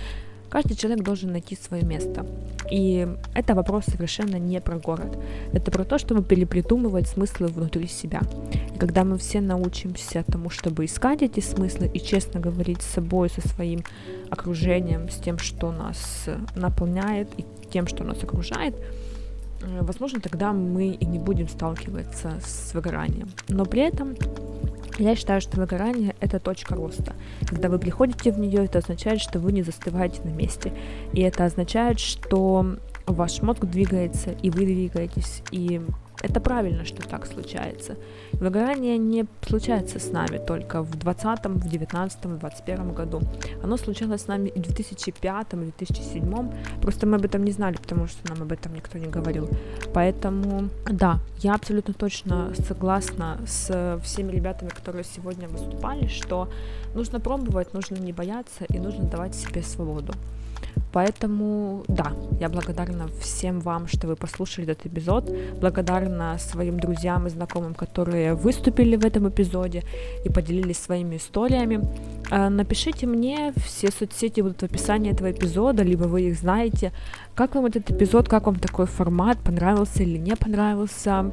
Каждый 0.49 0.75
человек 0.75 1.03
должен 1.03 1.31
найти 1.31 1.55
свое 1.55 1.83
место. 1.83 2.25
И 2.71 3.07
это 3.35 3.53
вопрос 3.53 3.85
совершенно 3.85 4.37
не 4.37 4.59
про 4.61 4.77
город. 4.77 5.17
Это 5.53 5.69
про 5.69 5.83
то, 5.83 5.99
чтобы 5.99 6.23
перепридумывать 6.23 7.07
смыслы 7.07 7.47
внутри 7.47 7.87
себя. 7.87 8.21
И 8.73 8.77
когда 8.79 9.03
мы 9.03 9.17
все 9.17 9.41
научимся 9.41 10.23
тому, 10.23 10.49
чтобы 10.49 10.85
искать 10.85 11.21
эти 11.21 11.39
смыслы 11.39 11.91
и 11.93 11.99
честно 11.99 12.39
говорить 12.39 12.81
с 12.81 12.93
собой, 12.93 13.29
со 13.29 13.47
своим 13.47 13.83
окружением, 14.31 15.09
с 15.09 15.15
тем, 15.17 15.37
что 15.37 15.71
нас 15.71 16.25
наполняет 16.55 17.27
и 17.37 17.45
тем, 17.69 17.87
что 17.87 18.03
нас 18.03 18.23
окружает, 18.23 18.75
э, 19.61 19.81
возможно, 19.81 20.19
тогда 20.19 20.53
мы 20.53 20.87
и 20.89 21.05
не 21.05 21.19
будем 21.19 21.47
сталкиваться 21.47 22.39
с 22.43 22.73
выгоранием. 22.73 23.29
Но 23.47 23.65
при 23.65 23.81
этом 23.81 24.15
я 24.99 25.15
считаю, 25.15 25.39
что 25.39 25.57
выгорание— 25.57 26.15
это 26.19 26.39
точка 26.39 26.75
роста. 26.75 27.13
Когда 27.47 27.69
вы 27.69 27.79
приходите 27.79 28.31
в 28.31 28.39
нее, 28.39 28.65
это 28.65 28.79
означает, 28.79 29.21
что 29.21 29.39
вы 29.39 29.53
не 29.53 29.63
застываете 29.63 30.21
на 30.23 30.29
месте. 30.29 30.73
И 31.13 31.21
это 31.21 31.45
означает, 31.45 31.99
что 31.99 32.75
ваш 33.05 33.41
мозг 33.41 33.65
двигается, 33.65 34.31
и 34.31 34.49
вы 34.49 34.65
двигаетесь, 34.65 35.41
и 35.51 35.81
это 36.21 36.39
правильно, 36.39 36.85
что 36.85 37.01
так 37.07 37.25
случается. 37.25 37.95
Выгорание 38.33 38.97
не 38.97 39.25
случается 39.41 39.99
с 39.99 40.11
нами 40.11 40.37
только 40.37 40.81
в 40.81 40.97
20, 40.97 41.45
в 41.45 41.69
19, 41.69 42.25
в 42.25 42.37
21 42.37 42.93
году. 42.93 43.21
Оно 43.63 43.77
случалось 43.77 44.21
с 44.21 44.27
нами 44.27 44.49
и 44.49 44.59
в 44.59 44.63
2005, 44.63 45.53
и 45.53 45.55
в 45.55 45.59
2007. 45.59 46.51
Просто 46.81 47.07
мы 47.07 47.15
об 47.15 47.25
этом 47.25 47.43
не 47.43 47.51
знали, 47.51 47.77
потому 47.77 48.07
что 48.07 48.27
нам 48.33 48.41
об 48.41 48.51
этом 48.51 48.73
никто 48.73 48.97
не 48.97 49.07
говорил. 49.07 49.49
Поэтому, 49.93 50.69
да, 50.91 51.19
я 51.39 51.55
абсолютно 51.55 51.93
точно 51.93 52.53
согласна 52.67 53.37
с 53.47 53.99
всеми 54.03 54.31
ребятами, 54.31 54.69
которые 54.69 55.03
сегодня 55.03 55.47
выступали, 55.47 56.07
что 56.07 56.49
нужно 56.95 57.19
пробовать, 57.19 57.73
нужно 57.73 57.95
не 57.95 58.13
бояться 58.13 58.65
и 58.65 58.79
нужно 58.79 59.05
давать 59.05 59.35
себе 59.35 59.61
свободу. 59.61 60.13
Поэтому, 60.91 61.83
да, 61.87 62.13
я 62.39 62.49
благодарна 62.49 63.07
всем 63.21 63.59
вам, 63.59 63.87
что 63.87 64.07
вы 64.07 64.15
послушали 64.15 64.71
этот 64.71 64.87
эпизод. 64.87 65.29
Благодарна 65.59 66.37
своим 66.39 66.79
друзьям 66.79 67.27
и 67.27 67.29
знакомым, 67.29 67.73
которые 67.73 68.33
выступили 68.33 68.95
в 68.95 69.05
этом 69.05 69.29
эпизоде 69.29 69.83
и 70.25 70.29
поделились 70.29 70.77
своими 70.77 71.17
историями. 71.17 71.81
А, 72.31 72.49
напишите 72.49 73.07
мне, 73.07 73.53
все 73.57 73.91
соцсети 73.91 74.41
будут 74.41 74.61
в 74.61 74.65
описании 74.65 75.11
этого 75.11 75.31
эпизода, 75.31 75.83
либо 75.83 76.03
вы 76.03 76.29
их 76.29 76.37
знаете. 76.37 76.91
Как 77.35 77.55
вам 77.55 77.67
этот 77.67 77.89
эпизод, 77.91 78.27
как 78.27 78.47
вам 78.47 78.55
такой 78.55 78.85
формат, 78.85 79.37
понравился 79.39 80.03
или 80.03 80.17
не 80.17 80.35
понравился, 80.35 81.31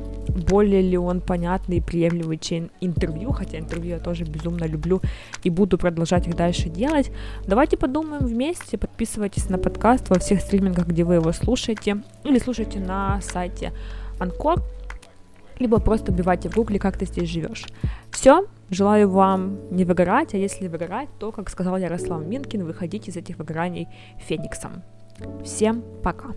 более 0.48 0.80
ли 0.82 0.96
он 0.96 1.20
понятный 1.20 1.78
и 1.78 1.80
приемлемый, 1.80 2.38
чем 2.38 2.70
интервью, 2.80 3.32
хотя 3.32 3.58
интервью 3.58 3.96
я 3.96 3.98
тоже 3.98 4.24
безумно 4.24 4.64
люблю 4.64 5.00
и 5.42 5.50
буду 5.50 5.78
продолжать 5.78 6.28
их 6.28 6.36
дальше 6.36 6.68
делать. 6.68 7.10
Давайте 7.46 7.76
подумаем 7.76 8.24
вместе, 8.24 8.78
подписывайтесь 8.78 9.45
на 9.48 9.58
подкаст 9.58 10.08
во 10.10 10.18
всех 10.18 10.40
стримингах, 10.40 10.86
где 10.86 11.04
вы 11.04 11.14
его 11.14 11.32
слушаете, 11.32 12.02
или 12.24 12.38
слушаете 12.38 12.80
на 12.80 13.20
сайте 13.20 13.72
Анкор, 14.18 14.62
либо 15.58 15.78
просто 15.78 16.12
убивайте 16.12 16.48
в 16.48 16.54
гугле, 16.54 16.78
как 16.78 16.96
ты 16.96 17.06
здесь 17.06 17.28
живешь. 17.28 17.66
Все, 18.10 18.46
желаю 18.70 19.10
вам 19.10 19.58
не 19.70 19.84
выгорать, 19.84 20.34
а 20.34 20.36
если 20.36 20.68
выгорать, 20.68 21.08
то, 21.18 21.32
как 21.32 21.50
сказал 21.50 21.76
Ярослав 21.76 22.24
Минкин, 22.24 22.64
выходите 22.64 23.10
из 23.10 23.16
этих 23.16 23.38
выгораний 23.38 23.88
фениксом. 24.18 24.82
Всем 25.44 25.82
пока! 26.02 26.28